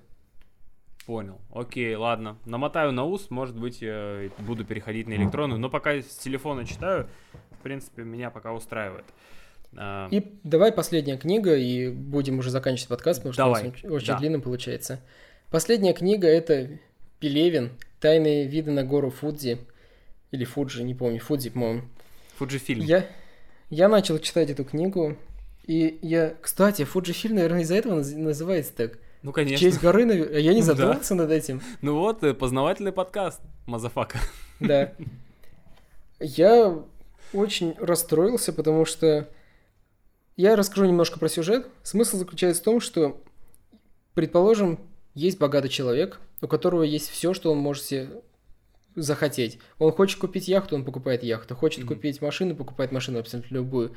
Понял. 1.06 1.38
Окей, 1.52 1.94
ладно. 1.96 2.38
Намотаю 2.46 2.92
на 2.92 3.04
ус, 3.04 3.30
может 3.30 3.56
быть, 3.58 3.82
я 3.82 4.30
буду 4.38 4.64
переходить 4.64 5.06
на 5.06 5.12
электронную, 5.14 5.60
но 5.60 5.68
пока 5.68 5.94
с 6.00 6.16
телефона 6.16 6.64
читаю, 6.64 7.08
в 7.58 7.62
принципе, 7.62 8.02
меня 8.02 8.30
пока 8.30 8.52
устраивает. 8.52 9.04
А, 9.76 10.08
И 10.10 10.22
давай 10.44 10.72
последняя 10.72 11.18
книга, 11.18 11.56
и 11.56 11.90
будем 11.90 12.38
уже 12.38 12.50
заканчивать 12.50 12.88
подкаст, 12.88 13.20
потому 13.20 13.32
что 13.34 13.42
Давай, 13.42 13.62
он 13.64 13.68
очень, 13.68 13.88
очень 13.88 14.06
да. 14.08 14.18
длинным 14.18 14.40
получается. 14.40 15.00
Последняя 15.50 15.92
книга 15.92 16.26
это 16.26 16.78
Пелевин 17.20 17.70
«Тайные 18.00 18.46
виды 18.46 18.70
на 18.70 18.82
гору 18.84 19.10
Фудзи». 19.10 19.58
Или 20.30 20.44
Фуджи, 20.44 20.82
не 20.82 20.94
помню, 20.94 21.20
Фудзи, 21.20 21.50
по-моему. 21.50 21.82
Fujifilm. 22.38 22.84
Я, 22.84 23.06
я 23.70 23.88
начал 23.88 24.18
читать 24.18 24.50
эту 24.50 24.64
книгу, 24.64 25.16
и 25.66 25.98
я... 26.02 26.34
Кстати, 26.40 26.84
Fujifilm, 26.84 27.36
наверное, 27.36 27.60
из-за 27.60 27.76
этого 27.76 28.00
наз- 28.00 28.16
называется 28.16 28.74
так. 28.74 28.98
Ну, 29.24 29.30
В 29.30 29.34
конечно. 29.34 29.58
честь 29.58 29.80
горы, 29.80 30.02
я 30.38 30.52
не 30.52 30.60
да. 30.60 30.66
задумывался 30.66 31.14
над 31.14 31.30
этим. 31.30 31.62
Ну 31.80 31.98
вот, 31.98 32.22
э, 32.22 32.34
познавательный 32.34 32.92
подкаст, 32.92 33.40
motherfucker. 33.66 34.18
Да. 34.60 34.92
Я 36.20 36.78
очень 37.32 37.74
расстроился, 37.78 38.52
потому 38.52 38.84
что 38.84 39.28
я 40.36 40.56
расскажу 40.56 40.84
немножко 40.86 41.18
про 41.18 41.28
сюжет. 41.28 41.66
Смысл 41.82 42.18
заключается 42.18 42.62
в 42.62 42.64
том, 42.66 42.80
что, 42.80 43.20
предположим, 44.14 44.78
есть 45.14 45.38
богатый 45.38 45.68
человек, 45.70 46.20
у 46.42 46.46
которого 46.46 46.82
есть 46.82 47.08
все, 47.08 47.34
что 47.34 47.50
он 47.50 47.58
может 47.58 47.84
себе 47.84 48.08
захотеть. 48.94 49.58
Он 49.78 49.90
хочет 49.90 50.20
купить 50.20 50.48
яхту, 50.48 50.76
он 50.76 50.84
покупает 50.84 51.22
яхту. 51.24 51.56
Хочет 51.56 51.80
Мгм. 51.80 51.88
купить 51.94 52.20
машину, 52.22 52.54
покупает 52.54 52.92
машину 52.92 53.18
абсолютно 53.18 53.54
любую. 53.54 53.94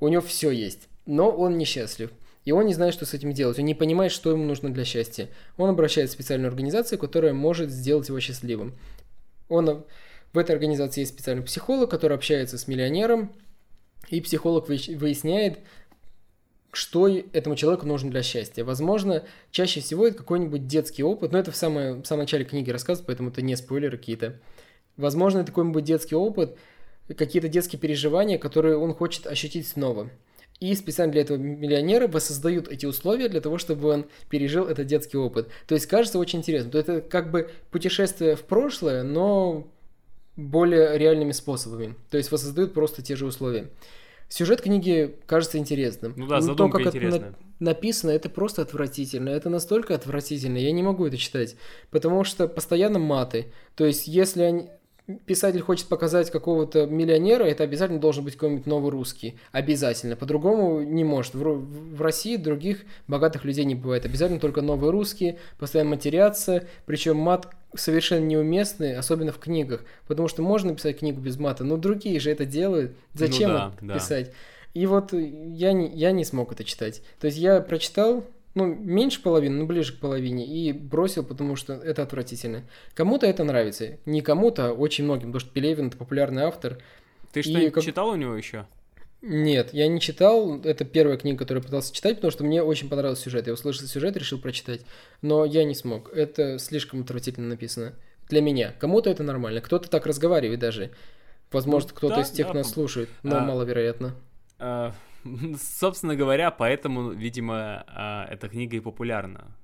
У 0.00 0.08
него 0.08 0.22
все 0.22 0.50
есть. 0.50 0.88
Но 1.06 1.30
он 1.30 1.56
несчастлив. 1.58 2.10
И 2.46 2.52
он 2.52 2.64
не 2.64 2.74
знает, 2.74 2.94
что 2.94 3.04
с 3.04 3.12
этим 3.12 3.32
делать. 3.32 3.58
Он 3.58 3.64
не 3.64 3.74
понимает, 3.74 4.12
что 4.12 4.30
ему 4.30 4.44
нужно 4.44 4.72
для 4.72 4.84
счастья. 4.84 5.28
Он 5.56 5.68
обращается 5.68 6.14
в 6.14 6.20
специальную 6.20 6.48
организацию, 6.48 6.96
которая 6.96 7.34
может 7.34 7.70
сделать 7.70 8.08
его 8.08 8.20
счастливым. 8.20 8.78
Он 9.48 9.84
в 10.32 10.38
этой 10.38 10.52
организации 10.52 11.00
есть 11.00 11.12
специальный 11.12 11.42
психолог, 11.42 11.90
который 11.90 12.16
общается 12.16 12.56
с 12.56 12.68
миллионером, 12.68 13.32
и 14.10 14.20
психолог 14.20 14.68
выясняет, 14.68 15.58
что 16.70 17.08
этому 17.08 17.56
человеку 17.56 17.84
нужно 17.84 18.12
для 18.12 18.22
счастья. 18.22 18.62
Возможно, 18.62 19.24
чаще 19.50 19.80
всего 19.80 20.06
это 20.06 20.18
какой-нибудь 20.18 20.68
детский 20.68 21.02
опыт, 21.02 21.32
но 21.32 21.38
это 21.40 21.50
в, 21.50 21.56
самое, 21.56 21.94
в 21.94 22.04
самом 22.04 22.22
начале 22.22 22.44
книги 22.44 22.70
рассказывают, 22.70 23.08
поэтому 23.08 23.30
это 23.30 23.42
не 23.42 23.56
спойлеры 23.56 23.98
какие-то. 23.98 24.38
Возможно, 24.96 25.38
это 25.38 25.48
какой-нибудь 25.48 25.82
детский 25.82 26.14
опыт, 26.14 26.56
какие-то 27.08 27.48
детские 27.48 27.80
переживания, 27.80 28.38
которые 28.38 28.76
он 28.76 28.94
хочет 28.94 29.26
ощутить 29.26 29.66
снова. 29.66 30.10
И 30.58 30.74
специально 30.74 31.12
для 31.12 31.22
этого 31.22 31.36
миллионеры 31.36 32.08
воссоздают 32.08 32.68
эти 32.68 32.86
условия 32.86 33.28
для 33.28 33.42
того, 33.42 33.58
чтобы 33.58 33.88
он 33.90 34.06
пережил 34.30 34.66
этот 34.66 34.86
детский 34.86 35.18
опыт. 35.18 35.48
То 35.66 35.74
есть 35.74 35.86
кажется 35.86 36.18
очень 36.18 36.38
интересно. 36.38 36.70
То 36.70 36.78
это 36.78 37.00
как 37.02 37.30
бы 37.30 37.50
путешествие 37.70 38.36
в 38.36 38.42
прошлое, 38.42 39.02
но 39.02 39.66
более 40.36 40.96
реальными 40.96 41.32
способами. 41.32 41.94
То 42.10 42.16
есть 42.16 42.30
воссоздают 42.30 42.72
просто 42.72 43.02
те 43.02 43.16
же 43.16 43.26
условия. 43.26 43.68
Сюжет 44.28 44.60
книги 44.60 45.14
кажется 45.26 45.58
интересным. 45.58 46.14
Ну 46.16 46.26
да, 46.26 46.40
задумка 46.40 46.78
то, 46.78 46.84
как 46.84 46.94
интересная. 46.94 47.28
это 47.28 47.38
на- 47.60 47.66
написано, 47.66 48.10
это 48.10 48.28
просто 48.28 48.62
отвратительно. 48.62 49.28
Это 49.28 49.50
настолько 49.50 49.94
отвратительно, 49.94 50.56
я 50.56 50.72
не 50.72 50.82
могу 50.82 51.06
это 51.06 51.16
читать. 51.16 51.56
Потому 51.90 52.24
что 52.24 52.48
постоянно 52.48 52.98
маты. 52.98 53.52
То 53.76 53.84
есть, 53.84 54.08
если 54.08 54.42
они... 54.42 54.70
писатель 55.24 55.60
хочет 55.60 55.88
показать 55.88 56.30
какого-то 56.30 56.86
миллионера, 56.86 57.44
это 57.44 57.64
обязательно 57.64 58.00
должен 58.00 58.24
быть 58.24 58.34
какой-нибудь 58.34 58.66
новый 58.66 58.90
русский. 58.90 59.38
Обязательно. 59.52 60.16
По-другому 60.16 60.80
не 60.82 61.04
может. 61.04 61.34
В, 61.34 61.42
в 61.96 62.00
России 62.00 62.36
других 62.36 62.84
богатых 63.06 63.44
людей 63.44 63.64
не 63.64 63.74
бывает. 63.74 64.04
Обязательно 64.04 64.40
только 64.40 64.62
новые 64.62 64.90
русские, 64.90 65.38
постоянно 65.58 65.90
матерятся. 65.90 66.64
Причем 66.86 67.16
мат 67.16 67.48
совершенно 67.74 68.24
неуместный, 68.24 68.96
особенно 68.96 69.32
в 69.32 69.38
книгах. 69.38 69.84
Потому 70.08 70.28
что 70.28 70.42
можно 70.42 70.74
писать 70.74 70.98
книгу 70.98 71.20
без 71.20 71.38
мата, 71.38 71.62
но 71.62 71.76
другие 71.76 72.18
же 72.18 72.30
это 72.30 72.44
делают. 72.44 72.96
Зачем 73.14 73.50
да, 73.50 73.72
это 73.76 73.86
да. 73.86 73.94
писать? 73.94 74.32
И 74.74 74.84
вот 74.86 75.12
я 75.12 75.72
не, 75.72 75.88
я 75.88 76.12
не 76.12 76.24
смог 76.24 76.52
это 76.52 76.64
читать. 76.64 77.02
То 77.20 77.28
есть 77.28 77.38
я 77.38 77.60
прочитал, 77.60 78.24
ну, 78.56 78.64
меньше 78.64 79.22
половины, 79.22 79.58
ну, 79.58 79.66
ближе 79.66 79.92
к 79.92 80.00
половине, 80.00 80.46
и 80.46 80.72
бросил, 80.72 81.22
потому 81.22 81.56
что 81.56 81.74
это 81.74 82.02
отвратительно. 82.02 82.64
Кому-то 82.94 83.26
это 83.26 83.44
нравится. 83.44 83.98
Не 84.06 84.22
кому-то, 84.22 84.68
а 84.68 84.72
очень 84.72 85.04
многим, 85.04 85.28
потому 85.28 85.40
что 85.40 85.50
Пелевин– 85.50 85.86
это 85.88 85.96
популярный 85.98 86.42
автор. 86.44 86.78
Ты 87.32 87.42
что-нибудь 87.42 87.74
как- 87.74 87.84
читал 87.84 88.08
у 88.08 88.16
него 88.16 88.34
еще? 88.34 88.66
Нет, 89.20 89.74
я 89.74 89.88
не 89.88 90.00
читал. 90.00 90.60
Это 90.62 90.84
первая 90.84 91.18
книга, 91.18 91.38
которую 91.38 91.62
я 91.62 91.66
пытался 91.66 91.94
читать, 91.94 92.16
потому 92.16 92.30
что 92.30 92.44
мне 92.44 92.62
очень 92.62 92.88
понравился 92.88 93.24
сюжет. 93.24 93.46
Я 93.46 93.52
услышал 93.52 93.86
сюжет, 93.86 94.16
решил 94.16 94.38
прочитать. 94.40 94.82
Но 95.20 95.44
я 95.44 95.64
не 95.64 95.74
смог. 95.74 96.12
Это 96.14 96.58
слишком 96.58 97.02
отвратительно 97.02 97.48
написано. 97.48 97.92
Для 98.28 98.40
меня. 98.40 98.74
Кому-то 98.78 99.10
это 99.10 99.22
нормально. 99.22 99.60
Кто-то 99.60 99.90
так 99.90 100.06
разговаривает 100.06 100.60
даже. 100.60 100.90
Возможно, 101.52 101.90
Ну, 101.92 101.96
кто-то 101.96 102.16
да, 102.16 102.20
из 102.22 102.30
тех 102.30 102.48
да, 102.48 102.54
нас 102.54 102.70
слушает, 102.70 103.08
но 103.22 103.36
а, 103.36 103.40
маловероятно. 103.40 104.14
А, 104.58 104.94
собственно 105.78 106.16
говоря, 106.16 106.50
поэтому, 106.50 107.10
видимо, 107.10 107.84
а, 107.88 108.26
эта 108.30 108.48
книга 108.48 108.76
и 108.76 108.80
популярна. 108.80 109.56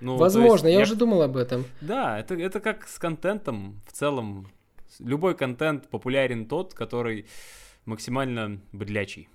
Ну, 0.00 0.16
Возможно, 0.16 0.66
есть 0.66 0.78
я, 0.78 0.82
уже 0.84 0.94
думал 0.94 1.22
об 1.22 1.36
этом. 1.36 1.64
Да, 1.80 2.18
это, 2.18 2.34
это 2.34 2.60
как 2.60 2.88
с 2.88 2.98
контентом 2.98 3.80
в 3.86 3.92
целом. 3.92 4.48
Любой 4.98 5.34
контент 5.36 5.88
популярен 5.88 6.46
тот, 6.46 6.74
который 6.74 7.26
максимально 7.84 8.60
быдлячий. 8.72 9.28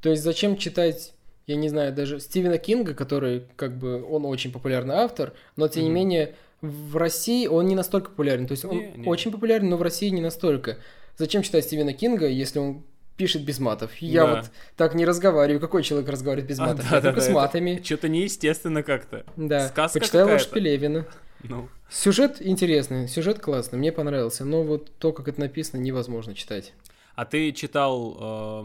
То 0.00 0.10
есть 0.10 0.22
зачем 0.22 0.56
читать, 0.56 1.14
я 1.46 1.56
не 1.56 1.68
знаю, 1.68 1.92
даже 1.92 2.20
Стивена 2.20 2.58
Кинга, 2.58 2.94
который, 2.94 3.44
как 3.56 3.76
бы, 3.76 4.04
он 4.04 4.24
очень 4.24 4.52
популярный 4.52 4.96
автор, 4.96 5.32
но 5.56 5.68
тем 5.68 5.82
не 5.84 5.88
Мгм. 5.90 5.96
менее 5.98 6.34
в 6.60 6.96
России 6.96 7.46
он 7.48 7.66
не 7.66 7.74
настолько 7.74 8.10
популярен. 8.10 8.46
То 8.46 8.52
есть 8.52 8.64
он 8.64 8.76
Не, 8.76 8.92
не. 8.98 9.06
очень 9.08 9.32
популярен, 9.32 9.68
но 9.68 9.76
в 9.76 9.82
России 9.82 10.08
не 10.10 10.20
настолько. 10.20 10.78
Зачем 11.16 11.42
читать 11.42 11.64
Стивена 11.64 11.92
Кинга, 11.92 12.28
если 12.28 12.60
он 12.60 12.84
пишет 13.16 13.44
без 13.44 13.58
матов? 13.58 13.94
Я 13.96 14.26
Да. 14.26 14.34
вот 14.36 14.50
так 14.76 14.94
не 14.94 15.04
разговариваю. 15.04 15.60
Какой 15.60 15.82
человек 15.82 16.08
разговаривает 16.08 16.48
без 16.48 16.58
А, 16.58 16.66
матов? 16.66 16.88
да, 16.90 16.96
Я 16.96 17.00
да, 17.02 17.08
только 17.12 17.20
да, 17.20 17.26
с 17.26 17.30
матами. 17.30 17.80
Что-то 17.84 18.08
неестественно 18.08 18.82
как-то. 18.82 19.24
Да, 19.36 19.68
сказка 19.68 20.00
почитаю 20.00 20.26
лучше 20.26 20.44
какая-то. 20.46 20.54
Пелевина. 20.54 21.06
Ну, 21.44 21.68
Сюжет 21.90 22.40
интересный, 22.40 23.08
сюжет 23.08 23.40
классный, 23.40 23.78
мне 23.78 23.90
понравился, 23.92 24.44
но 24.44 24.62
вот 24.62 24.90
то, 24.98 25.12
как 25.12 25.26
это 25.28 25.40
написано, 25.40 25.80
невозможно 25.80 26.34
читать. 26.34 26.72
а 27.16 27.24
ты 27.26 27.52
читал, 27.52 28.64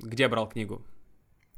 э, 0.00 0.06
где 0.06 0.28
брал 0.28 0.48
книгу? 0.48 0.82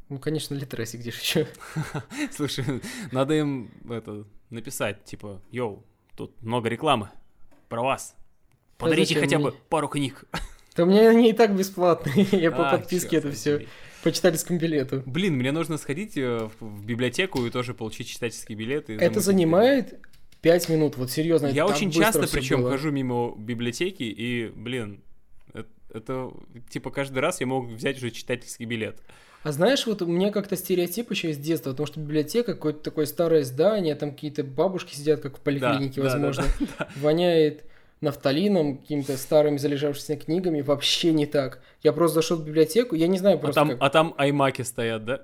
Ну, 0.08 0.18
конечно, 0.18 0.54
Литресе, 0.54 0.96
где 0.96 1.10
же 1.10 1.18
еще? 1.18 1.46
Слушай, 2.32 2.64
надо 3.12 3.34
им 3.34 3.70
это 3.88 4.24
написать, 4.48 5.04
типа, 5.04 5.40
йоу, 5.50 5.84
тут 6.16 6.40
много 6.42 6.68
рекламы 6.68 7.10
про 7.68 7.82
вас. 7.82 8.14
Подарите 8.78 9.18
хотя 9.20 9.38
бы 9.38 9.52
пару 9.68 9.88
книг. 9.88 10.24
Да 10.80 10.84
у 10.84 10.88
меня 10.88 11.10
они 11.10 11.28
и 11.28 11.32
так 11.34 11.54
бесплатные, 11.54 12.26
я 12.32 12.50
по 12.50 12.70
А, 12.70 12.78
подписке 12.78 13.18
это 13.18 13.30
все 13.32 13.66
по 14.02 14.10
читательскому 14.10 14.58
билету. 14.58 15.02
Блин, 15.04 15.34
мне 15.34 15.52
нужно 15.52 15.76
сходить 15.76 16.16
э, 16.16 16.48
в 16.58 16.86
библиотеку 16.86 17.44
и 17.44 17.50
тоже 17.50 17.74
получить 17.74 18.08
читательский 18.08 18.54
билет. 18.54 18.88
Это 18.88 19.20
занимает 19.20 20.00
5 20.40 20.68
минут, 20.70 20.96
вот 20.96 21.10
серьезно. 21.10 21.48
Я 21.48 21.66
очень 21.66 21.90
часто 21.90 22.26
причем 22.26 22.64
хожу 22.64 22.90
мимо 22.92 23.34
библиотеки, 23.36 24.04
и, 24.04 24.50
блин, 24.56 25.02
это, 25.52 25.68
это, 25.92 26.32
типа 26.70 26.90
каждый 26.90 27.18
раз 27.18 27.40
я 27.40 27.46
мог 27.46 27.66
взять 27.66 27.98
уже 27.98 28.10
читательский 28.10 28.64
билет. 28.64 28.96
А 29.42 29.52
знаешь, 29.52 29.86
вот 29.86 30.00
у 30.00 30.06
меня 30.06 30.30
как-то 30.30 30.56
стереотип 30.56 31.10
еще 31.10 31.32
из 31.32 31.36
детства, 31.36 31.72
потому 31.72 31.86
что 31.88 32.00
библиотека 32.00 32.54
какое-то 32.54 32.80
такое 32.80 33.04
старое 33.04 33.44
здание, 33.44 33.96
там 33.96 34.12
какие-то 34.12 34.44
бабушки 34.44 34.94
сидят, 34.94 35.20
как 35.20 35.36
в 35.36 35.40
поликлинике, 35.40 36.00
да, 36.00 36.08
да, 36.08 36.12
возможно. 36.14 36.44
да, 36.78 36.88
Воняет 36.96 37.64
нафталином, 38.00 38.78
какими-то 38.78 39.16
старыми 39.16 39.58
залежавшимися 39.58 40.16
книгами, 40.16 40.62
вообще 40.62 41.12
не 41.12 41.26
так. 41.26 41.60
Я 41.82 41.92
просто 41.92 42.14
зашел 42.16 42.38
в 42.38 42.44
библиотеку, 42.44 42.94
я 42.96 43.06
не 43.08 43.18
знаю 43.18 43.36
А 43.36 43.38
просто 43.38 43.60
там, 43.60 43.68
как. 43.70 43.78
а 43.80 43.88
там 43.90 44.14
аймаки 44.16 44.62
стоят, 44.62 45.04
да? 45.04 45.20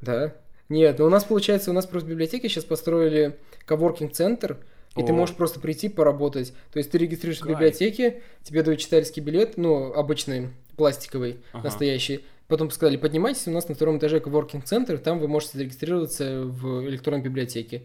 Да. 0.00 0.32
Нет, 0.68 0.98
ну 0.98 1.06
у 1.06 1.10
нас 1.10 1.24
получается, 1.24 1.70
у 1.70 1.74
нас 1.74 1.86
просто 1.86 2.06
в 2.06 2.10
библиотеке 2.10 2.48
сейчас 2.48 2.64
построили 2.64 3.36
коворкинг-центр, 3.66 4.58
и 4.96 5.02
ты 5.02 5.12
О. 5.12 5.14
можешь 5.14 5.34
просто 5.34 5.58
прийти 5.60 5.88
поработать. 5.88 6.52
То 6.72 6.78
есть 6.78 6.90
ты 6.92 6.98
регистрируешься 6.98 7.44
в 7.44 7.46
Кайф. 7.46 7.58
библиотеке, 7.58 8.22
тебе 8.42 8.62
дают 8.62 8.80
читательский 8.80 9.20
билет, 9.20 9.56
ну, 9.56 9.92
обычный, 9.92 10.50
пластиковый, 10.76 11.38
Ага. 11.52 11.64
настоящий. 11.64 12.24
Потом 12.46 12.70
сказали, 12.70 12.96
поднимайтесь, 12.96 13.46
у 13.46 13.50
нас 13.52 13.68
на 13.68 13.74
втором 13.74 13.98
этаже 13.98 14.20
коворкинг-центр, 14.20 14.98
там 14.98 15.18
вы 15.20 15.28
можете 15.28 15.58
зарегистрироваться 15.58 16.42
в 16.44 16.88
электронной 16.88 17.22
библиотеке. 17.22 17.82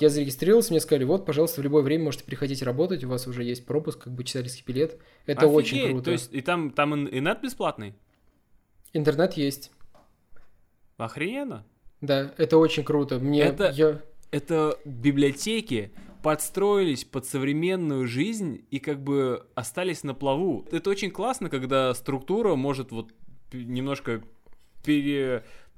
Я 0.00 0.08
зарегистрировался, 0.08 0.72
мне 0.72 0.80
сказали, 0.80 1.04
вот, 1.04 1.24
пожалуйста, 1.26 1.60
в 1.60 1.64
любое 1.64 1.82
время 1.82 2.04
можете 2.04 2.24
приходить 2.24 2.62
работать, 2.62 3.04
у 3.04 3.08
вас 3.08 3.26
уже 3.26 3.44
есть 3.44 3.66
пропуск, 3.66 4.04
как 4.04 4.12
бы 4.12 4.24
читательский 4.24 4.64
билет. 4.66 4.98
Это 5.26 5.46
очень 5.46 5.78
Офигеть, 5.78 5.90
круто. 5.90 6.04
То 6.06 6.10
есть, 6.12 6.32
и 6.32 6.40
там, 6.40 6.70
там 6.70 7.06
и 7.06 7.16
и 7.16 7.20
нет 7.20 7.40
бесплатный? 7.42 7.94
Интернет 8.92 9.34
есть. 9.34 9.70
Охрененно. 10.96 11.64
Да, 12.00 12.32
это 12.36 12.58
очень 12.58 12.84
круто. 12.84 13.18
Мне 13.18 13.42
Это- 13.42 13.72
я... 13.74 14.00
Это 14.30 14.78
библиотеки 14.84 15.90
подстроились 16.22 17.04
под 17.04 17.24
современную 17.24 18.06
жизнь 18.06 18.66
и 18.70 18.78
как 18.78 19.02
бы 19.02 19.46
остались 19.54 20.02
на 20.02 20.12
плаву. 20.14 20.66
Это 20.70 20.90
очень 20.90 21.10
классно, 21.10 21.48
когда 21.48 21.94
структура 21.94 22.54
может 22.54 22.90
вот 22.92 23.12
немножко 23.52 24.22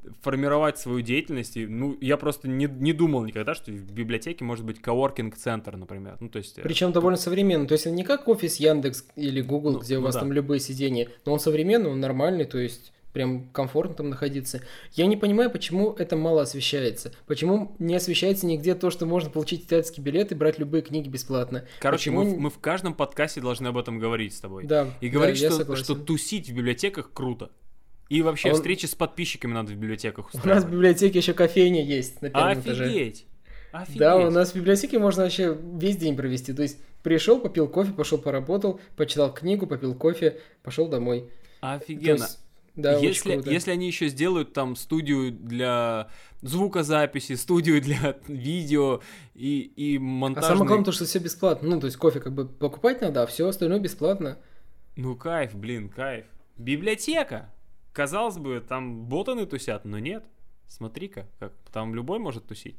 переформировать 0.03 0.79
свою 0.79 1.01
деятельность. 1.01 1.57
И, 1.57 1.67
ну, 1.67 1.97
я 2.01 2.17
просто 2.17 2.49
не, 2.49 2.67
не 2.67 2.93
думал 2.93 3.25
никогда, 3.25 3.55
что 3.55 3.71
в 3.71 3.93
библиотеке 3.93 4.45
может 4.45 4.65
быть 4.65 4.81
коворкинг-центр, 4.81 5.77
например. 5.77 6.17
Ну, 6.21 6.29
то 6.29 6.39
есть... 6.39 6.59
э, 6.59 6.63
Причем 6.63 6.93
довольно 6.93 7.17
современный. 7.19 7.67
То 7.67 7.73
есть 7.73 7.87
это 7.87 7.95
не 7.95 8.05
как 8.05 8.29
офис 8.29 8.57
Яндекс 8.57 9.05
или 9.17 9.41
Google, 9.41 9.73
Ну, 9.73 9.79
где 9.81 9.97
у 9.97 10.01
ну 10.01 10.07
вас 10.07 10.15
да. 10.15 10.21
там 10.21 10.33
любые 10.33 10.61
сиденья, 10.61 11.09
но 11.25 11.33
он 11.33 11.41
современный, 11.41 11.91
он 11.91 12.01
нормальный, 12.01 12.45
то 12.45 12.59
есть 12.59 12.93
прям 13.13 13.49
комфортно 13.51 13.97
там 13.97 14.11
находиться. 14.11 14.63
Я 14.93 15.07
не 15.07 15.17
понимаю, 15.17 15.51
почему 15.51 15.93
это 15.93 16.17
мало 16.17 16.43
освещается. 16.43 17.13
Почему 17.27 17.75
не 17.79 17.97
освещается 17.97 18.47
нигде 18.47 18.75
то, 18.75 18.91
что 18.91 19.05
можно 19.07 19.31
получить 19.31 19.63
читательский 19.63 20.01
билет 20.01 20.31
и 20.33 20.35
брать 20.35 20.59
любые 20.59 20.83
книги 20.83 21.09
бесплатно. 21.09 21.65
Короче, 21.81 22.11
Почему 22.11 22.25
мы, 22.25 22.41
мы 22.41 22.51
в 22.51 22.59
каждом 22.59 22.95
подкасте 22.95 23.41
должны 23.41 23.69
об 23.69 23.79
этом 23.79 23.99
говорить 23.99 24.35
с 24.35 24.41
тобой. 24.41 24.65
Да, 24.65 24.89
И 25.01 25.09
да, 25.09 25.13
говорить, 25.13 25.41
я 25.41 25.51
что, 25.51 25.75
что 25.77 25.95
тусить 25.97 26.49
в 26.49 26.55
библиотеках 26.55 27.11
круто. 27.13 27.51
И 28.11 28.21
вообще 28.23 28.49
А 28.49 28.53
он- 28.53 28.57
встречи 28.57 28.85
с 28.87 28.95
подписчиками 28.95 29.53
надо 29.55 29.73
в 29.73 29.77
библиотеках 29.77 30.27
У 30.27 30.29
нас 30.29 30.33
в 30.35 30.39
устраивать. 30.39 30.67
библиотеке 30.69 31.19
еще 31.21 31.33
кофейня 31.33 31.83
есть 31.83 32.21
на 32.21 32.29
первом 32.29 32.61
этаже. 32.61 32.85
Офигеть! 32.85 33.27
Офигеть! 33.73 33.99
Да, 33.99 34.17
у 34.19 34.31
нас 34.31 34.51
в 34.53 34.57
библиотеке 34.57 34.99
можно 34.99 35.23
вообще 35.23 35.57
весь 35.77 35.97
день 35.97 36.17
провести. 36.17 36.53
То 36.53 36.63
есть 36.63 36.79
пришел, 37.03 37.41
попил 37.41 37.69
кофе, 37.69 37.93
пошел 37.93 38.19
поработал, 38.19 38.81
почитал 38.97 39.33
книгу, 39.33 39.67
попил 39.67 39.95
кофе, 39.95 40.41
пошел 40.63 40.89
домой. 40.89 41.31
То 41.61 41.73
Офигенно. 41.75 42.15
есть, 42.25 42.39
да, 42.75 42.99
если, 42.99 43.41
если 43.49 43.71
они 43.71 43.87
еще 43.87 44.09
сделают 44.09 44.53
там 44.55 44.75
студию 44.75 45.31
для 45.31 46.09
звукозаписи, 46.43 47.35
студию 47.37 47.81
для 47.81 48.17
видео 48.27 49.03
и, 49.35 49.61
и 49.61 49.99
А 49.99 50.01
монтажный... 50.01 50.49
самое 50.49 50.67
главное, 50.67 50.85
то, 50.85 50.93
что 50.93 51.05
все 51.05 51.21
бесплатно. 51.21 51.69
Ну, 51.69 51.79
то 51.81 51.87
есть 51.87 51.97
кофе 51.97 52.19
как 52.19 52.33
бы 52.35 52.47
покупать 52.47 53.01
надо, 53.03 53.23
а 53.23 53.27
все 53.27 53.47
остальное 53.47 53.79
бесплатно. 53.79 54.37
Ну, 54.97 55.15
кайф, 55.15 55.55
блин, 55.55 55.89
кайф. 55.89 56.25
Библиотека! 56.57 57.51
Казалось 57.93 58.39
бы, 58.39 58.61
там 58.67 59.07
ботаны 59.07 59.47
тусят, 59.47 59.85
но 59.85 59.99
нет. 59.99 60.25
Смотри-ка, 60.69 61.27
как 61.39 61.53
там 61.73 61.95
любой 61.95 62.19
может 62.19 62.47
тусить. 62.47 62.77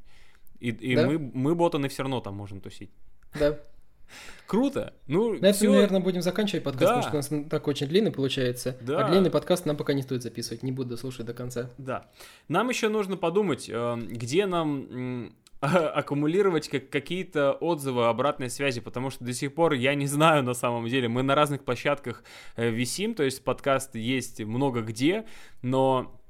И, 0.60 0.70
и 0.70 0.96
Да. 0.96 1.08
мы, 1.08 1.20
мы 1.20 1.56
ботаны 1.56 1.90
все 1.90 2.04
равно 2.04 2.22
там 2.22 2.36
можем 2.36 2.62
тусить. 2.62 2.92
Да. 3.38 3.60
Круто. 4.48 4.94
Ну, 5.08 5.34
На 5.34 5.38
этом, 5.48 5.54
всё. 5.54 5.72
наверное, 5.74 6.02
будем 6.02 6.22
заканчивать 6.22 6.64
подкаст, 6.64 6.86
Да. 6.86 6.96
потому 7.02 7.22
что 7.24 7.36
у 7.36 7.40
нас 7.40 7.50
так 7.50 7.68
очень 7.68 7.88
длинный 7.88 8.12
получается. 8.12 8.78
Да. 8.82 9.06
А 9.06 9.10
длинный 9.10 9.32
подкаст 9.32 9.66
нам 9.66 9.76
пока 9.78 9.94
не 9.94 10.02
стоит 10.02 10.22
записывать, 10.24 10.64
не 10.64 10.72
буду 10.72 10.98
слушать 10.98 11.26
до 11.26 11.34
конца. 11.34 11.72
Да. 11.78 12.10
Нам 12.48 12.70
еще 12.70 12.90
нужно 12.90 13.18
подумать, 13.18 13.70
э, 13.70 13.98
где 14.10 14.46
нам 14.46 15.34
аккумулировать 15.94 16.68
как- 16.70 16.90
какие-то 16.90 17.54
отзывы 17.54 18.08
обратной 18.08 18.50
связи, 18.50 18.82
потому 18.82 19.12
что 19.12 19.24
до 19.24 19.34
сих 19.34 19.54
пор 19.54 19.74
я 19.74 19.94
не 19.94 20.08
знаю 20.08 20.44
на 20.44 20.56
самом 20.56 20.88
деле. 20.88 21.08
Мы 21.08 21.22
на 21.22 21.36
разных 21.36 21.64
площадках 21.64 22.24
э, 22.56 22.70
висим, 22.70 23.14
то 23.14 23.24
есть 23.24 23.44
подкаст 23.44 23.96
есть 23.96 24.42
много 24.42 24.82
где, 24.82 25.26
но 25.62 26.21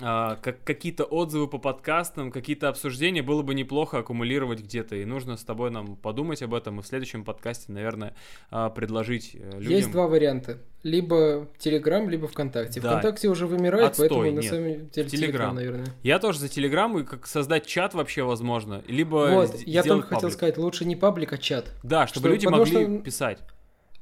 а, 0.00 0.36
как, 0.36 0.62
какие-то 0.64 1.04
отзывы 1.04 1.48
по 1.48 1.58
подкастам, 1.58 2.30
какие-то 2.30 2.68
обсуждения 2.68 3.22
было 3.22 3.42
бы 3.42 3.54
неплохо 3.54 3.98
аккумулировать 3.98 4.60
где-то. 4.60 4.96
И 4.96 5.04
нужно 5.04 5.36
с 5.36 5.44
тобой 5.44 5.70
нам 5.70 5.96
подумать 5.96 6.42
об 6.42 6.54
этом 6.54 6.80
и 6.80 6.82
в 6.82 6.86
следующем 6.86 7.24
подкасте, 7.24 7.72
наверное, 7.72 8.14
а, 8.50 8.70
предложить 8.70 9.34
э, 9.34 9.50
людям. 9.58 9.72
Есть 9.72 9.90
два 9.92 10.06
варианта. 10.06 10.58
Либо 10.82 11.48
Телеграм, 11.58 12.08
либо 12.08 12.28
ВКонтакте. 12.28 12.80
Да. 12.80 12.90
ВКонтакте 12.90 13.28
уже 13.28 13.46
вымирает, 13.46 13.90
Отстой, 13.90 14.08
поэтому 14.08 14.30
на 14.36 14.40
нет. 14.40 14.50
самом 14.50 14.90
деле 14.90 15.08
Телеграм. 15.08 15.54
Наверное. 15.54 15.86
Я 16.02 16.18
тоже 16.18 16.38
за 16.38 16.48
Телеграм, 16.48 16.96
и 16.98 17.04
как 17.04 17.26
создать 17.26 17.66
чат 17.66 17.94
вообще 17.94 18.22
возможно. 18.22 18.82
Либо 18.86 19.28
Вот, 19.32 19.60
я 19.66 19.82
только 19.82 20.08
хотел 20.08 20.30
сказать, 20.30 20.58
лучше 20.58 20.84
не 20.84 20.96
паблик, 20.96 21.32
а 21.32 21.38
чат. 21.38 21.72
Да, 21.82 22.06
чтобы 22.06 22.28
Что- 22.28 22.34
люди 22.34 22.46
могли 22.46 22.84
что- 22.84 22.98
писать. 22.98 23.38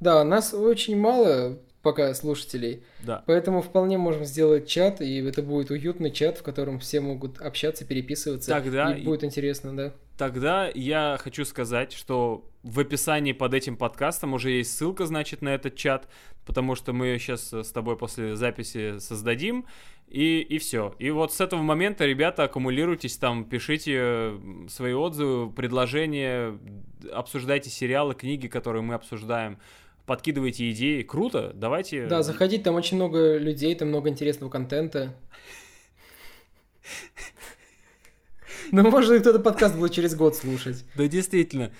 Да, 0.00 0.22
нас 0.24 0.52
очень 0.52 0.98
мало 0.98 1.58
пока 1.84 2.12
слушателей, 2.14 2.82
Да. 3.02 3.22
поэтому 3.26 3.60
вполне 3.60 3.98
можем 3.98 4.24
сделать 4.24 4.66
чат, 4.66 5.00
и 5.00 5.18
это 5.18 5.42
будет 5.42 5.70
уютный 5.70 6.10
чат, 6.10 6.38
в 6.38 6.42
котором 6.42 6.80
все 6.80 7.00
могут 7.00 7.40
общаться, 7.40 7.84
переписываться. 7.84 8.50
Тогда 8.50 8.96
и 8.96 9.02
будет 9.02 9.22
интересно, 9.22 9.76
да. 9.76 9.92
Тогда 10.16 10.70
я 10.74 11.18
хочу 11.20 11.44
сказать, 11.44 11.92
что 11.92 12.50
в 12.62 12.80
описании 12.80 13.32
под 13.32 13.52
этим 13.52 13.76
подкастом 13.76 14.32
уже 14.32 14.50
есть 14.50 14.76
ссылка, 14.76 15.06
значит, 15.06 15.42
на 15.42 15.50
этот 15.50 15.76
чат, 15.76 16.08
потому 16.46 16.74
что 16.74 16.92
мы 16.92 17.18
сейчас 17.18 17.52
с 17.52 17.70
тобой 17.70 17.96
после 17.98 18.34
записи 18.34 18.98
создадим, 18.98 19.66
и, 20.08 20.40
и 20.40 20.58
все. 20.58 20.94
И 20.98 21.10
вот 21.10 21.32
с 21.34 21.40
этого 21.40 21.60
момента, 21.60 22.06
ребята, 22.06 22.44
аккумулируйтесь 22.44 23.18
там, 23.18 23.44
пишите 23.44 24.34
свои 24.68 24.92
отзывы, 24.94 25.50
предложения, 25.50 26.58
обсуждайте 27.12 27.68
сериалы, 27.68 28.14
книги, 28.14 28.46
которые 28.46 28.82
мы 28.82 28.94
обсуждаем, 28.94 29.58
подкидывайте 30.06 30.70
идеи. 30.70 31.02
Круто, 31.02 31.52
давайте... 31.54 32.06
Да, 32.06 32.22
заходить, 32.22 32.62
там 32.62 32.74
очень 32.74 32.96
много 32.96 33.36
людей, 33.36 33.74
там 33.74 33.88
много 33.88 34.08
интересного 34.08 34.50
контента. 34.50 35.14
Ну, 38.72 38.90
может, 38.90 39.20
кто-то 39.20 39.38
подкаст 39.38 39.76
будет 39.76 39.92
через 39.92 40.14
год 40.14 40.36
слушать. 40.36 40.84
Да, 40.96 41.06
действительно. 41.06 41.72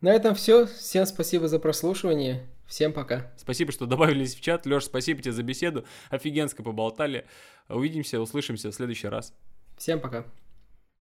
На 0.00 0.12
этом 0.12 0.34
все. 0.34 0.66
Всем 0.66 1.06
спасибо 1.06 1.48
за 1.48 1.58
прослушивание. 1.58 2.46
Всем 2.66 2.92
пока. 2.92 3.32
Спасибо, 3.36 3.72
что 3.72 3.86
добавились 3.86 4.34
в 4.34 4.40
чат. 4.40 4.66
Леш, 4.66 4.84
спасибо 4.84 5.22
тебе 5.22 5.32
за 5.32 5.42
беседу. 5.42 5.84
Офигенско 6.10 6.62
поболтали. 6.62 7.26
Увидимся, 7.68 8.20
услышимся 8.20 8.70
в 8.70 8.74
следующий 8.74 9.08
раз. 9.08 9.34
Всем 9.76 10.00
пока. 10.00 10.24